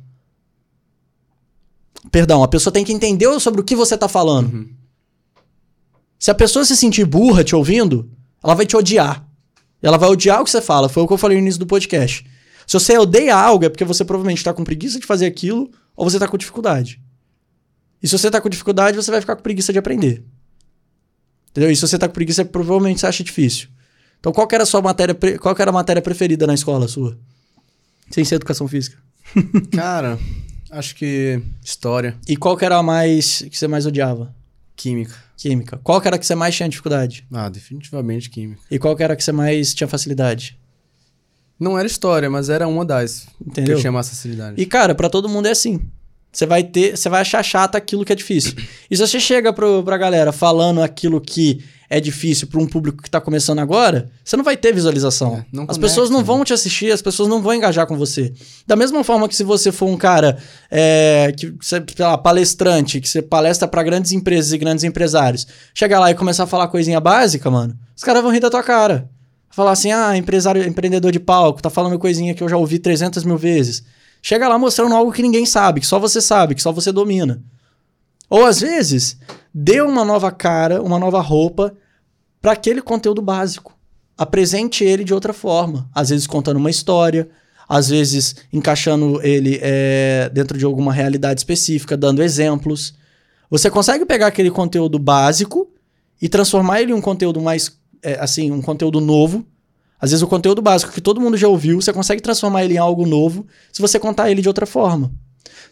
[2.11, 4.53] Perdão, a pessoa tem que entender sobre o que você está falando.
[4.53, 4.69] Uhum.
[6.19, 8.09] Se a pessoa se sentir burra te ouvindo,
[8.43, 9.27] ela vai te odiar.
[9.81, 10.87] Ela vai odiar o que você fala.
[10.87, 12.25] Foi o que eu falei no início do podcast.
[12.65, 16.09] Se você odeia algo, é porque você provavelmente está com preguiça de fazer aquilo ou
[16.09, 17.01] você está com dificuldade.
[18.01, 20.23] E se você está com dificuldade, você vai ficar com preguiça de aprender.
[21.53, 21.69] Entendeu?
[21.69, 23.67] E se você tá com preguiça, provavelmente você acha difícil.
[24.19, 27.15] Então, qual era a sua matéria, qual era a matéria preferida na escola sua?
[28.09, 28.97] Sem ser educação física.
[29.71, 30.17] Cara,
[30.71, 32.17] acho que história.
[32.27, 34.33] E qual que era a mais que você mais odiava?
[34.75, 35.13] Química.
[35.37, 35.79] Química.
[35.83, 37.27] Qual que era que você mais tinha dificuldade?
[37.31, 38.61] Ah, definitivamente química.
[38.71, 40.57] E qual que era que você mais tinha facilidade?
[41.59, 43.75] Não era história, mas era uma das Entendeu?
[43.75, 44.59] que eu tinha mais facilidade.
[44.59, 45.79] E cara, para todo mundo é assim.
[46.33, 48.53] Você vai ter, você vai achar chato aquilo que é difícil.
[48.89, 53.03] E se você chega pro, pra galera falando aquilo que é difícil para um público
[53.03, 55.35] que tá começando agora, você não vai ter visualização.
[55.35, 56.23] É, as pessoas não né?
[56.23, 58.33] vão te assistir, as pessoas não vão engajar com você.
[58.65, 60.37] Da mesma forma que se você for um cara
[60.71, 65.99] é, que, sei lá, palestrante, que você palestra para grandes empresas e grandes empresários, chegar
[65.99, 69.09] lá e começar a falar coisinha básica, mano, os caras vão rir da tua cara.
[69.51, 73.23] Falar assim, ah, empresário, empreendedor de palco, tá falando coisinha que eu já ouvi 300
[73.23, 73.83] mil vezes.
[74.25, 77.43] Chega lá mostrando algo que ninguém sabe, que só você sabe, que só você domina.
[78.29, 79.17] Ou às vezes,
[79.53, 81.75] dê uma nova cara, uma nova roupa
[82.41, 83.77] para aquele conteúdo básico.
[84.17, 85.89] Apresente ele de outra forma.
[85.93, 87.29] Às vezes contando uma história,
[87.67, 92.93] às vezes encaixando ele é, dentro de alguma realidade específica, dando exemplos.
[93.49, 95.69] Você consegue pegar aquele conteúdo básico
[96.21, 99.45] e transformar ele em um conteúdo mais, é, assim, um conteúdo novo.
[100.03, 102.77] Às vezes o conteúdo básico que todo mundo já ouviu, você consegue transformar ele em
[102.77, 105.13] algo novo se você contar ele de outra forma.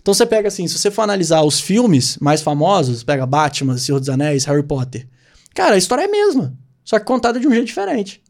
[0.01, 3.99] Então você pega assim, se você for analisar os filmes mais famosos, pega Batman, Senhor
[3.99, 5.05] dos Anéis, Harry Potter.
[5.53, 8.23] Cara, a história é a mesma, só que contada de um jeito diferente.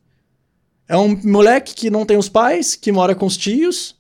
[0.88, 3.96] É um moleque que não tem os pais, que mora com os tios,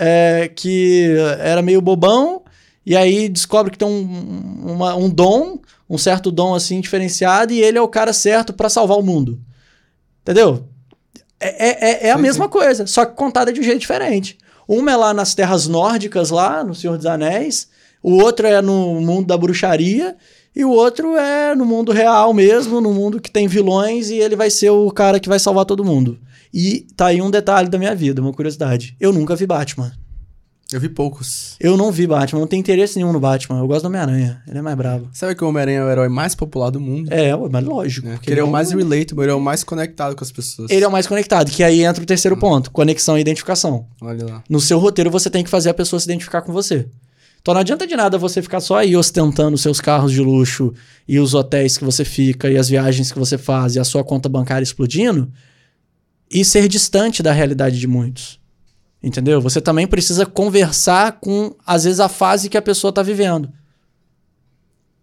[0.00, 2.42] é, que era meio bobão,
[2.86, 5.60] e aí descobre que tem um, uma, um dom,
[5.90, 9.38] um certo dom assim diferenciado, e ele é o cara certo para salvar o mundo.
[10.22, 10.71] Entendeu?
[11.42, 12.50] É, é, é, é a sim, mesma sim.
[12.50, 14.38] coisa, só que contada de um jeito diferente.
[14.66, 17.68] Uma é lá nas terras nórdicas, lá no Senhor dos Anéis,
[18.02, 20.16] o outro é no mundo da bruxaria,
[20.54, 24.36] e o outro é no mundo real mesmo, no mundo que tem vilões, e ele
[24.36, 26.18] vai ser o cara que vai salvar todo mundo.
[26.52, 28.94] E tá aí um detalhe da minha vida, uma curiosidade.
[29.00, 29.92] Eu nunca vi Batman.
[30.72, 31.56] Eu vi poucos.
[31.60, 33.58] Eu não vi Batman, não tenho interesse nenhum no Batman.
[33.58, 35.08] Eu gosto do Homem-Aranha, ele é mais bravo.
[35.12, 37.12] Sabe que o Homem-Aranha é o herói mais popular do mundo?
[37.12, 38.08] É, mas lógico.
[38.08, 40.70] É, porque ele é o mais relatable, ele é o mais conectado com as pessoas.
[40.70, 42.40] Ele é o mais conectado, que aí entra o terceiro hum.
[42.40, 43.86] ponto, conexão e identificação.
[44.00, 44.44] Olha lá.
[44.48, 46.86] No seu roteiro você tem que fazer a pessoa se identificar com você.
[47.42, 50.72] Então não adianta de nada você ficar só aí ostentando seus carros de luxo
[51.08, 54.04] e os hotéis que você fica e as viagens que você faz e a sua
[54.04, 55.28] conta bancária explodindo
[56.30, 58.40] e ser distante da realidade de muitos.
[59.02, 59.40] Entendeu?
[59.40, 63.50] Você também precisa conversar com, às vezes, a fase que a pessoa está vivendo.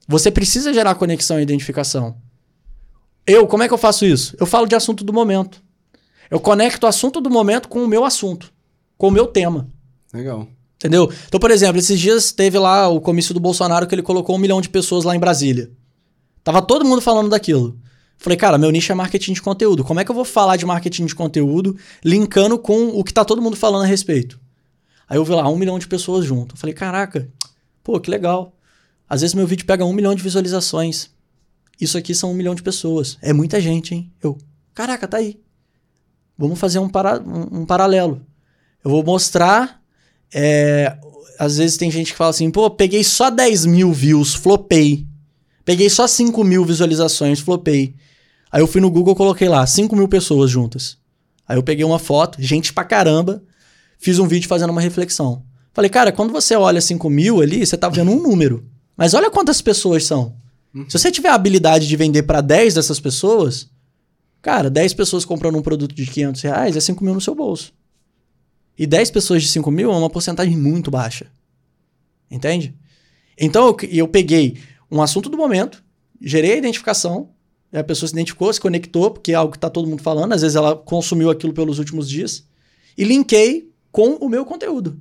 [0.07, 2.15] Você precisa gerar conexão e identificação.
[3.27, 4.35] Eu, como é que eu faço isso?
[4.39, 5.61] Eu falo de assunto do momento.
[6.31, 8.51] Eu conecto o assunto do momento com o meu assunto,
[8.97, 9.69] com o meu tema.
[10.13, 10.47] Legal.
[10.77, 11.11] Entendeu?
[11.27, 14.39] Então, por exemplo, esses dias teve lá o comício do Bolsonaro que ele colocou um
[14.39, 15.69] milhão de pessoas lá em Brasília.
[16.43, 17.77] Tava todo mundo falando daquilo.
[18.19, 19.81] Falei, cara, meu nicho é marketing de conteúdo.
[19.81, 23.23] Como é que eu vou falar de marketing de conteúdo linkando com o que tá
[23.23, 24.37] todo mundo falando a respeito?
[25.07, 26.57] Aí eu vi lá um milhão de pessoas junto.
[26.57, 27.29] Falei, caraca,
[27.81, 28.53] pô, que legal.
[29.07, 31.09] Às vezes meu vídeo pega um milhão de visualizações.
[31.79, 33.17] Isso aqui são um milhão de pessoas.
[33.21, 34.11] É muita gente, hein?
[34.21, 34.37] Eu,
[34.73, 35.39] caraca, tá aí.
[36.37, 38.21] Vamos fazer um, para, um, um paralelo.
[38.83, 39.81] Eu vou mostrar
[40.33, 40.97] é,
[41.39, 45.07] às vezes tem gente que fala assim, pô, peguei só 10 mil views, flopei.
[45.63, 47.95] Peguei só 5 mil visualizações, flopei.
[48.51, 50.97] Aí eu fui no Google, coloquei lá, 5 mil pessoas juntas.
[51.47, 53.43] Aí eu peguei uma foto, gente pra caramba,
[53.97, 55.43] fiz um vídeo fazendo uma reflexão.
[55.73, 58.65] Falei, cara, quando você olha 5 mil ali, você tá vendo um número.
[58.97, 60.35] Mas olha quantas pessoas são.
[60.87, 63.69] Se você tiver a habilidade de vender para 10 dessas pessoas,
[64.41, 67.73] cara, 10 pessoas comprando um produto de 500 reais é 5 mil no seu bolso.
[68.77, 71.27] E 10 pessoas de 5 mil é uma porcentagem muito baixa.
[72.29, 72.75] Entende?
[73.37, 74.57] Então eu, eu peguei
[74.91, 75.83] um assunto do momento,
[76.21, 77.29] gerei a identificação,
[77.71, 80.41] a pessoa se identificou, se conectou, porque é algo que está todo mundo falando, às
[80.41, 82.43] vezes ela consumiu aquilo pelos últimos dias,
[82.97, 84.99] e linkei com o meu conteúdo.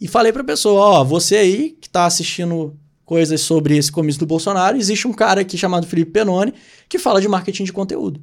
[0.00, 4.20] E falei para a pessoa: ó, você aí que está assistindo coisas sobre esse comício
[4.20, 6.52] do Bolsonaro, existe um cara aqui chamado Felipe Penoni
[6.88, 8.20] que fala de marketing de conteúdo.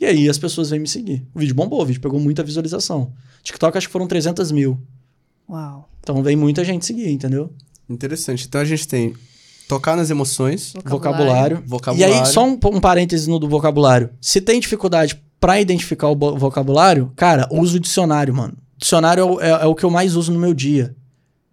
[0.00, 1.24] E aí as pessoas vêm me seguir.
[1.32, 3.12] O vídeo bombou, o vídeo pegou muita visualização.
[3.42, 4.78] TikTok acho que foram 300 mil.
[5.48, 5.88] Uau.
[6.00, 7.52] Então vem muita gente seguir, entendeu?
[7.88, 8.46] Interessante.
[8.46, 9.14] Então a gente tem
[9.68, 11.62] tocar nas emoções, vocabulário.
[11.66, 12.14] vocabulário.
[12.14, 14.10] E aí, só um, um parêntese no do vocabulário.
[14.20, 18.54] Se tem dificuldade para identificar o vocabulário, cara, usa o dicionário, mano.
[18.76, 20.94] Dicionário é, é, é, o que eu mais uso no meu dia.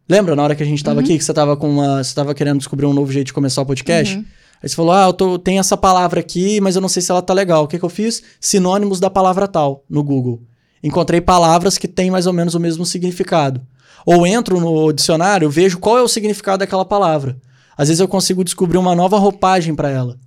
[0.08, 1.06] Lembra na hora que a gente tava uhum.
[1.06, 2.04] aqui, que você tava com uma.
[2.04, 4.16] Você tava querendo descobrir um novo jeito de começar o podcast?
[4.18, 4.26] Uhum.
[4.62, 7.10] Aí você falou, ah, eu tô, tem essa palavra aqui, mas eu não sei se
[7.12, 7.64] ela tá legal.
[7.64, 8.22] O que, que eu fiz?
[8.40, 10.42] Sinônimos da palavra tal no Google.
[10.84, 13.62] Encontrei palavras que têm mais ou menos o mesmo significado.
[14.06, 17.38] Ou entro no dicionário, vejo qual é o significado daquela palavra.
[17.78, 20.18] Às vezes eu consigo descobrir uma nova roupagem para ela.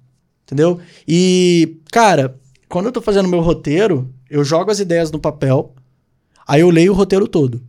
[0.44, 0.80] Entendeu?
[1.06, 2.38] E, cara,
[2.68, 5.74] quando eu tô fazendo meu roteiro, eu jogo as ideias no papel,
[6.46, 7.62] aí eu leio o roteiro todo.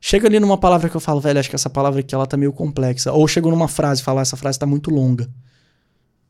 [0.00, 2.36] Chega ali numa palavra que eu falo, velho, acho que essa palavra aqui ela tá
[2.36, 3.12] meio complexa.
[3.12, 5.28] Ou chego numa frase e falo, essa frase tá muito longa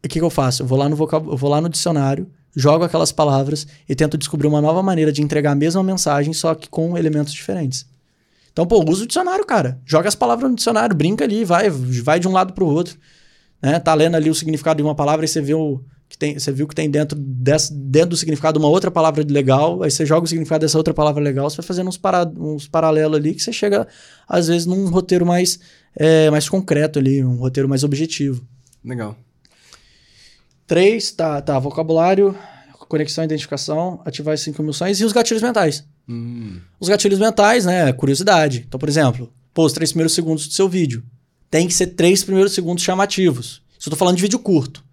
[0.04, 0.62] o que, que eu faço?
[0.62, 1.26] Eu vou lá no vocab...
[1.26, 5.22] eu vou lá no dicionário, jogo aquelas palavras e tento descobrir uma nova maneira de
[5.22, 7.86] entregar a mesma mensagem, só que com elementos diferentes.
[8.54, 9.80] Então, pô, usa o dicionário, cara.
[9.84, 12.96] Joga as palavras no dicionário, brinca ali, vai, vai de um lado pro outro.
[13.60, 13.80] Né?
[13.80, 16.52] Tá lendo ali o significado de uma palavra e você vê o que tem, você
[16.52, 20.24] viu que tem dentro, desse, dentro do significado uma outra palavra legal, aí você joga
[20.24, 23.42] o significado dessa outra palavra legal, você vai fazendo uns, para, uns paralelos ali que
[23.42, 23.88] você chega,
[24.28, 25.58] às vezes, num roteiro mais,
[25.96, 28.46] é, mais concreto ali, um roteiro mais objetivo.
[28.84, 29.16] Legal.
[30.66, 32.36] Três, tá, tá, vocabulário,
[32.88, 35.84] conexão e identificação, ativar as cinco emoções e os gatilhos mentais.
[36.08, 36.58] Hum.
[36.78, 38.64] Os gatilhos mentais, né, curiosidade.
[38.66, 41.02] Então, por exemplo, pô, os três primeiros segundos do seu vídeo.
[41.50, 43.62] tem que ser três primeiros segundos chamativos.
[43.78, 44.84] Isso eu tô falando de vídeo curto.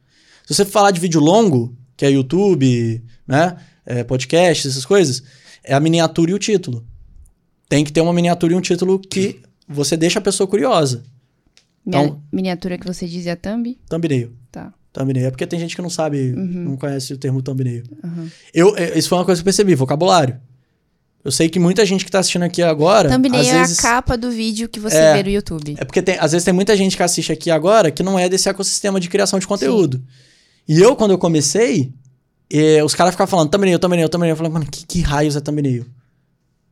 [0.45, 3.57] Se você falar de vídeo longo, que é YouTube, né?
[3.83, 5.23] É, podcast, essas coisas,
[5.63, 6.85] é a miniatura e o título.
[7.67, 11.03] Tem que ter uma miniatura e um título que você deixa a pessoa curiosa.
[11.83, 13.79] Minha- Então- miniatura que você dizia thumb?
[13.89, 14.31] Thumbnail.
[14.51, 14.71] Tá.
[14.93, 15.27] Thumbnail.
[15.27, 17.83] É porque tem gente que não sabe, não conhece o termo thumbnail.
[18.03, 18.29] Uhum.
[18.53, 20.39] Eu, é, isso foi uma coisa que eu percebi, vocabulário.
[21.23, 23.09] Eu sei que muita gente que tá assistindo aqui agora.
[23.09, 25.13] Thumbnail às é vezes, a capa do vídeo que você É.
[25.13, 25.75] vê no YouTube.
[25.77, 28.27] É porque tem, às vezes tem muita gente que assiste aqui agora que não é
[28.27, 30.01] desse ecossistema de criação de conteúdo.
[30.67, 31.93] E eu, quando eu comecei,
[32.51, 34.31] eh, os caras ficavam falando thumbnail, thumbnail, thumbnail.
[34.31, 35.85] Eu falei, mano, que, que raios é thumbnail?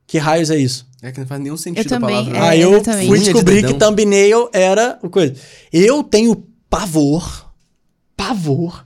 [0.08, 0.88] Que raios é isso?
[1.02, 2.38] É que não faz nenhum sentido Eu também, a palavra.
[2.40, 3.08] É, Aí eu exatamente.
[3.08, 5.36] fui Unha de descobrir que thumbnail era o coisa.
[5.72, 7.49] Eu tenho pavor,
[8.20, 8.86] pavor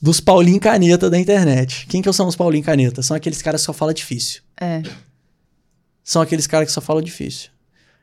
[0.00, 1.84] dos Paulinho Caneta da internet.
[1.88, 3.02] Quem que são os Paulinho Caneta?
[3.02, 4.40] São aqueles caras que só falam difícil.
[4.60, 4.82] É.
[6.04, 7.50] São aqueles caras que só falam difícil.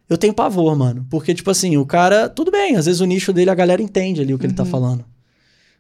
[0.10, 1.08] Eu tenho pavor, mano.
[1.10, 4.20] Porque, tipo assim, o cara, tudo bem, às vezes o nicho dele, a galera entende
[4.20, 5.06] ali o que ele tá falando.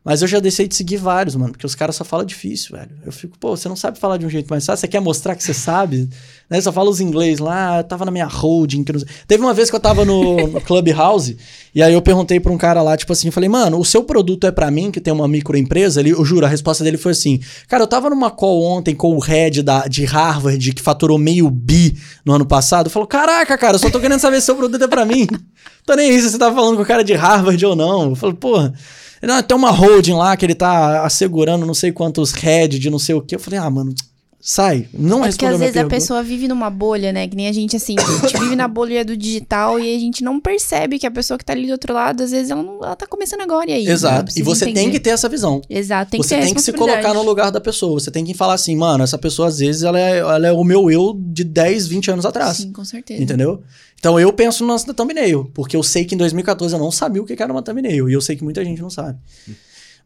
[0.09, 2.89] Mas eu já deixei de seguir vários, mano, porque os caras só falam difícil, velho.
[3.05, 5.35] Eu fico, pô, você não sabe falar de um jeito mais fácil, você quer mostrar
[5.35, 6.09] que você sabe,
[6.49, 6.59] né?
[6.59, 8.83] Só fala os inglês lá, eu tava na minha holding.
[8.83, 9.01] Que não.
[9.27, 11.37] Teve uma vez que eu tava no, no Clubhouse,
[11.75, 14.47] e aí eu perguntei pra um cara lá, tipo assim, falei, mano, o seu produto
[14.47, 15.99] é pra mim, que tem uma microempresa?
[15.99, 19.15] Ele, eu juro, a resposta dele foi assim, cara, eu tava numa call ontem com
[19.15, 21.95] o head da, de Harvard, que faturou meio bi
[22.25, 22.89] no ano passado.
[22.89, 25.27] Falou, caraca, cara, eu só tô querendo saber se o seu produto é pra mim.
[25.85, 28.09] tô nem se você tá falando com o cara de Harvard ou não.
[28.09, 28.73] Eu falei, porra...
[29.21, 32.99] Não, tem uma holding lá que ele tá assegurando não sei quantos head de não
[32.99, 33.35] sei o que.
[33.35, 33.93] Eu falei, ah, mano,
[34.41, 34.87] sai.
[34.93, 35.95] Não É porque respondeu às vezes a pergunta.
[35.95, 37.27] pessoa vive numa bolha, né?
[37.27, 40.23] Que nem a gente, assim, a gente vive na bolha do digital e a gente
[40.23, 42.83] não percebe que a pessoa que tá ali do outro lado, às vezes ela, não,
[42.83, 43.85] ela tá começando agora e aí.
[43.85, 43.91] né?
[43.91, 44.31] Exato.
[44.37, 44.91] E você tem entender.
[44.91, 45.61] que ter essa visão.
[45.69, 47.99] Exato, tem que você tem que se colocar no lugar da pessoa.
[47.99, 50.63] Você tem que falar assim, mano, essa pessoa às vezes ela é, ela é o
[50.63, 52.57] meu eu de 10, 20 anos atrás.
[52.57, 53.21] Sim, com certeza.
[53.21, 53.61] Entendeu?
[53.99, 56.91] Então eu penso no lance da thumbnail, porque eu sei que em 2014 eu não
[56.91, 59.19] sabia o que era uma thumbnail, e eu sei que muita gente não sabe.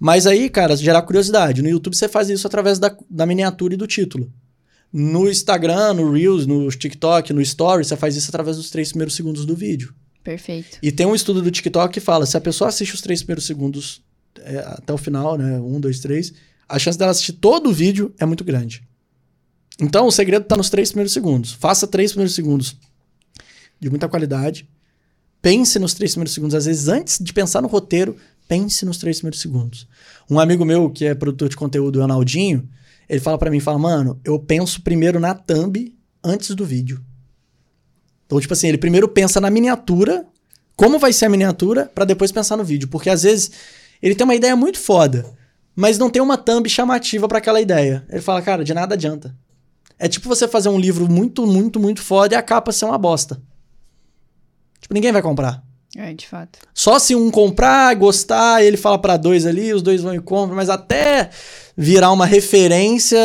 [0.04, 1.62] Mas aí, cara, gerar curiosidade.
[1.62, 4.30] No YouTube você faz isso através da, da miniatura e do título.
[4.92, 9.16] No Instagram, no Reels, no TikTok, no Story, você faz isso através dos três primeiros
[9.16, 9.96] segundos do vídeo.
[10.22, 10.78] Perfeito.
[10.84, 13.46] E tem um estudo do TikTok que fala: se a pessoa assiste os três primeiros
[13.46, 14.04] segundos
[14.42, 15.58] é, até o final, né?
[15.62, 16.34] Um, dois, três,
[16.68, 18.86] a chance dela assistir todo o vídeo é muito grande.
[19.80, 21.54] Então, o segredo tá nos três primeiros segundos.
[21.54, 22.76] Faça três primeiros segundos
[23.80, 24.68] de muita qualidade.
[25.42, 26.56] Pense nos três primeiros segundos.
[26.56, 28.18] Às vezes, antes de pensar no roteiro,
[28.48, 29.88] pense nos três primeiros segundos.
[30.30, 32.68] Um amigo meu, que é produtor de conteúdo, o Ronaldinho,
[33.08, 37.04] ele fala pra mim, fala, mano, eu penso primeiro na thumb antes do vídeo.
[38.26, 40.26] Então, tipo assim, ele primeiro pensa na miniatura,
[40.76, 42.88] como vai ser a miniatura, pra depois pensar no vídeo.
[42.88, 43.52] Porque às vezes
[44.02, 45.26] ele tem uma ideia muito foda,
[45.76, 48.06] mas não tem uma thumb chamativa pra aquela ideia.
[48.10, 49.36] Ele fala, cara, de nada adianta.
[50.00, 52.98] É tipo você fazer um livro muito, muito, muito foda e a capa ser uma
[52.98, 53.42] bosta.
[54.80, 55.64] Tipo, ninguém vai comprar.
[55.96, 56.60] É, de fato.
[56.74, 60.56] Só se um comprar, gostar, ele fala pra dois ali, os dois vão e compram,
[60.56, 61.30] mas até
[61.78, 63.20] virar uma referência,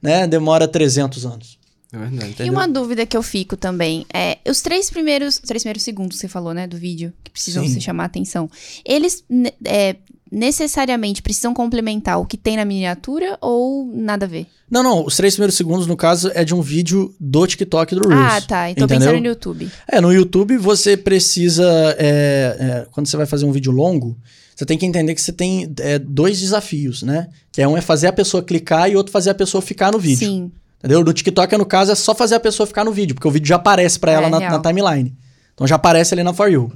[0.00, 1.58] né, demora 300 anos.
[1.92, 5.82] É verdade, E uma dúvida que eu fico também é, os três primeiros, três primeiros
[5.82, 7.74] segundos que você falou, né, do vídeo, que precisam Sim.
[7.74, 8.48] se chamar a atenção,
[8.84, 9.24] eles
[9.64, 9.96] é,
[10.30, 14.46] necessariamente precisam complementar o que tem na miniatura ou nada a ver?
[14.70, 18.06] Não, não, os três primeiros segundos, no caso, é de um vídeo do TikTok do
[18.08, 18.32] Reels.
[18.32, 18.70] ah, tá.
[18.70, 19.70] Então pensando no YouTube.
[19.90, 21.64] É, no YouTube você precisa.
[21.98, 24.16] é, é, quando você vai fazer um vídeo longo,
[24.54, 27.28] você tem que entender que você tem é, dois desafios, né?
[27.50, 29.98] Que é um é fazer a pessoa clicar e outro fazer a pessoa ficar no
[29.98, 30.18] vídeo.
[30.28, 30.52] Sim.
[30.78, 31.02] Entendeu?
[31.02, 33.48] No TikTok, no caso, é só fazer a pessoa ficar no vídeo, porque o vídeo
[33.48, 34.52] já aparece pra ela É, na, real.
[34.52, 35.16] na timeline.
[35.54, 36.70] Então já aparece ali na For You.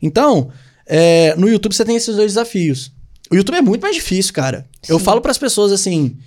[0.00, 0.48] Então,
[0.86, 2.92] é, no YouTube você tem esses dois desafios.
[3.32, 4.68] O YouTube é muito mais difícil, cara.
[4.86, 5.04] Eu Sim.
[5.04, 6.18] falo pras pessoas assim,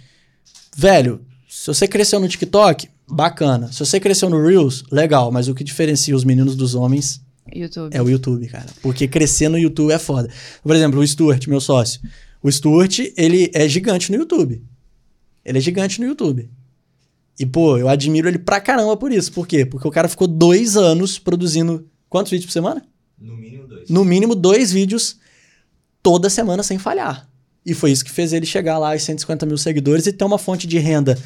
[0.76, 3.72] velho, se você cresceu no TikTok, bacana.
[3.72, 5.32] Se você cresceu no Reels, legal.
[5.32, 7.22] Mas o que diferencia os meninos dos homens
[7.54, 7.96] YouTube.
[7.96, 8.66] é o YouTube, cara.
[8.82, 10.30] Porque crescer no YouTube é foda.
[10.64, 12.02] Por exemplo, o Stuart, meu sócio.
[12.42, 14.64] O Stuart, ele é gigante no YouTube.
[15.44, 16.50] Ele é gigante no YouTube.
[17.40, 19.32] E, pô, eu admiro ele pra caramba por isso.
[19.32, 19.64] Por quê?
[19.64, 22.84] Porque o cara ficou dois anos produzindo quantos vídeos por semana?
[23.20, 23.90] No mínimo dois.
[23.90, 25.18] No mínimo dois vídeos
[26.06, 27.28] toda semana sem falhar.
[27.66, 30.38] E foi isso que fez ele chegar lá aos 150 mil seguidores e ter uma
[30.38, 31.18] fonte de renda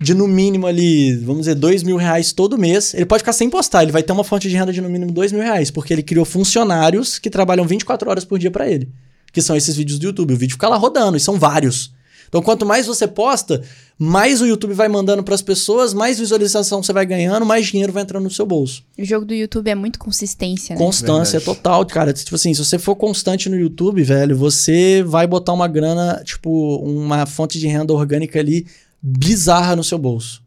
[0.00, 2.94] de no mínimo ali, vamos dizer, dois mil reais todo mês.
[2.94, 5.12] Ele pode ficar sem postar, ele vai ter uma fonte de renda de no mínimo
[5.12, 8.88] dois mil reais, porque ele criou funcionários que trabalham 24 horas por dia pra ele.
[9.34, 10.32] Que são esses vídeos do YouTube.
[10.32, 11.92] O vídeo fica lá rodando, e são vários.
[12.28, 13.62] Então, quanto mais você posta,
[13.98, 18.02] mais o YouTube vai mandando pras pessoas, mais visualização você vai ganhando, mais dinheiro vai
[18.02, 18.82] entrando no seu bolso.
[18.98, 20.82] O jogo do YouTube é muito consistência, né?
[20.82, 21.58] Constância Verdade.
[21.58, 22.12] total, cara.
[22.12, 26.76] Tipo assim, se você for constante no YouTube, velho, você vai botar uma grana, tipo,
[26.78, 28.66] uma fonte de renda orgânica ali
[29.02, 30.45] bizarra no seu bolso.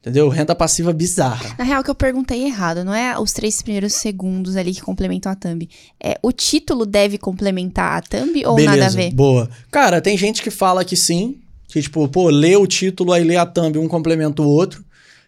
[0.00, 0.30] Entendeu?
[0.30, 1.54] Renda passiva bizarra.
[1.58, 5.30] Na real, que eu perguntei errado, não é os três primeiros segundos ali que complementam
[5.30, 5.68] a thumb.
[6.02, 9.12] É, o título deve complementar a thumb ou Beleza, nada a ver?
[9.12, 9.50] boa.
[9.70, 13.36] Cara, tem gente que fala que sim, que tipo, pô, lê o título, aí lê
[13.36, 14.82] a thumb, um complementa o outro.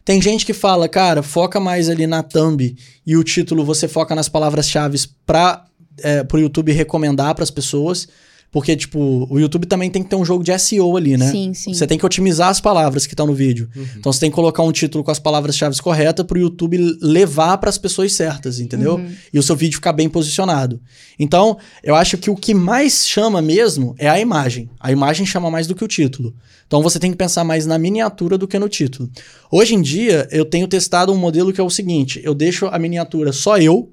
[0.07, 2.75] Tem gente que fala, cara, foca mais ali na thumb
[3.07, 5.67] e o título você foca nas palavras-chave para
[5.99, 8.09] é, pro YouTube recomendar para as pessoas.
[8.53, 11.31] Porque, tipo, o YouTube também tem que ter um jogo de SEO ali, né?
[11.31, 11.73] Sim, sim.
[11.73, 13.67] Você tem que otimizar as palavras que estão no vídeo.
[13.97, 17.57] Então você tem que colocar um título com as palavras-chave corretas para o YouTube levar
[17.57, 19.01] para as pessoas certas, entendeu?
[19.33, 20.79] E o seu vídeo ficar bem posicionado.
[21.19, 24.69] Então, eu acho que o que mais chama mesmo é a imagem.
[24.79, 26.35] A imagem chama mais do que o título.
[26.67, 29.11] Então você tem que pensar mais na miniatura do que no título.
[29.51, 32.79] Hoje em dia, eu tenho testado um modelo que é o seguinte: eu deixo a
[32.79, 33.91] miniatura só eu,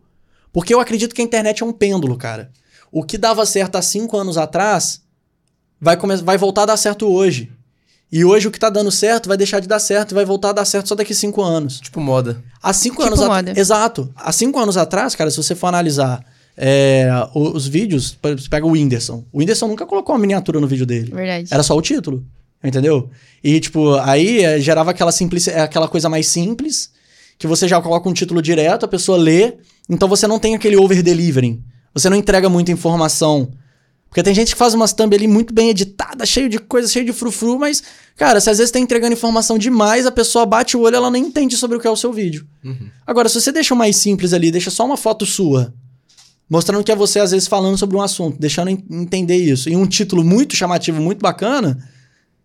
[0.52, 2.52] porque eu acredito que a internet é um pêndulo, cara.
[2.92, 5.02] O que dava certo há cinco anos atrás
[5.80, 7.52] vai, vai voltar a dar certo hoje.
[8.12, 10.50] E hoje o que tá dando certo vai deixar de dar certo e vai voltar
[10.50, 11.80] a dar certo só daqui cinco anos.
[11.80, 12.44] Tipo moda.
[12.62, 13.40] Há cinco Tipo anos moda.
[13.40, 13.58] atrás.
[13.58, 14.12] Exato.
[14.16, 16.26] Há cinco anos atrás, cara, se você for analisar
[16.58, 19.24] é, os vídeos, você pega o Whindersson.
[19.32, 21.12] O Whindersson nunca colocou uma miniatura no vídeo dele.
[21.14, 21.48] Verdade.
[21.54, 22.26] Era só o título.
[22.64, 23.10] Entendeu?
[23.44, 26.90] E, tipo, aí é, gerava aquela, simplici- é, aquela coisa mais simples,
[27.38, 29.54] que você já coloca um título direto, a pessoa lê,
[29.88, 31.64] então você não tem aquele over-delivering.
[31.94, 33.52] Você não entrega muita informação.
[34.10, 37.06] Porque tem gente que faz umas thumb ali muito bem editada, cheio de coisa, cheio
[37.06, 37.84] de frufru, mas,
[38.16, 41.26] cara, se às vezes tá entregando informação demais, a pessoa bate o olho, ela nem
[41.26, 42.48] entende sobre o que é o seu vídeo.
[43.06, 45.72] Agora, se você deixa mais simples ali, deixa só uma foto sua,
[46.50, 49.76] mostrando que é você, às vezes, falando sobre um assunto, deixando en- entender isso, e
[49.76, 51.78] um título muito chamativo, muito bacana,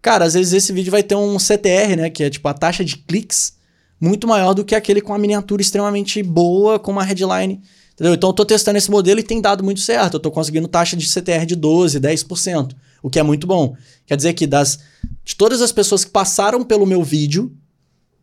[0.02, 2.84] cara, às vezes esse vídeo vai ter um CTR, né, que é tipo a taxa
[2.84, 3.54] de cliques,
[3.98, 7.62] muito maior do que aquele com a miniatura extremamente boa, com uma headline.
[7.94, 8.14] Entendeu?
[8.14, 10.14] Então eu tô testando esse modelo e tem dado muito certo.
[10.14, 12.72] Eu tô conseguindo taxa de CTR de 12, 10%,
[13.02, 13.76] o que é muito bom.
[14.04, 14.80] Quer dizer que das
[15.24, 17.56] de todas as pessoas que passaram pelo meu vídeo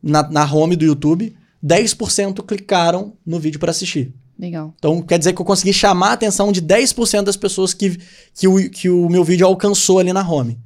[0.03, 4.13] na, na home do YouTube, 10% clicaram no vídeo para assistir.
[4.37, 4.73] Legal.
[4.77, 7.97] Então quer dizer que eu consegui chamar a atenção de 10% das pessoas que,
[8.33, 10.59] que, o, que o meu vídeo alcançou ali na home.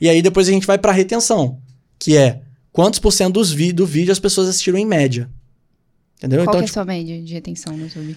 [0.00, 1.60] E aí depois a gente vai para retenção,
[1.98, 2.42] que é
[2.72, 5.30] quantos por cento dos vi do vídeo as pessoas assistiram em média.
[6.18, 6.40] Entendeu?
[6.40, 8.16] Qual então, que é a tipo, sua média de retenção no YouTube?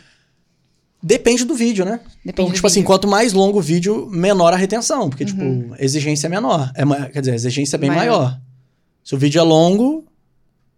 [1.02, 2.00] Depende do vídeo, né?
[2.26, 2.88] Depende Então, tipo assim, vídeo.
[2.88, 5.10] quanto mais longo o vídeo, menor a retenção.
[5.10, 5.42] Porque, tipo,
[5.74, 6.72] a exigência é menor.
[6.76, 8.20] É, quer dizer, a exigência é bem Maior.
[8.20, 8.40] maior.
[9.04, 10.06] Se o vídeo é longo,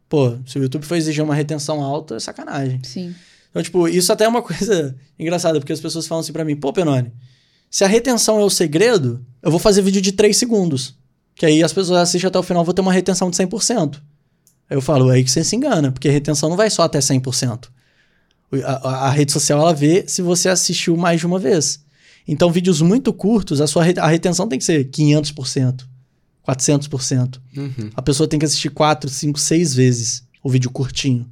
[0.08, 2.80] pô, se o YouTube for exigir uma retenção alta, é sacanagem.
[2.84, 3.16] Sim.
[3.50, 6.56] Então, tipo, isso até é uma coisa engraçada, porque as pessoas falam assim pra mim,
[6.56, 7.12] pô, Penone,
[7.70, 10.96] se a retenção é o segredo, eu vou fazer vídeo de 3 segundos.
[11.36, 13.96] Que aí as pessoas assistem até o final, vou ter uma retenção de 100%.
[14.70, 16.84] Aí eu falo, é aí que você se engana, porque a retenção não vai só
[16.84, 17.70] até 100%.
[18.63, 21.80] A- a rede social, ela vê se você assistiu mais de uma vez.
[22.27, 25.88] Então, vídeos muito curtos, a sua re- a retenção tem que ser 500%,
[26.47, 27.39] 400%.
[27.55, 27.89] Uhum.
[27.95, 31.27] A pessoa tem que assistir 4, 5, 6 vezes o vídeo curtinho.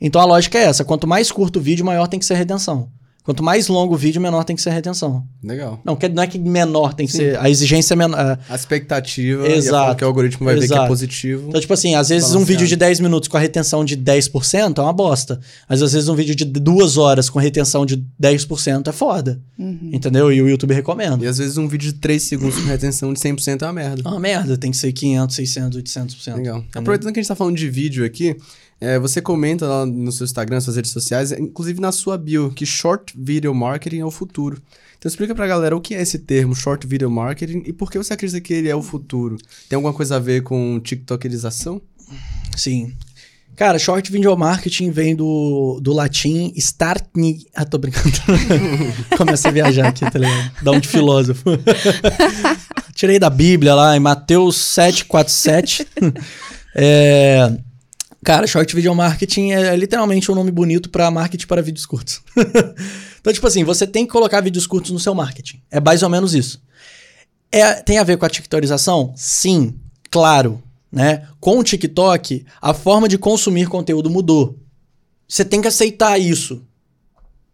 [0.00, 2.38] Então a lógica é essa: quanto mais curto o vídeo, maior tem que ser a
[2.38, 2.88] retenção.
[3.24, 5.24] Quanto mais longo o vídeo, menor tem que ser a retenção.
[5.44, 5.80] Legal.
[5.84, 7.18] Não, quer- não é que menor tem que Sim.
[7.18, 7.38] ser.
[7.38, 8.36] A exigência é menor.
[8.48, 9.96] A expectativa e a Exato.
[9.96, 10.88] que o algoritmo vai ver que é Exato.
[10.88, 11.48] positivo.
[11.48, 14.78] Então, tipo assim, às vezes um vídeo de 10 minutos com a retenção de 10%
[14.78, 15.38] é uma bosta.
[15.68, 19.40] Mas às vezes um vídeo de duas horas com retenção de 10% é foda.
[19.56, 19.90] Uhum.
[19.92, 20.32] Entendeu?
[20.32, 21.24] E o YouTube recomenda.
[21.24, 24.02] E às vezes um vídeo de 3 segundos com retenção de 100% é uma merda.
[24.04, 26.36] É uma merda, tem que ser 500, 600, 800%.
[26.36, 26.58] Legal.
[26.58, 26.80] Entendeu?
[26.80, 28.36] Aproveitando que a gente tá falando de vídeo aqui,
[28.82, 32.50] é, você comenta lá no seu Instagram, nas suas redes sociais, inclusive na sua bio,
[32.50, 34.60] que Short Video Marketing é o futuro.
[34.98, 37.96] Então explica pra galera o que é esse termo, Short Video Marketing, e por que
[37.96, 39.36] você acredita que ele é o futuro?
[39.68, 41.80] Tem alguma coisa a ver com TikTokerização?
[42.56, 42.92] Sim.
[43.54, 47.46] Cara, short video marketing vem do, do latim startni...
[47.54, 48.10] Ah, tô brincando.
[49.16, 50.52] Comecei a viajar aqui, tá ligado?
[50.60, 51.44] Dá um de filósofo.
[52.96, 55.86] Tirei da Bíblia lá, em Mateus 747.
[56.74, 57.56] é...
[58.24, 62.22] Cara, short video marketing é literalmente um nome bonito pra marketing para vídeos curtos.
[63.20, 65.60] então, tipo assim, você tem que colocar vídeos curtos no seu marketing.
[65.68, 66.62] É mais ou menos isso.
[67.50, 69.12] É, tem a ver com a TikTokização?
[69.16, 69.74] Sim,
[70.08, 70.62] claro.
[70.90, 71.26] Né?
[71.40, 74.56] Com o TikTok, a forma de consumir conteúdo mudou.
[75.26, 76.62] Você tem que aceitar isso.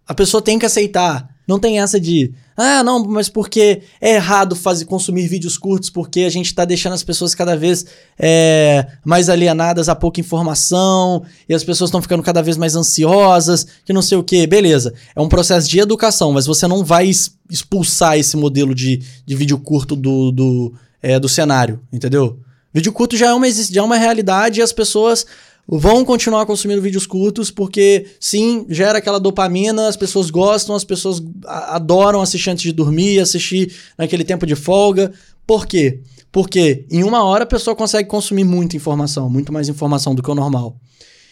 [0.06, 1.34] A pessoa tem que aceitar.
[1.48, 6.20] Não tem essa de, ah, não, mas porque é errado fazer, consumir vídeos curtos, porque
[6.20, 7.86] a gente tá deixando as pessoas cada vez
[8.18, 13.66] é, mais alienadas a pouca informação, e as pessoas estão ficando cada vez mais ansiosas,
[13.82, 14.46] que não sei o que.
[14.46, 17.10] Beleza, é um processo de educação, mas você não vai
[17.48, 22.38] expulsar esse modelo de, de vídeo curto do, do, é, do cenário, entendeu?
[22.74, 25.24] Vídeo curto já é, uma, já é uma realidade e as pessoas
[25.70, 31.22] vão continuar consumindo vídeos curtos porque, sim, gera aquela dopamina, as pessoas gostam, as pessoas
[31.44, 35.12] adoram assistir antes de dormir, assistir naquele tempo de folga.
[35.46, 36.00] Por quê?
[36.32, 40.30] Porque em uma hora a pessoa consegue consumir muita informação, muito mais informação do que
[40.30, 40.74] o normal.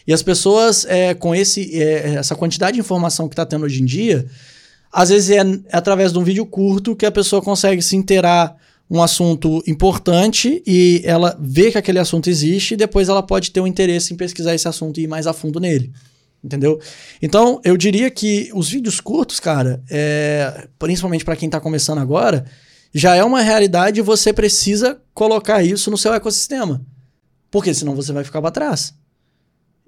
[0.06, 3.82] E as pessoas, é, com esse, é, essa quantidade de informação que está tendo hoje
[3.82, 4.26] em dia,
[4.92, 8.54] às vezes é, é através de um vídeo curto que a pessoa consegue se inteirar
[8.88, 13.60] um assunto importante e ela vê que aquele assunto existe e depois ela pode ter
[13.60, 15.92] um interesse em pesquisar esse assunto e ir mais a fundo nele.
[16.42, 16.80] Entendeu?
[17.20, 22.44] Então, eu diria que os vídeos curtos, cara, é, principalmente para quem está começando agora,
[22.94, 26.80] já é uma realidade e você precisa colocar isso no seu ecossistema.
[27.50, 28.94] Porque senão você vai ficar para trás.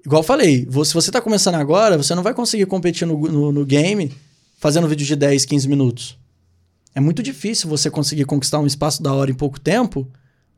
[0.05, 3.51] Igual eu falei, se você está começando agora, você não vai conseguir competir no, no,
[3.51, 4.11] no game
[4.57, 6.18] fazendo vídeo de 10, 15 minutos.
[6.93, 10.07] É muito difícil você conseguir conquistar um espaço da hora em pouco tempo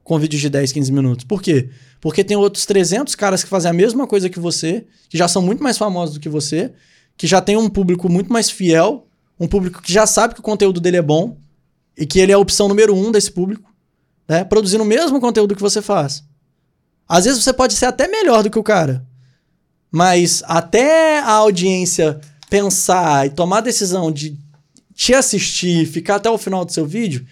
[0.04, 1.26] com vídeos de 10, 15 minutos.
[1.26, 1.70] Por quê?
[2.00, 5.42] Porque tem outros 300 caras que fazem a mesma coisa que você, que já são
[5.42, 6.74] muito mais famosos do que você,
[7.16, 9.08] que já tem um público muito mais fiel,
[9.40, 11.38] um público que já sabe que o conteúdo dele é bom
[11.98, 13.72] e que ele é a opção número um desse público,
[14.28, 14.44] né?
[14.44, 16.24] Produzindo o mesmo conteúdo que você faz.
[17.08, 19.06] Às vezes você pode ser até melhor do que o cara,
[19.92, 24.38] mas até a audiência pensar e tomar a decisão de
[24.94, 27.26] te assistir, ficar até o final do seu vídeo,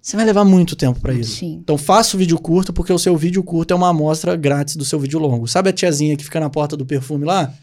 [0.00, 1.36] você vai levar muito tempo para isso.
[1.36, 1.60] Sim.
[1.62, 4.84] Então faça o vídeo curto, porque o seu vídeo curto é uma amostra grátis do
[4.84, 5.46] seu vídeo longo.
[5.46, 7.54] Sabe a tiazinha que fica na porta do perfume lá?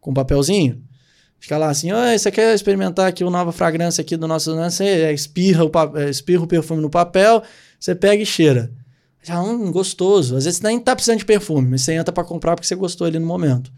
[0.00, 0.82] Com um papelzinho?
[1.38, 4.54] Fica lá assim, oi, você quer experimentar aqui uma nova fragrância aqui do nosso...
[4.56, 7.42] Você espirra o, é, espirra o perfume no papel,
[7.78, 8.72] você pega e cheira.
[9.22, 10.36] Já, hum, gostoso.
[10.36, 12.74] Às vezes você nem tá precisando de perfume, mas você entra para comprar porque você
[12.74, 13.70] gostou ali no momento.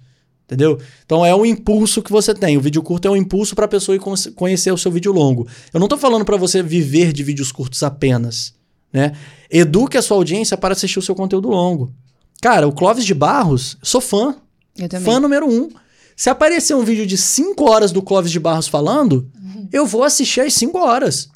[0.47, 0.81] Entendeu?
[1.05, 2.57] Então é um impulso que você tem.
[2.57, 4.01] O vídeo curto é um impulso para a pessoa ir
[4.35, 5.47] conhecer o seu vídeo longo.
[5.75, 8.55] Eu não estou falando para você viver de vídeos curtos apenas,
[8.93, 9.13] né?
[9.51, 11.93] Eduque a sua audiência para assistir o seu conteúdo longo.
[12.41, 14.37] Cara, o Clóvis de Barros, sou fã.
[14.79, 15.05] Eu também.
[15.05, 15.69] Fã número um.
[16.15, 19.69] Se aparecer um vídeo de 5 horas do Clóvis de Barros falando, uhum.
[19.73, 21.29] eu vou assistir às 5 horas.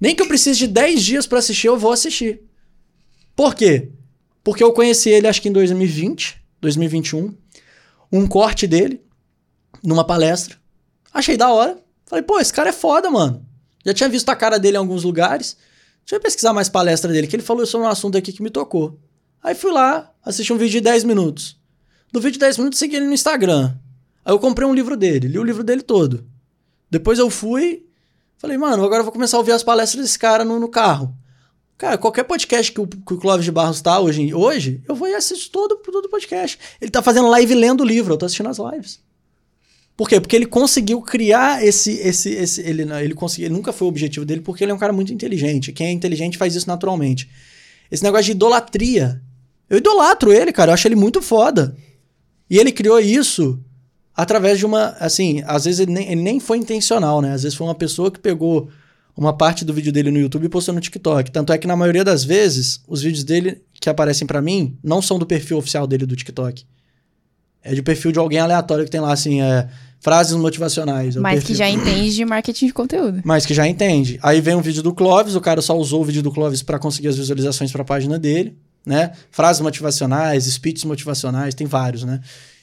[0.00, 2.42] Nem que eu precise de 10 dias para assistir, eu vou assistir.
[3.34, 3.90] Por quê?
[4.44, 7.34] Porque eu conheci ele acho que em 2020, 2021
[8.18, 9.02] um corte dele
[9.82, 10.56] numa palestra.
[11.12, 11.76] Achei da hora.
[12.06, 13.44] Falei, pô, esse cara é foda, mano.
[13.84, 15.56] Já tinha visto a cara dele em alguns lugares.
[16.04, 18.50] Deixa eu pesquisar mais palestra dele, que ele falou sobre um assunto aqui que me
[18.50, 18.98] tocou.
[19.42, 21.58] Aí fui lá, assisti um vídeo de 10 minutos.
[22.12, 23.74] No vídeo de 10 minutos, segui ele no Instagram.
[24.24, 26.24] Aí eu comprei um livro dele, li o livro dele todo.
[26.90, 27.84] Depois eu fui,
[28.38, 31.14] falei, mano, agora eu vou começar a ouvir as palestras desse cara no, no carro.
[31.84, 35.06] Cara, qualquer podcast que o, que o Clóvis de Barros tá hoje, hoje, eu vou
[35.06, 36.58] e assisto todo, todo podcast.
[36.80, 39.00] Ele tá fazendo live lendo o livro, eu tô assistindo as lives.
[39.94, 40.18] Por quê?
[40.18, 41.92] Porque ele conseguiu criar esse.
[41.98, 44.78] esse, esse ele, ele, conseguiu, ele nunca foi o objetivo dele, porque ele é um
[44.78, 45.72] cara muito inteligente.
[45.72, 47.28] Quem é inteligente faz isso naturalmente.
[47.90, 49.20] Esse negócio de idolatria.
[49.68, 50.70] Eu idolatro ele, cara.
[50.70, 51.76] Eu acho ele muito foda.
[52.48, 53.62] E ele criou isso
[54.16, 54.96] através de uma.
[54.98, 57.34] Assim, às vezes ele nem, ele nem foi intencional, né?
[57.34, 58.70] Às vezes foi uma pessoa que pegou
[59.16, 61.30] uma parte do vídeo dele no YouTube e postou no TikTok.
[61.30, 65.00] Tanto é que na maioria das vezes, os vídeos dele que aparecem para mim não
[65.00, 66.64] são do perfil oficial dele do TikTok.
[67.62, 69.68] É de perfil de alguém aleatório que tem lá, assim, é,
[70.00, 71.16] frases motivacionais.
[71.16, 71.48] É Mas perfil.
[71.48, 73.22] que já entende de marketing de conteúdo.
[73.24, 74.18] Mas que já entende.
[74.22, 76.78] Aí vem um vídeo do Clóvis, o cara só usou o vídeo do Clóvis para
[76.78, 79.12] conseguir as visualizações para a página dele, né?
[79.30, 82.20] Frases motivacionais, speeches motivacionais, tem vários, né?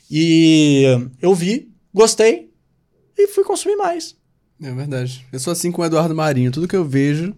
[0.10, 0.84] E
[1.20, 2.52] eu vi, gostei
[3.18, 4.16] e fui consumir mais.
[4.62, 5.26] É verdade.
[5.32, 6.52] Eu sou assim com o Eduardo Marinho.
[6.52, 7.36] Tudo que eu vejo,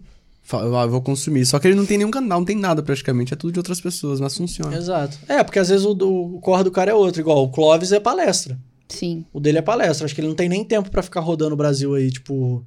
[0.52, 1.46] eu vou consumir.
[1.46, 3.32] Só que ele não tem nenhum canal, não tem nada praticamente.
[3.32, 4.76] É tudo de outras pessoas, mas funciona.
[4.76, 5.18] Exato.
[5.26, 7.20] É, porque às vezes o, o corre do cara é outro.
[7.20, 8.58] Igual o Clóvis é palestra.
[8.88, 9.24] Sim.
[9.32, 10.04] O dele é palestra.
[10.04, 12.64] Acho que ele não tem nem tempo para ficar rodando o Brasil aí, tipo.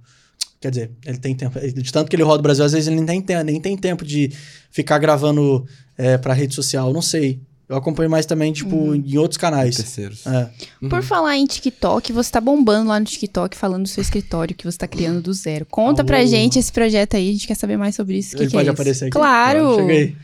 [0.60, 1.60] Quer dizer, ele tem tempo.
[1.60, 4.04] De tanto que ele roda o Brasil, às vezes ele nem tem, nem tem tempo
[4.04, 4.32] de
[4.72, 5.66] ficar gravando
[5.96, 6.92] é, pra rede social.
[6.92, 7.40] Não sei.
[7.70, 8.96] Eu acompanho mais também, tipo, uhum.
[8.96, 9.76] em outros canais.
[9.76, 10.26] Terceiros.
[10.26, 10.50] É.
[10.82, 10.88] Uhum.
[10.88, 14.64] Por falar em TikTok, você tá bombando lá no TikTok falando do seu escritório que
[14.64, 15.66] você tá criando do zero.
[15.70, 16.08] Conta Alô.
[16.08, 18.38] pra gente esse projeto aí, a gente quer saber mais sobre isso.
[18.38, 19.12] Que, Ele que pode é aparecer aqui?
[19.12, 19.76] Claro!
[19.76, 20.16] Cheguei.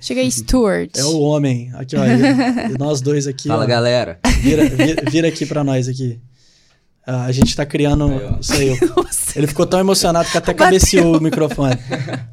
[0.00, 0.96] Cheguei, Stuart.
[0.96, 1.70] É o homem.
[1.74, 2.00] Aqui, ó.
[2.82, 3.48] nós dois aqui.
[3.48, 4.18] Fala, ó, galera.
[4.40, 6.18] Vira, vira, vira, aqui pra nós aqui.
[7.06, 8.06] Uh, a gente tá criando.
[8.06, 8.70] Aí, isso aí.
[9.36, 11.76] Ele ficou tão emocionado que até cabeceou o microfone.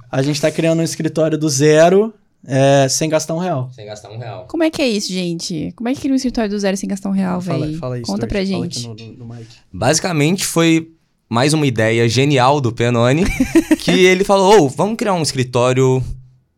[0.10, 2.14] A gente tá criando um escritório do zero
[2.46, 3.70] é, sem gastar um real.
[3.74, 4.46] Sem gastar um real.
[4.48, 5.72] Como é que é isso, gente?
[5.76, 7.78] Como é que cria um escritório do zero sem gastar um real, velho?
[7.78, 8.88] Fala, Conta Stuart, pra gente.
[8.88, 9.36] No, no, no
[9.72, 10.92] Basicamente foi
[11.30, 13.24] mais uma ideia genial do Penone,
[13.80, 16.04] que ele falou, oh, vamos criar um escritório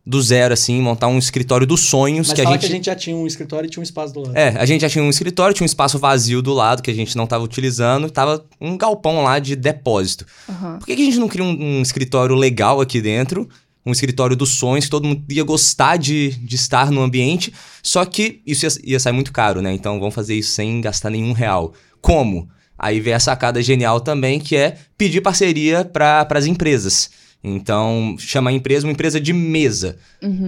[0.04, 2.28] do zero, assim, montar um escritório dos sonhos.
[2.28, 2.60] Mas que a gente...
[2.60, 4.36] que a gente já tinha um escritório e tinha um espaço do lado.
[4.36, 6.94] É, a gente já tinha um escritório, tinha um espaço vazio do lado que a
[6.94, 10.24] gente não estava utilizando, tava um galpão lá de depósito.
[10.48, 10.78] Uhum.
[10.78, 13.48] Por que, que a gente não cria um, um escritório legal aqui dentro
[13.86, 18.04] um escritório dos sonhos, que todo mundo ia gostar de, de estar no ambiente, só
[18.04, 19.72] que isso ia, ia sair muito caro, né?
[19.72, 21.72] Então vamos fazer isso sem gastar nenhum real.
[22.00, 22.48] Como?
[22.78, 27.10] Aí vem a sacada genial também, que é pedir parceria para as empresas.
[27.42, 29.96] Então, chama a empresa uma empresa de mesa.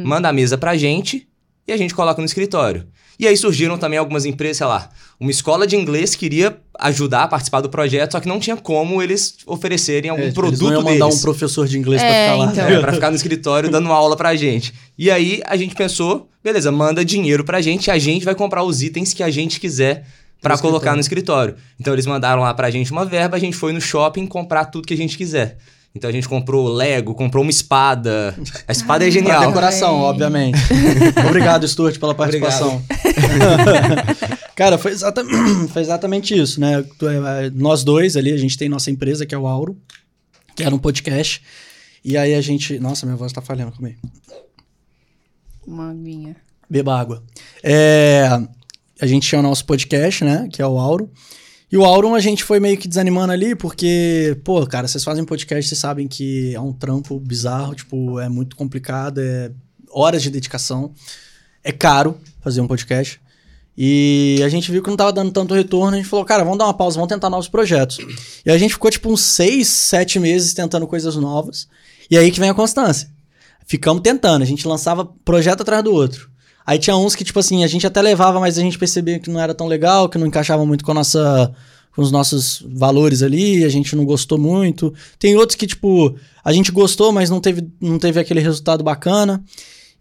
[0.05, 1.29] Manda a mesa pra gente
[1.67, 2.87] e a gente coloca no escritório.
[3.19, 4.89] E aí surgiram também algumas empresas, sei lá,
[5.19, 9.03] uma escola de inglês queria ajudar a participar do projeto, só que não tinha como
[9.03, 11.19] eles oferecerem algum É, tipo, produto eles não iam mandar deles.
[11.19, 12.53] um professor de inglês pra É, ficar lá.
[12.53, 12.69] então.
[12.69, 14.73] É, pra ficar no escritório dando aula pra gente.
[14.97, 18.63] E aí a gente pensou, beleza, manda dinheiro pra gente e a gente vai comprar
[18.63, 20.07] os itens que a gente quiser
[20.41, 20.97] pra No colocar escritório.
[20.97, 21.55] no escritório.
[21.81, 24.87] Então eles mandaram lá pra gente uma verba, a gente foi no shopping comprar tudo
[24.87, 25.59] que a gente quiser.
[25.95, 28.35] Então a gente comprou Lego, comprou uma espada.
[28.69, 29.47] A espada é Pra genial.
[29.49, 30.03] decoração, Ai.
[30.11, 30.59] obviamente.
[31.27, 32.81] Obrigado, Stuart, pela participação.
[34.55, 35.25] Cara, foi, exata-
[35.73, 36.85] foi exatamente isso, né?
[36.99, 39.77] Tu, é, Nós dois ali, a gente tem nossa empresa, que é o Auro,
[40.55, 41.43] que era um podcast.
[42.05, 42.79] E aí a gente.
[42.79, 43.99] Nossa, minha voz tá falhando comigo.
[45.67, 46.37] Uma aguinha.
[46.69, 47.23] Beba água.
[47.63, 48.29] É,
[49.01, 50.49] a gente tinha o nosso podcast, né?
[50.53, 51.11] Que é o Auro.
[51.71, 55.25] E o Auron a gente foi meio que desanimando ali, porque, pô, cara, vocês fazem
[55.25, 59.51] podcast, vocês sabem que é um trampo bizarro, tipo, é muito complicado, é
[59.91, 60.93] horas de dedicação.
[61.63, 63.21] É caro fazer um podcast.
[63.77, 66.59] E a gente viu que não tava dando tanto retorno, a gente falou, cara, vamos
[66.59, 67.99] dar uma pausa, vamos tentar novos projetos.
[68.45, 71.69] E a gente ficou, tipo, uns seis, sete meses tentando coisas novas.
[72.11, 73.09] E aí que vem a constância.
[73.67, 76.28] Ficamos tentando, a gente lançava projeto atrás do outro.
[76.69, 79.31] Aí tinha uns que, tipo assim, a gente até levava, mas a gente percebia que
[79.31, 81.51] não era tão legal, que não encaixava muito com, a nossa,
[81.97, 84.93] com os nossos valores ali, a gente não gostou muito.
[85.19, 86.15] Tem outros que, tipo,
[86.45, 89.43] a gente gostou, mas não teve, não teve aquele resultado bacana.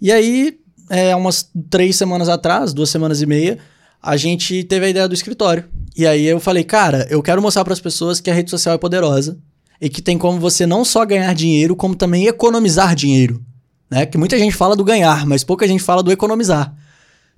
[0.01, 3.59] E aí, é, umas três semanas atrás, duas semanas e meia,
[4.03, 5.63] a gente teve a ideia do escritório.
[5.95, 8.75] E aí eu falei, cara, eu quero mostrar para as pessoas que a rede social
[8.75, 9.39] é poderosa
[9.79, 13.41] e que tem como você não só ganhar dinheiro, como também economizar dinheiro.
[13.89, 14.05] Né?
[14.05, 16.73] Que muita gente fala do ganhar, mas pouca gente fala do economizar.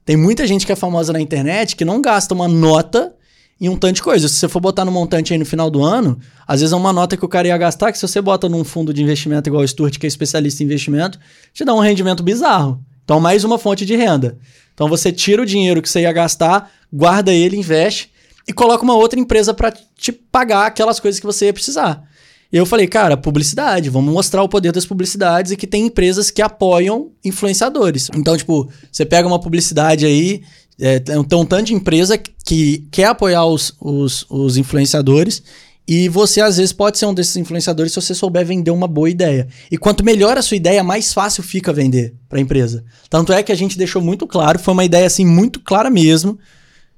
[0.05, 3.13] Tem muita gente que é famosa na internet que não gasta uma nota
[3.61, 4.27] em um tanto de coisa.
[4.27, 6.17] Se você for botar no montante aí no final do ano,
[6.47, 8.63] às vezes é uma nota que o cara ia gastar, que se você bota num
[8.63, 11.19] fundo de investimento igual o Stuart, que é especialista em investimento,
[11.53, 12.83] te dá um rendimento bizarro.
[13.03, 14.37] Então, mais uma fonte de renda.
[14.73, 18.11] Então, você tira o dinheiro que você ia gastar, guarda ele, investe
[18.47, 22.08] e coloca uma outra empresa para te pagar aquelas coisas que você ia precisar.
[22.51, 26.31] E eu falei, cara, publicidade, vamos mostrar o poder das publicidades e que tem empresas
[26.31, 28.09] que apoiam influenciadores.
[28.15, 30.41] Então, tipo, você pega uma publicidade aí,
[30.79, 35.43] é, tem um tanto de empresa que quer apoiar os, os, os influenciadores
[35.91, 39.09] e você, às vezes, pode ser um desses influenciadores se você souber vender uma boa
[39.09, 39.47] ideia.
[39.71, 42.83] E quanto melhor a sua ideia, mais fácil fica vender para a empresa.
[43.09, 46.37] Tanto é que a gente deixou muito claro, foi uma ideia assim muito clara mesmo,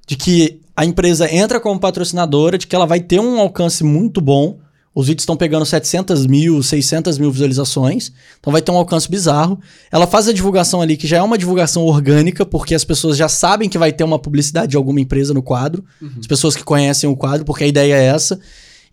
[0.05, 4.19] de que a empresa entra como patrocinadora, de que ela vai ter um alcance muito
[4.19, 4.59] bom.
[4.93, 9.57] Os vídeos estão pegando 700 mil, 600 mil visualizações, então vai ter um alcance bizarro.
[9.89, 13.29] Ela faz a divulgação ali, que já é uma divulgação orgânica, porque as pessoas já
[13.29, 15.83] sabem que vai ter uma publicidade de alguma empresa no quadro,
[16.19, 18.37] as pessoas que conhecem o quadro, porque a ideia é essa.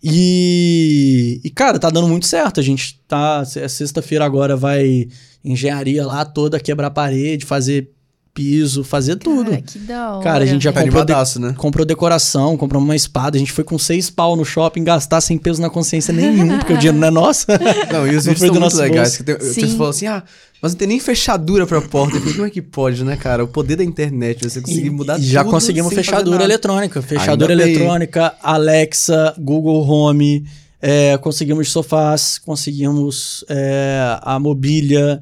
[0.01, 2.59] E, e, cara, tá dando muito certo.
[2.59, 3.43] A gente tá.
[3.57, 5.09] é Sexta-feira agora vai
[5.43, 7.91] engenharia lá toda, quebrar parede, fazer
[8.39, 9.49] piso, fazer tudo.
[9.51, 10.23] Cara, que da hora.
[10.23, 11.53] Cara, a gente já Tá comprou, de- né?
[11.57, 13.35] comprou decoração, comprou uma espada.
[13.37, 16.73] A gente foi com seis pau no shopping gastar sem peso na consciência nenhum, porque
[16.73, 17.45] o dinheiro não é nosso.
[17.91, 19.17] Não, e os vídeos do muito nosso legais.
[19.17, 19.61] que tem- Sim.
[19.61, 20.23] Você falou assim, ah,
[20.61, 22.17] mas não tem nem fechadura pra porta.
[22.19, 23.43] Falei, como é que pode, né, cara?
[23.43, 27.01] O poder da internet, você conseguir mudar E já tudo conseguimos sem fazer fechadura eletrônica.
[27.01, 27.73] Fechadura Ainda bem.
[27.75, 30.45] eletrônica, Alexa, Google Home,
[30.81, 35.21] é, conseguimos sofás, conseguimos é, a mobília.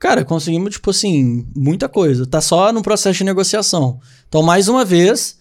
[0.00, 2.26] Cara, conseguimos, tipo assim, muita coisa.
[2.26, 4.00] Tá só no processo de negociação.
[4.28, 5.36] Então, mais uma vez,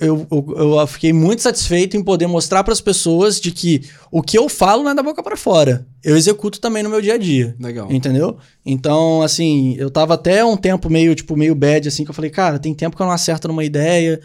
[0.00, 4.22] eu, eu, eu fiquei muito satisfeito em poder mostrar para as pessoas de que o
[4.22, 5.86] que eu falo não é da boca para fora.
[6.04, 7.56] Eu executo também no meu dia a dia.
[7.58, 7.90] Legal.
[7.90, 8.36] Entendeu?
[8.64, 12.30] Então, assim, eu tava até um tempo meio, tipo, meio bad, assim, que eu falei,
[12.30, 14.20] cara, tem tempo que eu não acerto numa ideia.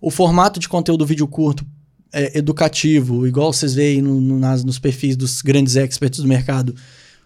[0.00, 1.64] O formato de conteúdo vídeo curto
[2.12, 6.74] é educativo, igual vocês veem no, no- nas, nos perfis dos grandes experts do mercado,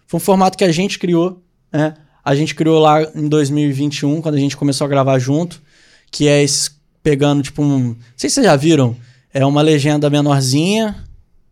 [0.09, 1.39] foi um formato que a gente criou,
[1.71, 1.93] né?
[2.25, 5.61] A gente criou lá em 2021, quando a gente começou a gravar junto,
[6.09, 6.71] que é esses
[7.03, 7.79] pegando, tipo, um.
[7.89, 8.95] Não sei se vocês já viram,
[9.31, 10.95] é uma legenda menorzinha.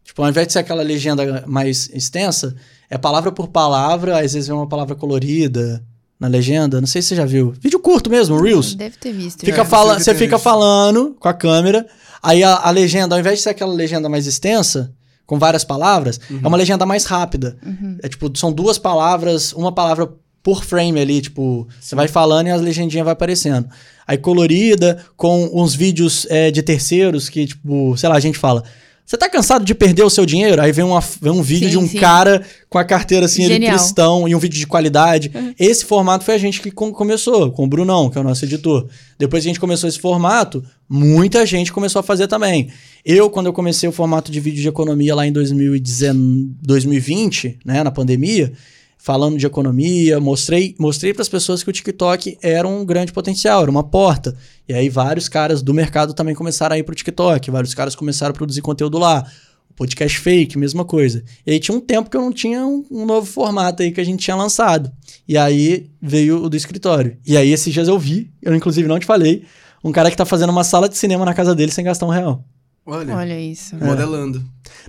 [0.03, 2.55] Tipo, ao invés de ser aquela legenda mais extensa,
[2.89, 5.84] é palavra por palavra, às vezes vem uma palavra colorida
[6.19, 6.81] na legenda.
[6.81, 7.53] Não sei se você já viu.
[7.61, 8.73] Vídeo curto mesmo, Reels.
[8.73, 9.45] Deve ter visto.
[9.45, 10.43] Fica É, fala, você fica visto.
[10.43, 11.85] falando com a câmera,
[12.23, 14.91] aí a, a legenda, ao invés de ser aquela legenda mais extensa,
[15.27, 17.57] com várias palavras, é uma legenda mais rápida.
[18.01, 20.09] É tipo, são duas palavras, uma palavra
[20.41, 23.67] por frame ali, tipo, você vai falando e a legendinha vai aparecendo.
[24.07, 28.63] Aí colorida, com uns vídeos é, de terceiros que, tipo, sei lá, a gente fala,
[29.07, 30.61] Você tá cansado de perder o seu dinheiro?
[30.61, 31.97] Aí vem, uma, vem um vídeo Sim, de um sim.
[31.97, 33.77] cara com a carteira assim, ele Genial.
[33.77, 35.31] tristão, e um vídeo de qualidade.
[35.57, 38.43] Esse formato foi a gente que com- começou, com o Brunão, que é o nosso
[38.43, 38.85] editor.
[39.17, 42.67] Depois que a gente começou esse formato, muita gente começou a fazer também.
[43.05, 47.84] Eu, quando eu comecei o formato de vídeo de economia lá em 2019, 2020, né,
[47.84, 48.51] na pandemia,
[48.98, 53.61] falando de economia, mostrei, mostrei para as pessoas que o TikTok era um grande potencial,
[53.61, 54.36] era uma porta.
[54.68, 58.32] E aí vários caras do mercado também começaram a ir pro TikTok, vários caras começaram
[58.32, 59.26] a produzir conteúdo lá.
[59.69, 61.24] O podcast fake, mesma coisa.
[61.45, 64.02] E aí tinha um tempo que eu não tinha um, um novo formato aí que
[64.02, 64.91] a gente tinha lançado.
[65.28, 67.15] E aí veio o do escritório.
[67.26, 69.44] E aí esses dias eu vi, eu inclusive não te falei,
[69.84, 72.10] um cara que tá fazendo uma sala de cinema na casa dele sem gastar um
[72.10, 72.44] real.
[72.89, 73.76] Olha, Olha isso.
[73.76, 74.41] modelando.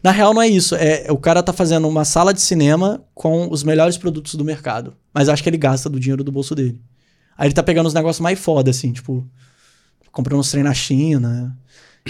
[0.05, 0.77] Na real, não é isso.
[0.77, 4.95] É, o cara tá fazendo uma sala de cinema com os melhores produtos do mercado.
[5.13, 6.81] Mas acho que ele gasta do dinheiro do bolso dele.
[7.37, 9.29] Aí ele tá pegando os negócios mais foda, assim, tipo,
[10.13, 11.59] comprando uns trem na China.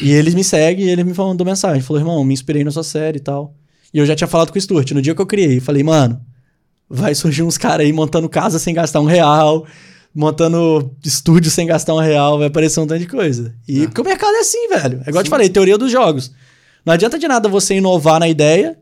[0.00, 1.80] E ele me segue e ele me mandou mensagem.
[1.80, 3.54] Falou, irmão, me inspirei na sua série e tal.
[3.92, 4.90] E eu já tinha falado com o Stuart.
[4.92, 6.20] No dia que eu criei, falei, mano,
[6.88, 9.66] vai surgir uns caras aí montando casa sem gastar um real,
[10.18, 13.54] montando estúdio sem gastar um real, vai aparecer um tanto de coisa.
[13.68, 15.00] E porque o mercado é assim, velho.
[15.06, 16.32] É igual eu te falei, teoria dos jogos.
[16.84, 18.76] Não adianta de nada você inovar na ideia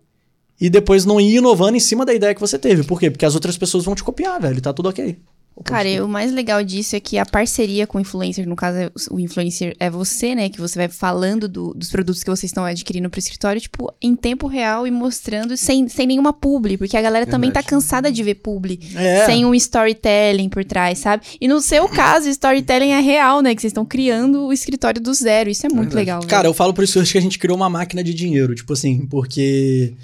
[0.58, 2.84] e depois não ir inovando em cima da ideia que você teve.
[2.84, 3.10] Por quê?
[3.10, 4.62] Porque as outras pessoas vão te copiar, velho.
[4.62, 5.18] Tá tudo ok.
[5.64, 8.78] Cara, e o mais legal disso é que a parceria com o influencer, no caso,
[8.78, 10.48] é o influencer é você, né?
[10.48, 14.14] Que você vai falando do- dos produtos que vocês estão adquirindo pro escritório, tipo, em
[14.14, 17.70] tempo real e mostrando sem, sem nenhuma publi, porque a galera também tá Verdade.
[17.70, 18.78] cansada de ver publi.
[18.94, 19.24] É.
[19.26, 21.24] Sem um storytelling por trás, sabe?
[21.40, 23.54] E no seu caso, storytelling é real, né?
[23.54, 25.48] Que vocês estão criando o escritório do zero.
[25.50, 25.96] Isso é muito Verdade.
[25.98, 26.22] legal.
[26.28, 29.06] Cara, eu falo por isso que a gente criou uma máquina de dinheiro, tipo assim,
[29.06, 29.94] porque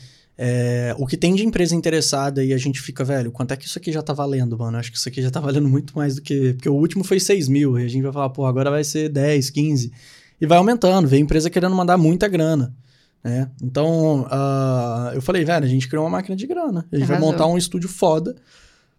[0.45, 3.65] é, o que tem de empresa interessada e a gente fica, velho, quanto é que
[3.65, 4.77] isso aqui já tá valendo, mano?
[4.77, 6.55] Acho que isso aqui já tá valendo muito mais do que.
[6.55, 9.09] Porque o último foi 6 mil, e a gente vai falar, pô, agora vai ser
[9.09, 9.93] 10, 15.
[10.41, 12.75] E vai aumentando, vem empresa querendo mandar muita grana.
[13.23, 13.49] Né?
[13.63, 16.85] Então, ah, eu falei, velho, a gente criou uma máquina de grana.
[16.91, 17.33] A gente vai Arrasou.
[17.33, 18.35] montar um estúdio foda,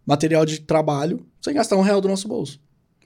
[0.05, 2.57] material de trabalho, sem gastar um real do nosso bolso.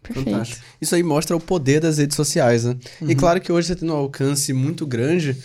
[0.03, 0.29] Perfeito.
[0.29, 0.63] Fantástico.
[0.79, 2.77] Isso aí mostra o poder das redes sociais, né?
[3.01, 5.35] E claro que hoje você tendo um alcance muito grande,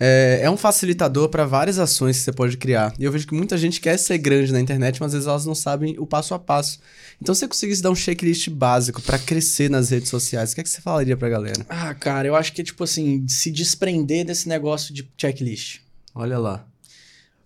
[0.00, 2.94] é, é um facilitador para várias ações que você pode criar.
[2.98, 5.44] E eu vejo que muita gente quer ser grande na internet, mas às vezes elas
[5.44, 6.80] não sabem o passo a passo.
[7.20, 10.62] Então, se você conseguisse dar um checklist básico para crescer nas redes sociais, o que,
[10.62, 11.66] é que você falaria pra galera?
[11.68, 15.80] Ah, cara, eu acho que, tipo assim, se desprender desse negócio de checklist.
[16.14, 16.66] Olha lá.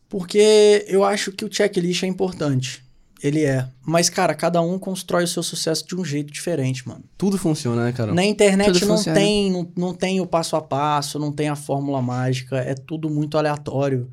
[0.08, 2.83] Porque eu acho que o checklist é importante.
[3.24, 3.66] Ele é.
[3.80, 7.02] Mas, cara, cada um constrói o seu sucesso de um jeito diferente, mano.
[7.16, 8.14] Tudo funciona, né, Carol?
[8.14, 9.18] Na internet Tudo não funciona.
[9.18, 13.08] tem, não, não tem o passo a passo, não tem a fórmula mágica, é tudo
[13.08, 14.10] muito aleatório.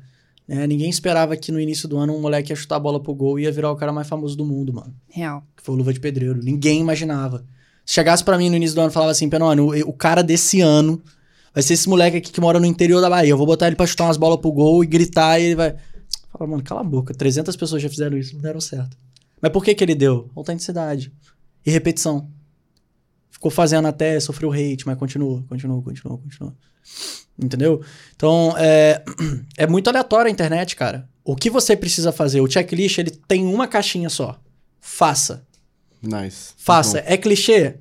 [0.48, 0.66] né?
[0.66, 3.38] ninguém esperava que no início do ano um moleque ia chutar a bola pro gol
[3.38, 4.94] e ia virar o cara mais famoso do mundo, mano.
[5.10, 5.44] Real.
[5.54, 6.40] Que foi o Luva de Pedreiro.
[6.42, 7.44] Ninguém imaginava.
[7.84, 10.22] Se chegasse pra mim no início do ano e falava assim, Penone, o, o cara
[10.22, 11.02] desse ano
[11.52, 13.28] vai ser esse moleque aqui que mora no interior da Bahia.
[13.32, 15.74] Eu vou botar ele pra chutar umas bolas pro gol e gritar e ele vai...
[16.42, 17.14] Fala, mano, cala a boca.
[17.14, 18.96] 300 pessoas já fizeram isso, não deram certo.
[19.40, 20.28] Mas por que que ele deu?
[20.34, 21.12] Autenticidade.
[21.64, 22.28] E repetição.
[23.30, 26.54] Ficou fazendo até, sofreu hate, mas continua, continua, continua, continua.
[27.40, 27.80] Entendeu?
[28.16, 29.04] Então, é,
[29.56, 31.08] é muito aleatório a internet, cara.
[31.24, 32.40] O que você precisa fazer?
[32.40, 34.40] O checklist, ele tem uma caixinha só.
[34.80, 35.46] Faça.
[36.02, 36.54] Nice.
[36.56, 37.04] Faça.
[37.06, 37.76] É clichê?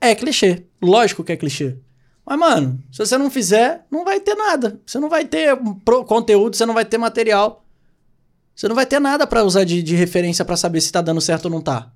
[0.00, 0.62] É clichê.
[0.80, 1.76] Lógico que é clichê.
[2.24, 4.80] Mas, mano, se você não fizer, não vai ter nada.
[4.86, 5.58] Você não vai ter
[6.06, 7.65] conteúdo, você não vai ter material.
[8.56, 11.20] Você não vai ter nada pra usar de, de referência pra saber se tá dando
[11.20, 11.92] certo ou não tá.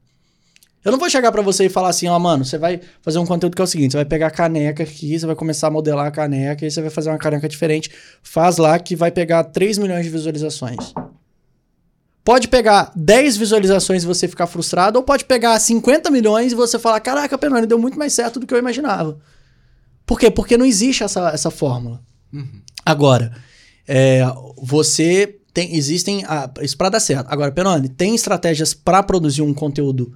[0.84, 3.26] Eu não vou chegar pra você e falar assim, ó, mano, você vai fazer um
[3.26, 5.70] conteúdo que é o seguinte, você vai pegar a caneca aqui, você vai começar a
[5.70, 7.90] modelar a caneca, e você vai fazer uma caneca diferente.
[8.22, 10.94] Faz lá que vai pegar 3 milhões de visualizações.
[12.22, 16.78] Pode pegar 10 visualizações e você ficar frustrado, ou pode pegar 50 milhões e você
[16.78, 19.18] falar, caraca, Penone, deu muito mais certo do que eu imaginava.
[20.06, 20.30] Por quê?
[20.30, 22.02] Porque não existe essa, essa fórmula.
[22.84, 23.32] Agora,
[23.86, 24.22] é,
[24.62, 25.74] você tem.
[25.74, 26.24] Existem.
[26.26, 27.26] ah, isso pra dar certo.
[27.28, 30.12] Agora, Penone, tem estratégias pra produzir um conteúdo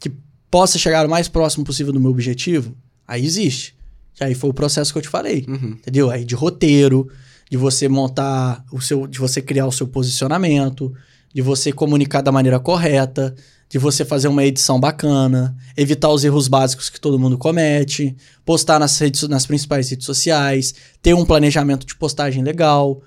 [0.00, 0.12] que
[0.50, 2.76] possa chegar o mais próximo possível do meu objetivo?
[3.06, 3.76] Aí existe.
[4.14, 5.44] Que aí foi o processo que eu te falei.
[5.48, 5.76] Uhum.
[5.78, 6.10] Entendeu?
[6.10, 7.08] Aí de roteiro,
[7.50, 9.06] de você montar o seu.
[9.06, 10.92] de você criar o seu posicionamento,
[11.34, 13.34] de você comunicar da maneira correta,
[13.68, 18.78] de você fazer uma edição bacana, evitar os erros básicos que todo mundo comete, postar
[18.78, 23.02] nas, redes, nas principais redes sociais, ter um planejamento de postagem legal,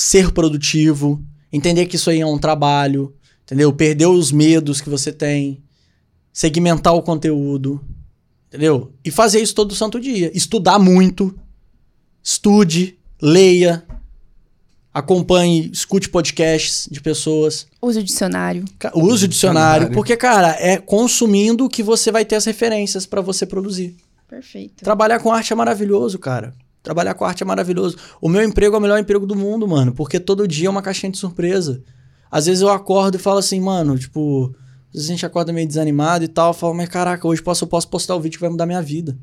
[0.00, 1.20] ser produtivo,
[1.52, 3.14] entender que isso aí é um trabalho,
[3.44, 3.72] entendeu?
[3.72, 5.62] Perder os medos que você tem,
[6.32, 7.80] segmentar o conteúdo,
[8.48, 8.92] entendeu?
[9.04, 10.30] E fazer isso todo santo dia.
[10.36, 11.36] Estudar muito,
[12.22, 13.84] estude, leia,
[14.94, 17.66] acompanhe, escute podcasts de pessoas.
[17.82, 18.64] Use o dicionário.
[18.78, 19.94] Ca- Use o dicionário, Dicionário.
[19.94, 23.96] porque, cara, é consumindo que você vai ter as referências pra você produzir.
[24.28, 24.84] Perfeito.
[24.84, 26.54] Trabalhar com arte é maravilhoso, cara.
[26.82, 27.96] Trabalhar com arte é maravilhoso.
[28.20, 30.82] O meu emprego é o melhor emprego do mundo, mano, porque todo dia é uma
[30.82, 31.82] caixinha de surpresa.
[32.30, 34.54] Às vezes eu acordo e falo assim, mano, tipo,
[34.88, 37.64] às vezes a gente acorda meio desanimado e tal, eu falo, mas caraca, hoje posso,
[37.64, 39.18] eu posso postar o vídeo que vai mudar minha vida.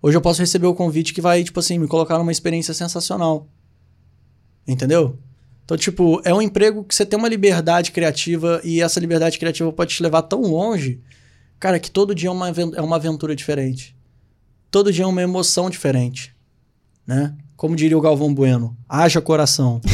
[0.00, 3.48] Hoje eu posso receber o convite que vai, tipo assim, me colocar numa experiência sensacional.
[4.66, 5.18] Entendeu?
[5.64, 9.72] Então, tipo, é um emprego que você tem uma liberdade criativa e essa liberdade criativa
[9.72, 11.00] pode te levar tão longe,
[11.58, 13.96] cara, que todo dia é uma, é uma aventura diferente.
[14.70, 16.33] Todo dia é uma emoção diferente,
[17.06, 17.34] né?
[17.56, 19.80] Como diria o Galvão Bueno, haja coração.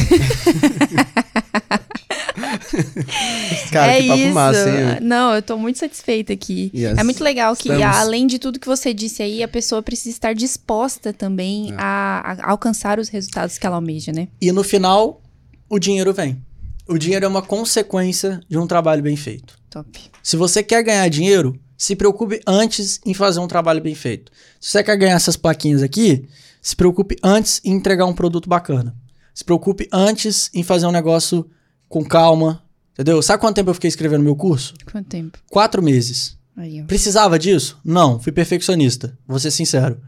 [3.70, 4.35] Cara, é que papo isso.
[4.35, 4.99] massa, hein?
[5.03, 6.70] Não, eu tô muito satisfeita aqui.
[6.74, 6.99] Yes.
[6.99, 7.97] É muito legal que, Estamos.
[7.97, 11.77] além de tudo que você disse aí, a pessoa precisa estar disposta também É.
[11.78, 14.28] a, a alcançar os resultados que ela almeja, né?
[14.41, 15.20] E no final,
[15.69, 16.43] o dinheiro vem.
[16.89, 19.55] O dinheiro é uma consequência de um trabalho bem feito.
[19.70, 19.89] Top.
[20.23, 24.32] Se você quer ganhar dinheiro, se preocupe antes em fazer um trabalho bem feito.
[24.61, 26.27] Se você quer ganhar essas plaquinhas aqui,
[26.61, 28.95] se preocupe antes em entregar um produto bacana.
[29.35, 31.49] Se preocupe antes em fazer um negócio
[31.89, 32.62] com calma.
[32.93, 33.23] Entendeu?
[33.23, 34.74] Sabe quanto tempo eu fiquei escrevendo meu curso?
[34.91, 35.39] Quanto tempo?
[35.49, 36.39] Quatro meses.
[36.57, 36.82] Aí.
[36.82, 37.78] Precisava disso?
[37.85, 39.99] Não, fui perfeccionista, vou ser sincero.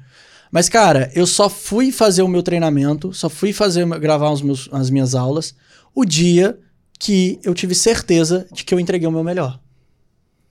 [0.51, 4.69] Mas, cara, eu só fui fazer o meu treinamento, só fui fazer gravar os meus,
[4.71, 5.55] as minhas aulas
[5.95, 6.59] o dia
[6.99, 9.59] que eu tive certeza de que eu entreguei o meu melhor.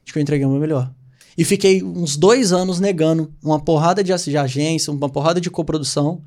[0.04, 0.92] De que eu entreguei o meu melhor.
[1.38, 6.22] E fiquei uns dois anos negando uma porrada de, de agência, uma porrada de coprodução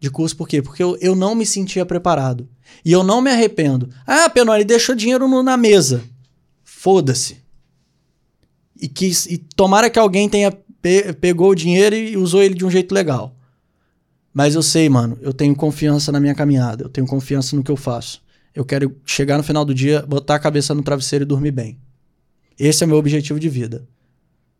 [0.00, 0.36] de curso.
[0.36, 0.62] Por quê?
[0.62, 2.48] Porque eu, eu não me sentia preparado.
[2.84, 3.88] E eu não me arrependo.
[4.06, 6.02] Ah, Penori, deixou dinheiro no- na mesa.
[6.64, 7.38] Foda-se.
[8.80, 8.90] E,
[9.28, 12.94] e tomara que alguém tenha pe- pegou o dinheiro e usou ele de um jeito
[12.94, 13.34] legal.
[14.32, 17.70] Mas eu sei, mano, eu tenho confiança na minha caminhada, eu tenho confiança no que
[17.72, 18.22] eu faço.
[18.54, 21.78] Eu quero chegar no final do dia, botar a cabeça no travesseiro e dormir bem.
[22.56, 23.84] Esse é o meu objetivo de vida.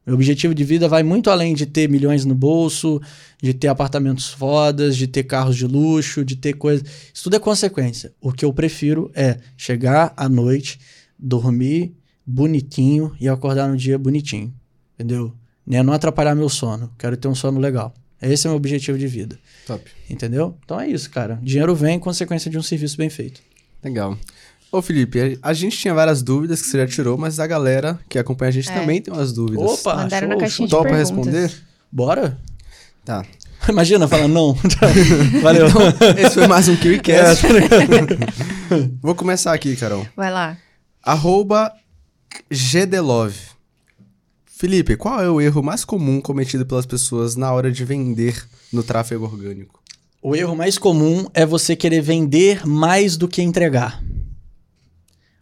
[0.09, 2.98] Meu objetivo de vida vai muito além de ter milhões no bolso,
[3.43, 6.89] de ter apartamentos fodas, de ter carros de luxo, de ter coisas.
[7.12, 8.10] Isso tudo é consequência.
[8.18, 10.80] O que eu prefiro é chegar à noite,
[11.18, 11.94] dormir
[12.24, 14.51] bonitinho e acordar no dia bonitinho.
[14.94, 15.30] Entendeu?
[15.66, 15.82] Né?
[15.82, 16.90] Não atrapalhar meu sono.
[16.98, 17.93] Quero ter um sono legal.
[18.22, 19.39] Esse é o meu objetivo de vida.
[19.66, 19.90] Top.
[20.09, 20.56] Entendeu?
[20.64, 21.39] Então é isso, cara.
[21.43, 23.43] Dinheiro vem em consequência de um serviço bem feito.
[23.85, 24.18] Legal.
[24.70, 28.19] Ô, Felipe, a gente tinha várias dúvidas que você já tirou, mas a galera que
[28.19, 28.74] acompanha a gente É.
[28.78, 29.65] também tem umas dúvidas.
[29.65, 29.97] Opa!
[29.97, 30.81] Mandaram na show, caixinha show.
[30.82, 31.51] de Topa responder?
[31.90, 32.39] Bora?
[33.05, 33.24] Tá.
[33.69, 34.55] Imagina, fala não.
[35.43, 35.66] Valeu.
[36.19, 37.47] Esse foi mais um É, KiwiCast.
[37.47, 38.99] ligado?
[39.01, 40.07] Vou começar aqui, Carol.
[40.15, 40.57] Vai lá.
[41.03, 41.73] Arroba
[42.51, 43.39] GDLove.
[44.45, 48.82] Felipe, qual é o erro mais comum cometido pelas pessoas na hora de vender no
[48.82, 49.81] tráfego orgânico?
[50.20, 54.03] O erro mais comum é você querer vender mais do que entregar.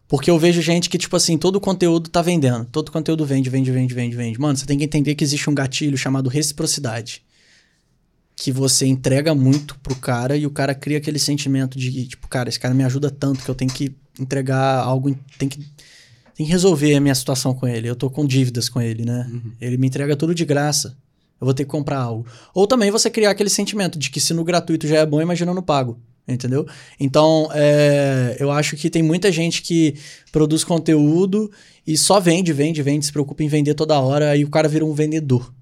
[0.09, 2.65] Porque eu vejo gente que, tipo assim, todo o conteúdo tá vendendo.
[2.67, 4.41] Todo o conteúdo vende, vende, vende, vende, vende.
[4.41, 7.23] Mano, você tem que entender que existe um gatilho chamado reciprocidade.
[8.37, 12.49] Que você entrega muito pro cara e o cara cria aquele sentimento de tipo, cara,
[12.49, 15.59] esse cara me ajuda tanto que eu tenho que entregar algo, tem que,
[16.37, 17.89] tem que resolver a minha situação com ele.
[17.89, 19.29] Eu tô com dívidas com ele, né?
[19.61, 20.97] Ele me entrega tudo de graça.
[21.41, 22.27] Eu vou ter que comprar algo.
[22.55, 25.53] Ou também você criar aquele sentimento de que se no gratuito já é bom, imagina
[25.53, 25.99] no pago.
[26.29, 26.67] Entendeu?
[26.99, 29.95] Então, é, eu acho que tem muita gente que
[30.33, 31.51] produz conteúdo
[31.87, 34.85] e só vende, vende, vende, se preocupa em vender toda hora, aí o cara vira
[34.85, 35.55] um vendedor.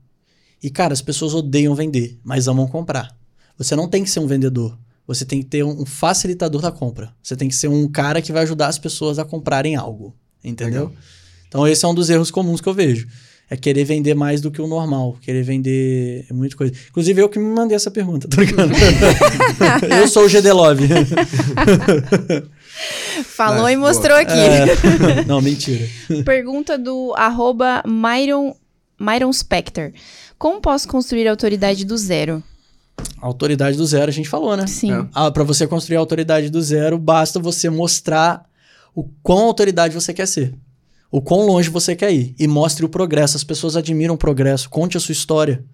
[0.63, 3.15] E, cara, as pessoas odeiam vender, mas amam comprar.
[3.59, 4.79] Você não tem que ser um vendedor.
[5.07, 7.15] Você tem que ter um facilitador da compra.
[7.23, 10.15] Você tem que ser um cara que vai ajudar as pessoas a comprarem algo.
[10.43, 10.87] Entendeu?
[10.87, 11.03] Legal.
[11.47, 13.07] Então, esse é um dos erros comuns que eu vejo.
[13.49, 15.17] É querer vender mais do que o normal.
[15.21, 16.73] Querer vender muita coisa.
[16.89, 18.73] Inclusive, eu que me mandei essa pergunta, tá ligado?
[20.01, 20.89] eu sou o GD Love.
[23.25, 24.33] Falou Vai, e mostrou aqui.
[24.33, 25.25] É.
[25.27, 25.87] Não, mentira.
[26.25, 28.57] Pergunta do arroba Myron,
[28.99, 29.93] Myron Spector.
[30.39, 32.43] Como posso construir a autoridade do zero?
[33.21, 34.67] Autoridade do zero, a gente falou, né?
[34.67, 34.93] Sim.
[34.93, 35.07] É.
[35.15, 38.45] Ah, para você construir a autoridade do zero, basta você mostrar
[38.95, 40.55] o quão autoridade você quer ser.
[41.17, 42.35] O quão longe você quer ir.
[42.37, 43.37] E mostre o progresso.
[43.37, 44.69] As pessoas admiram o progresso.
[44.69, 45.65] Conte a sua história.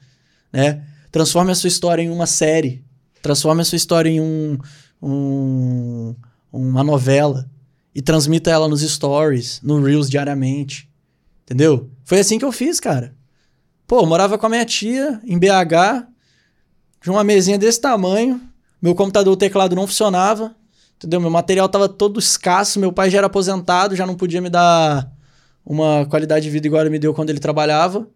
[0.53, 0.85] Né?
[1.11, 2.85] Transforme a sua história em uma série.
[3.23, 4.59] Transforme a sua história em um,
[5.03, 6.15] um-
[6.53, 7.49] uma novela.
[7.95, 10.91] E transmita ela nos stories, no Reels diariamente.
[11.45, 11.91] Entendeu?
[12.05, 13.15] Foi assim que eu fiz, cara.
[13.87, 16.07] Pô, eu morava com a minha tia em BH,
[17.03, 18.43] de uma mesinha desse tamanho.
[18.83, 20.55] Meu computador, o teclado não funcionava.
[20.99, 21.19] Entendeu?
[21.19, 22.79] Meu material tava todo escasso.
[22.79, 25.11] Meu pai já era aposentado, já não podia me dar
[25.65, 28.07] uma qualidade de vida igual ele me deu quando ele trabalhava.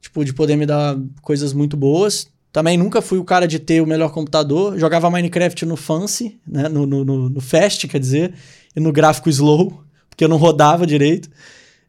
[0.00, 2.28] Tipo, de poder me dar coisas muito boas.
[2.52, 4.78] Também nunca fui o cara de ter o melhor computador.
[4.78, 6.68] Jogava Minecraft no Fancy, né?
[6.68, 8.34] No, no, no, no Fast, quer dizer,
[8.74, 11.30] e no gráfico Slow, porque eu não rodava direito.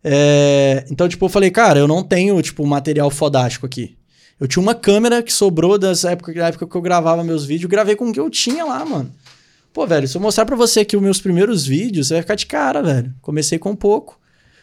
[0.03, 3.98] É, Então, tipo, eu falei, cara, eu não tenho, tipo, material fodástico aqui.
[4.40, 7.69] Eu tinha uma câmera que sobrou dessa época, da época que eu gravava meus vídeos,
[7.69, 9.11] gravei com o que eu tinha lá, mano.
[9.72, 12.36] Pô, velho, se eu mostrar pra você aqui os meus primeiros vídeos, você vai ficar
[12.36, 13.14] de cara, velho.
[13.22, 14.19] Comecei com pouco.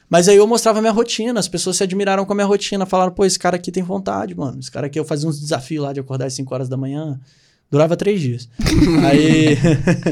[0.09, 3.13] Mas aí eu mostrava minha rotina, as pessoas se admiraram com a minha rotina, falaram,
[3.13, 4.59] pô, esse cara aqui tem vontade, mano.
[4.59, 7.21] Esse cara aqui, eu fazia uns desafios lá de acordar às 5 horas da manhã.
[7.71, 8.49] Durava três dias.
[9.07, 9.59] aí.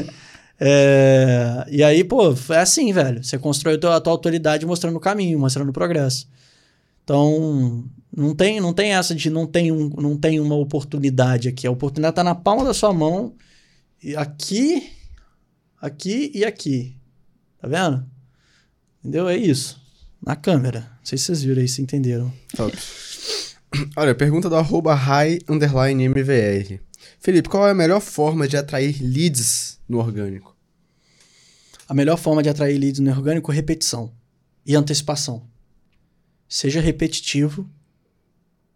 [0.59, 3.23] é, e aí, pô, é assim, velho.
[3.23, 6.29] Você constrói a tua, a tua autoridade mostrando o caminho, mostrando o progresso.
[7.03, 7.83] Então,
[8.15, 11.65] não tem, não tem essa de não tem, um, não tem uma oportunidade aqui.
[11.65, 13.33] A oportunidade tá na palma da sua mão.
[14.03, 14.91] E aqui,
[15.81, 16.95] aqui e aqui.
[17.59, 18.05] Tá vendo?
[18.99, 19.27] Entendeu?
[19.27, 19.86] É isso.
[20.27, 20.81] Na câmera.
[20.81, 22.33] Não sei se vocês viram aí, se entenderam.
[22.53, 22.77] Top.
[23.95, 26.81] Olha, pergunta do arroba high underline MVR.
[27.17, 30.53] Felipe, qual é a melhor forma de atrair leads no orgânico?
[31.87, 34.11] A melhor forma de atrair leads no orgânico é repetição
[34.65, 35.47] e antecipação.
[36.45, 37.65] Seja repetitivo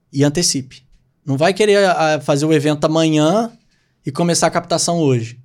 [0.09, 0.87] e antecipe.
[1.25, 3.51] Não vai querer a, fazer o evento amanhã
[4.05, 5.37] e começar a captação hoje.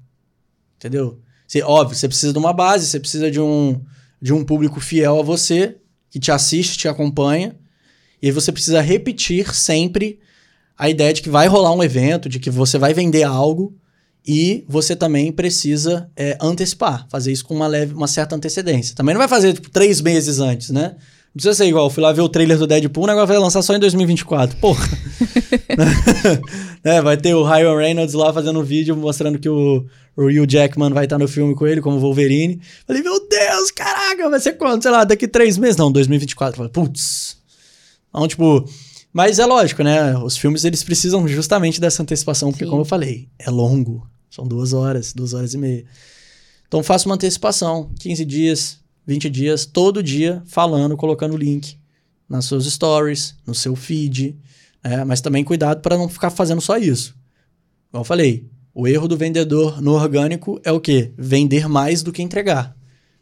[0.76, 1.20] Entendeu?
[1.48, 3.84] Você, óbvio, você precisa de uma base, você precisa de um,
[4.22, 5.80] de um público fiel a você,
[6.16, 7.54] que te assiste, te acompanha.
[8.22, 10.18] E você precisa repetir sempre
[10.78, 13.76] a ideia de que vai rolar um evento, de que você vai vender algo
[14.26, 18.96] e você também precisa é, antecipar, fazer isso com uma, leve, uma certa antecedência.
[18.96, 20.96] Também não vai fazer tipo, três meses antes, né?
[21.36, 23.60] Não precisa ser igual, fui lá ver o trailer do Deadpool, o negócio vai lançar
[23.60, 24.56] só em 2024.
[24.56, 24.88] Porra!
[26.82, 29.84] é, vai ter o Ryan Reynolds lá fazendo um vídeo mostrando que o,
[30.16, 32.58] o Hugh Jackman vai estar no filme com ele, como Wolverine.
[32.86, 34.80] Falei, meu Deus, caraca, vai ser quando?
[34.80, 35.76] Sei lá, daqui três meses?
[35.76, 36.56] Não, 2024.
[36.56, 37.36] Falei, putz.
[38.08, 38.64] Então, tipo,
[39.12, 40.16] mas é lógico, né?
[40.16, 42.70] Os filmes eles precisam justamente dessa antecipação, porque, Sim.
[42.70, 44.08] como eu falei, é longo.
[44.30, 45.84] São duas horas, duas horas e meia.
[46.66, 51.78] Então faça uma antecipação, 15 dias, 20 dias, todo dia, falando, colocando link
[52.28, 54.36] nas suas stories, no seu feed.
[54.82, 55.04] Né?
[55.04, 57.14] Mas também cuidado para não ficar fazendo só isso.
[57.90, 61.12] Como eu falei, o erro do vendedor no orgânico é o quê?
[61.16, 62.76] Vender mais do que entregar.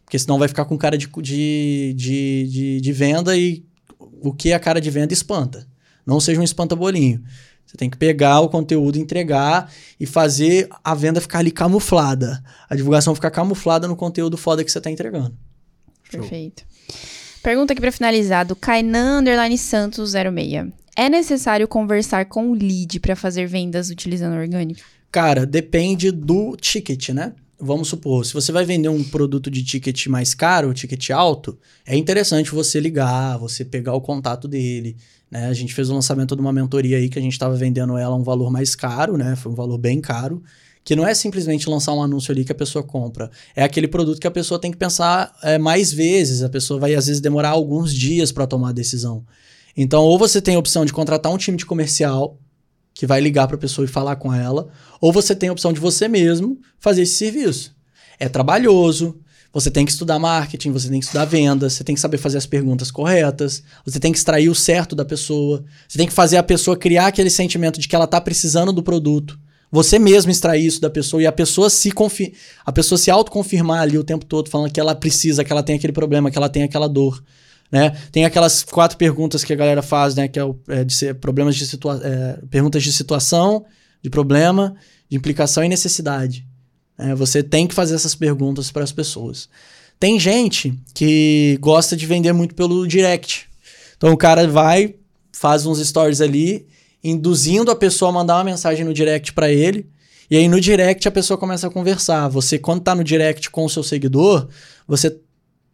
[0.04, 3.64] Porque senão vai ficar com cara de, de, de, de, de venda e
[3.98, 5.66] o que a cara de venda espanta.
[6.06, 7.22] Não seja um espanta-bolinho.
[7.64, 12.42] Você tem que pegar o conteúdo, entregar e fazer a venda ficar ali camuflada.
[12.68, 15.34] A divulgação ficar camuflada no conteúdo foda que você está entregando.
[16.18, 16.64] Perfeito.
[16.88, 17.24] Show.
[17.42, 20.72] Pergunta aqui para finalizar do Kainan Underline Santos 06.
[20.96, 24.80] É necessário conversar com o lead para fazer vendas utilizando orgânico?
[25.12, 27.34] Cara, depende do ticket, né?
[27.60, 31.96] Vamos supor, se você vai vender um produto de ticket mais caro, ticket alto, é
[31.96, 34.96] interessante você ligar, você pegar o contato dele,
[35.30, 35.46] né?
[35.46, 38.14] A gente fez o lançamento de uma mentoria aí que a gente estava vendendo ela
[38.14, 39.36] a um valor mais caro, né?
[39.36, 40.42] Foi um valor bem caro.
[40.84, 43.30] Que não é simplesmente lançar um anúncio ali que a pessoa compra.
[43.56, 46.42] É aquele produto que a pessoa tem que pensar é, mais vezes.
[46.42, 49.24] A pessoa vai, às vezes, demorar alguns dias para tomar a decisão.
[49.76, 52.38] Então, ou você tem a opção de contratar um time de comercial
[52.92, 54.68] que vai ligar para a pessoa e falar com ela,
[55.00, 57.74] ou você tem a opção de você mesmo fazer esse serviço.
[58.20, 59.18] É trabalhoso,
[59.52, 62.38] você tem que estudar marketing, você tem que estudar vendas, você tem que saber fazer
[62.38, 66.36] as perguntas corretas, você tem que extrair o certo da pessoa, você tem que fazer
[66.36, 69.38] a pessoa criar aquele sentimento de que ela está precisando do produto.
[69.74, 72.32] Você mesmo extrair isso da pessoa e a pessoa se confi
[72.64, 75.74] a pessoa se autoconfirmar ali o tempo todo falando que ela precisa, que ela tem
[75.74, 77.20] aquele problema, que ela tem aquela dor.
[77.72, 77.90] Né?
[78.12, 80.28] Tem aquelas quatro perguntas que a galera faz, né?
[80.28, 83.64] Que é, o, é de ser problemas de situa é, perguntas de situação,
[84.00, 84.76] de problema,
[85.10, 86.46] de implicação e necessidade.
[86.96, 89.48] É, você tem que fazer essas perguntas para as pessoas.
[89.98, 93.48] Tem gente que gosta de vender muito pelo direct.
[93.96, 94.94] Então o cara vai,
[95.32, 96.64] faz uns stories ali,
[97.04, 99.90] induzindo a pessoa a mandar uma mensagem no direct para ele.
[100.30, 102.28] E aí no direct a pessoa começa a conversar.
[102.28, 104.48] Você, quando tá no direct com o seu seguidor,
[104.88, 105.20] você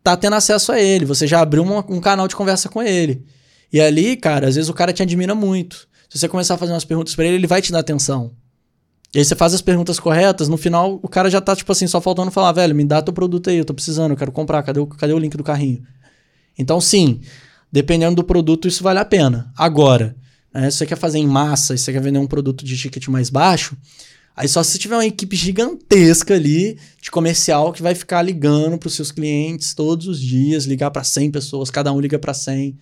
[0.03, 1.05] tá tendo acesso a ele.
[1.05, 3.25] Você já abriu uma, um canal de conversa com ele.
[3.73, 5.89] E ali, cara, às vezes o cara te admira muito.
[6.09, 8.33] Se você começar a fazer umas perguntas para ele, ele vai te dar atenção.
[9.15, 11.87] E aí você faz as perguntas corretas, no final o cara já tá, tipo assim,
[11.87, 14.63] só faltando falar, velho, me dá teu produto aí, eu tô precisando, eu quero comprar,
[14.63, 15.83] cadê o, cadê o link do carrinho?
[16.57, 17.21] Então, sim,
[17.73, 19.53] dependendo do produto, isso vale a pena.
[19.57, 20.17] Agora,
[20.53, 23.09] né, se você quer fazer em massa, se você quer vender um produto de ticket
[23.09, 23.77] mais baixo,
[24.37, 28.89] aí só se tiver uma equipe gigantesca ali de comercial que vai ficar ligando para
[28.89, 32.77] os seus clientes todos os dias, ligar para 100 pessoas, cada um liga para 100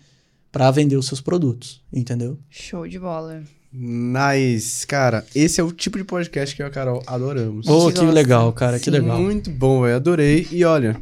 [0.50, 2.38] para vender os seus produtos, entendeu?
[2.48, 3.42] Show de bola.
[3.72, 4.86] Nice.
[4.86, 7.66] Cara, esse é o tipo de podcast que eu e a Carol adoramos.
[7.68, 9.20] Oh, que legal, cara, Sim, que legal.
[9.20, 9.96] Muito bom, velho.
[9.96, 10.48] Adorei.
[10.50, 11.00] E olha,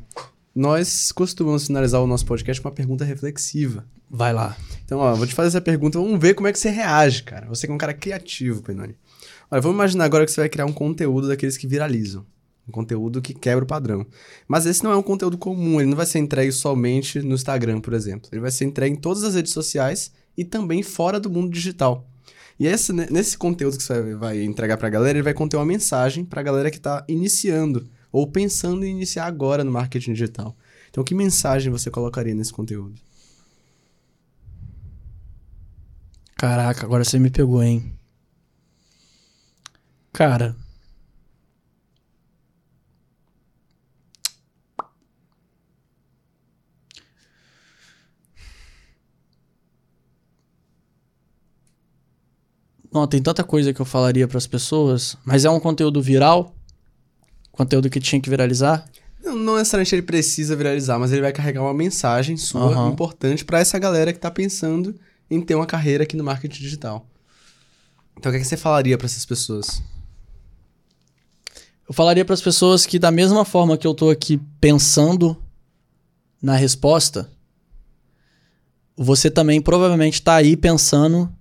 [0.55, 3.85] nós costumamos finalizar o nosso podcast com uma pergunta reflexiva.
[4.11, 4.57] Vai lá.
[4.85, 7.47] Então, ó, vou te fazer essa pergunta, vamos ver como é que você reage, cara.
[7.49, 8.97] Você que é um cara criativo, Penoni.
[9.51, 12.25] Olha, vamos imaginar agora que você vai criar um conteúdo daqueles que viralizam.
[12.69, 14.07] Um conteúdo que quebra o padrão.
[14.47, 17.81] Mas esse não é um conteúdo comum, ele não vai ser entregue somente no Instagram,
[17.81, 18.29] por exemplo.
[18.33, 22.09] Ele vai ser entregue em todas as redes sociais e também fora do mundo digital.
[22.59, 25.67] E esse, nesse conteúdo que você vai, vai entregar pra galera, ele vai conter uma
[25.67, 30.57] mensagem pra galera que tá iniciando ou pensando em iniciar agora no marketing digital.
[30.91, 32.95] Então, que mensagem você colocaria nesse conteúdo?
[36.37, 37.93] Caraca, agora você me pegou, hein?
[40.13, 40.55] Cara.
[52.93, 56.55] Não, tem tanta coisa que eu falaria para as pessoas, mas é um conteúdo viral?
[57.51, 58.87] Conteúdo que tinha que viralizar?
[59.23, 62.91] Não, necessariamente ele precisa viralizar, mas ele vai carregar uma mensagem sua Aham.
[62.91, 64.95] importante pra essa galera que tá pensando
[65.31, 67.07] em ter uma carreira aqui no marketing digital.
[68.17, 69.83] Então, o que, é que você falaria pra essas pessoas?
[71.89, 75.41] Eu falaria para as pessoas que da mesma forma que eu tô aqui pensando
[76.43, 77.31] na resposta,
[78.97, 81.33] você também provavelmente tá aí pensando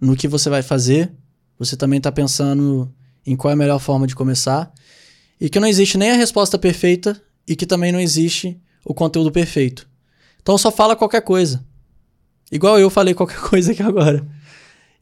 [0.00, 1.12] no que você vai fazer,
[1.58, 2.92] você também tá pensando
[3.26, 4.72] em qual é a melhor forma de começar,
[5.40, 9.30] e que não existe nem a resposta perfeita e que também não existe o conteúdo
[9.30, 9.88] perfeito.
[10.42, 11.64] Então só fala qualquer coisa.
[12.50, 14.24] Igual eu falei qualquer coisa aqui agora.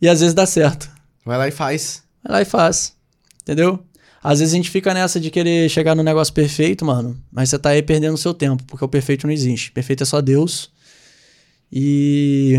[0.01, 0.91] E às vezes dá certo.
[1.25, 2.03] Vai lá e faz.
[2.23, 2.95] Vai lá e faz.
[3.43, 3.85] Entendeu?
[4.23, 7.21] Às vezes a gente fica nessa de querer chegar no negócio perfeito, mano.
[7.31, 9.73] Mas você tá aí perdendo seu tempo, porque o perfeito não existe.
[9.73, 10.71] Perfeito é só Deus.
[11.73, 12.55] E.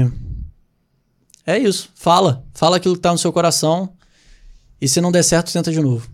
[1.46, 1.90] É isso.
[1.96, 2.46] Fala.
[2.54, 3.94] Fala aquilo que tá no seu coração.
[4.82, 6.10] E se não der certo, tenta de novo.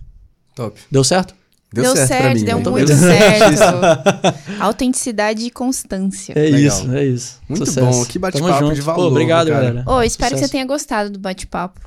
[0.55, 0.79] Top.
[0.91, 1.33] Deu certo?
[1.71, 2.43] Deu, certo, pra mim.
[2.43, 2.69] deu né?
[2.71, 3.59] muito Deu certo.
[4.59, 6.33] Autenticidade e constância.
[6.35, 6.59] É Legal.
[6.59, 7.39] isso, é isso.
[7.47, 7.85] Muito Sucesso.
[7.85, 9.65] bom, que bate-papo de Pô, valor, obrigado, cara.
[9.71, 9.83] galera.
[9.89, 10.47] Ô, espero que Sucesso.
[10.47, 11.79] você tenha gostado do bate-papo.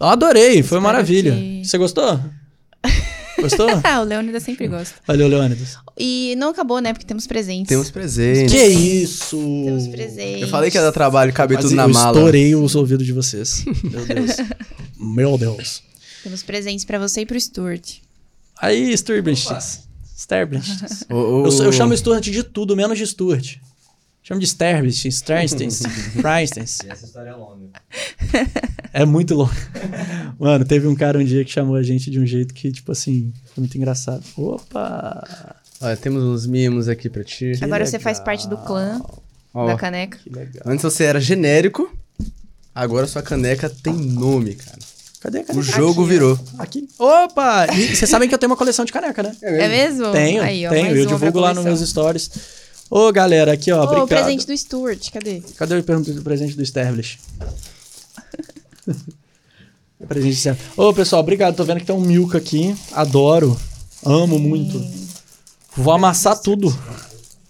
[0.00, 1.32] Eu adorei, foi Espero maravilha.
[1.32, 2.20] que- Você gostou?
[3.40, 3.68] Gostou?
[3.84, 4.94] Ah, o Leônidas sempre gosta.
[5.06, 5.76] Valeu, Leônidas.
[5.96, 6.92] E não acabou, né?
[6.92, 7.68] Porque temos presentes.
[7.68, 8.52] Temos presentes.
[8.52, 9.36] Que isso?
[9.64, 10.42] Temos presentes.
[10.42, 12.16] Eu falei que ia dar trabalho, caber Quase tudo na eu mala.
[12.16, 13.64] estourei os ouvidos de vocês.
[13.84, 14.36] Meu Deus.
[14.98, 15.82] Meu Deus.
[16.22, 17.98] Temos presentes pra você e pro Stuart.
[18.60, 19.46] Aí, Sturbridge.
[20.16, 20.72] Sturbridge.
[21.10, 23.56] O- o- Eu, eu chamo Stuart de tudo, menos de Stuart.
[24.22, 25.82] Chamo de Sturbridge, Sternstens,
[26.20, 26.80] Preinstens.
[26.80, 27.68] E essa história é longa.
[28.92, 29.52] É muito longo.
[30.38, 32.90] Mano, teve um cara um dia que chamou a gente de um jeito que, tipo
[32.90, 34.24] assim, foi muito engraçado.
[34.36, 35.56] Opa!
[35.80, 37.52] Olha, temos uns mimos aqui pra ti.
[37.60, 39.00] Agora você faz parte do clã
[39.54, 40.18] Ó, da caneca.
[40.18, 40.62] Que legal.
[40.66, 41.88] antes você era genérico,
[42.74, 44.78] agora sua caneca tem nome, cara.
[45.20, 46.38] Cadê a O jogo Aqui, virou.
[46.58, 46.88] Aqui.
[46.98, 47.66] Opa!
[47.74, 49.34] E vocês sabem que eu tenho uma coleção de caneca, né?
[49.42, 50.12] É mesmo?
[50.12, 50.96] Tenho, Aí, ó, tenho.
[50.96, 52.30] Eu divulgo lá nos meus stories.
[52.90, 53.78] Ô, galera, aqui, ó.
[53.78, 54.08] Ô, o obrigado.
[54.08, 55.42] presente do Stuart, cadê?
[55.56, 57.18] Cadê o pergunto do presente do Establish?
[59.98, 60.56] O presente.
[60.76, 61.56] Ô, pessoal, obrigado.
[61.56, 62.76] Tô vendo que tem um Milka aqui.
[62.92, 63.58] Adoro.
[64.04, 64.80] Amo muito.
[65.76, 66.76] Vou amassar tudo.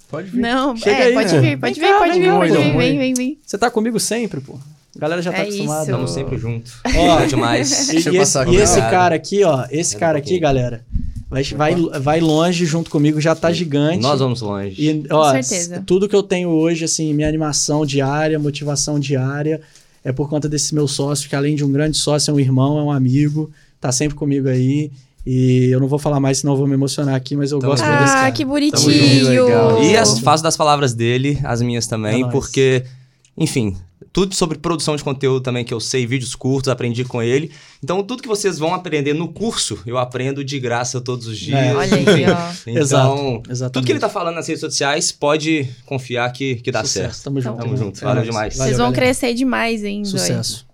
[0.09, 0.40] Pode vir.
[0.40, 1.40] Não, Chega é, aí, pode né?
[1.40, 2.78] vir, pode Vem vir, cá, pode vir, pode vem vir, cá.
[2.78, 3.38] vem, vem, vem.
[3.44, 4.59] Você tá comigo sempre, pô.
[4.97, 5.82] A galera já tá É acostumada.
[5.82, 5.90] isso.
[5.90, 6.73] Estamos sempre juntos.
[6.97, 7.89] Ó, É demais.
[7.89, 9.64] E, Deixa eu e esse, e esse cara aqui, ó.
[9.70, 10.40] Esse É cara um aqui, pouquinho.
[10.40, 10.85] galera.
[11.28, 13.98] Vai, vai, vai longe junto comigo, já tá gigante.
[14.01, 14.74] Nós vamos longe.
[14.81, 15.82] E, ó, certeza.
[15.85, 19.60] tudo que eu tenho hoje, assim, minha animação diária, motivação diária,
[20.05, 22.78] é por conta desse meu sócio, que além de um grande sócio, é um irmão,
[22.78, 23.51] é um amigo,
[23.81, 24.90] tá sempre comigo aí.
[25.27, 27.73] E eu não vou falar mais, senão eu vou me emocionar aqui, mas eu Tamo
[27.73, 28.31] gosto muito desse Ah, cara.
[28.31, 29.82] que Tamo bonitinho.
[29.82, 32.85] E as, faço das palavras dele as minhas também, É porque,
[33.36, 33.77] enfim,
[34.12, 37.51] tudo sobre produção de conteúdo também que eu sei, vídeos curtos, aprendi com ele.
[37.82, 41.59] Então, tudo que vocês vão aprender no curso, eu aprendo de graça todos os dias.
[41.59, 41.74] É.
[41.74, 42.52] Olha aí, ó.
[42.66, 43.73] Então, Exato, exatamente.
[43.73, 47.24] tudo que ele tá falando nas redes sociais, pode confiar que, que dá Sucesso, certo.
[47.24, 47.59] Tamo junto.
[47.59, 48.55] Tamo junto, valeu demais.
[48.55, 48.97] Vocês vão galera.
[48.97, 50.06] crescer demais ainda.
[50.09, 50.10] aí.
[50.10, 50.66] Sucesso.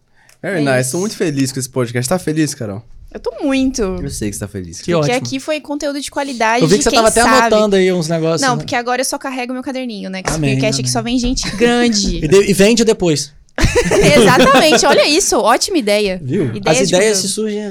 [0.43, 0.91] Very É nice.
[0.91, 2.09] Tô muito feliz com esse podcast.
[2.09, 2.83] Tá feliz, Carol?
[3.13, 3.83] Eu tô muito.
[3.83, 4.81] Eu sei que você tá feliz.
[4.81, 5.27] Que porque ótimo.
[5.27, 6.63] aqui foi conteúdo de qualidade.
[6.63, 7.55] Eu vi que você tava até sabe.
[7.55, 8.41] anotando aí uns negócios.
[8.41, 8.63] Não, né?
[8.63, 10.23] porque agora eu só carrego meu caderninho, né?
[10.23, 10.93] Que esse Amém, podcast aqui amém.
[10.93, 12.17] só vem gente grande.
[12.25, 13.33] E, de- e vende depois.
[14.17, 15.39] Exatamente, olha isso.
[15.39, 16.19] Ótima ideia.
[16.23, 16.55] Viu?
[16.57, 17.71] Ideias As de ideias se surgem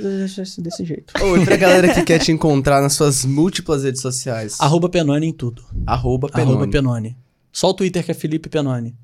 [0.59, 1.13] desse, jeito.
[1.23, 5.27] Ô, e pra galera que quer te encontrar nas suas múltiplas redes sociais, Arroba Penone
[5.27, 5.63] em tudo.
[5.87, 6.71] arroba Arroba Penone.
[6.71, 7.17] Penone.
[7.51, 8.95] Só o Twitter que é Felipe Penone.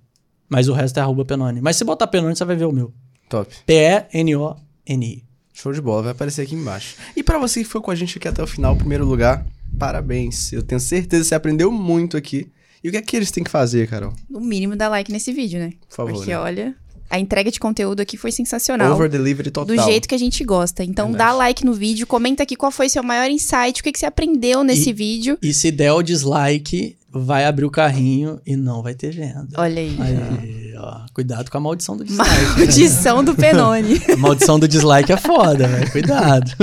[0.47, 1.59] Mas o resto é arroba Penone.
[1.61, 2.93] Mas se botar Penone, você vai ver o meu.
[3.27, 3.53] Top.
[3.65, 5.26] P-E-N-O-N-I.
[5.59, 6.95] Show de bola, vai aparecer aqui embaixo.
[7.15, 9.43] E pra você que foi com a gente aqui até o final, primeiro lugar,
[9.79, 10.53] parabéns.
[10.53, 12.47] Eu tenho certeza que você aprendeu muito aqui.
[12.83, 14.13] E o que é que eles têm que fazer, Carol?
[14.29, 15.73] No mínimo, dá like nesse vídeo, né?
[15.89, 16.13] Por favor.
[16.13, 16.37] Porque, né?
[16.37, 16.75] olha,
[17.09, 18.93] a entrega de conteúdo aqui foi sensacional.
[18.93, 19.75] Over delivery total.
[19.75, 20.83] Do jeito que a gente gosta.
[20.83, 21.31] Então, Verdade.
[21.31, 24.05] dá like no vídeo, comenta aqui qual foi seu maior insight, o que, que você
[24.05, 25.39] aprendeu nesse E- vídeo.
[25.41, 29.47] E se der o dislike, vai abrir o carrinho e não vai ter venda.
[29.57, 29.97] Olha aí.
[29.99, 31.05] Aí, ó.
[31.13, 32.57] Cuidado com a maldição do dislike.
[32.57, 34.01] Maldição do Penone.
[34.13, 35.91] A maldição do dislike é foda, velho.
[35.91, 36.51] Cuidado.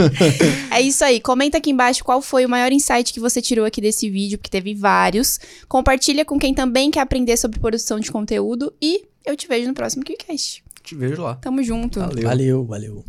[0.70, 1.20] É isso aí.
[1.20, 4.51] Comenta aqui embaixo qual foi o maior insight que você tirou aqui desse vídeo, porque
[4.51, 5.39] teve vários.
[5.69, 9.74] Compartilha com quem também quer aprender sobre produção de conteúdo e eu te vejo no
[9.74, 10.65] próximo KiwiCast.
[10.82, 11.36] te vejo lá.
[11.36, 12.01] Tamo junto.
[12.01, 12.24] Valeu.
[12.28, 13.05] Valeu, valeu.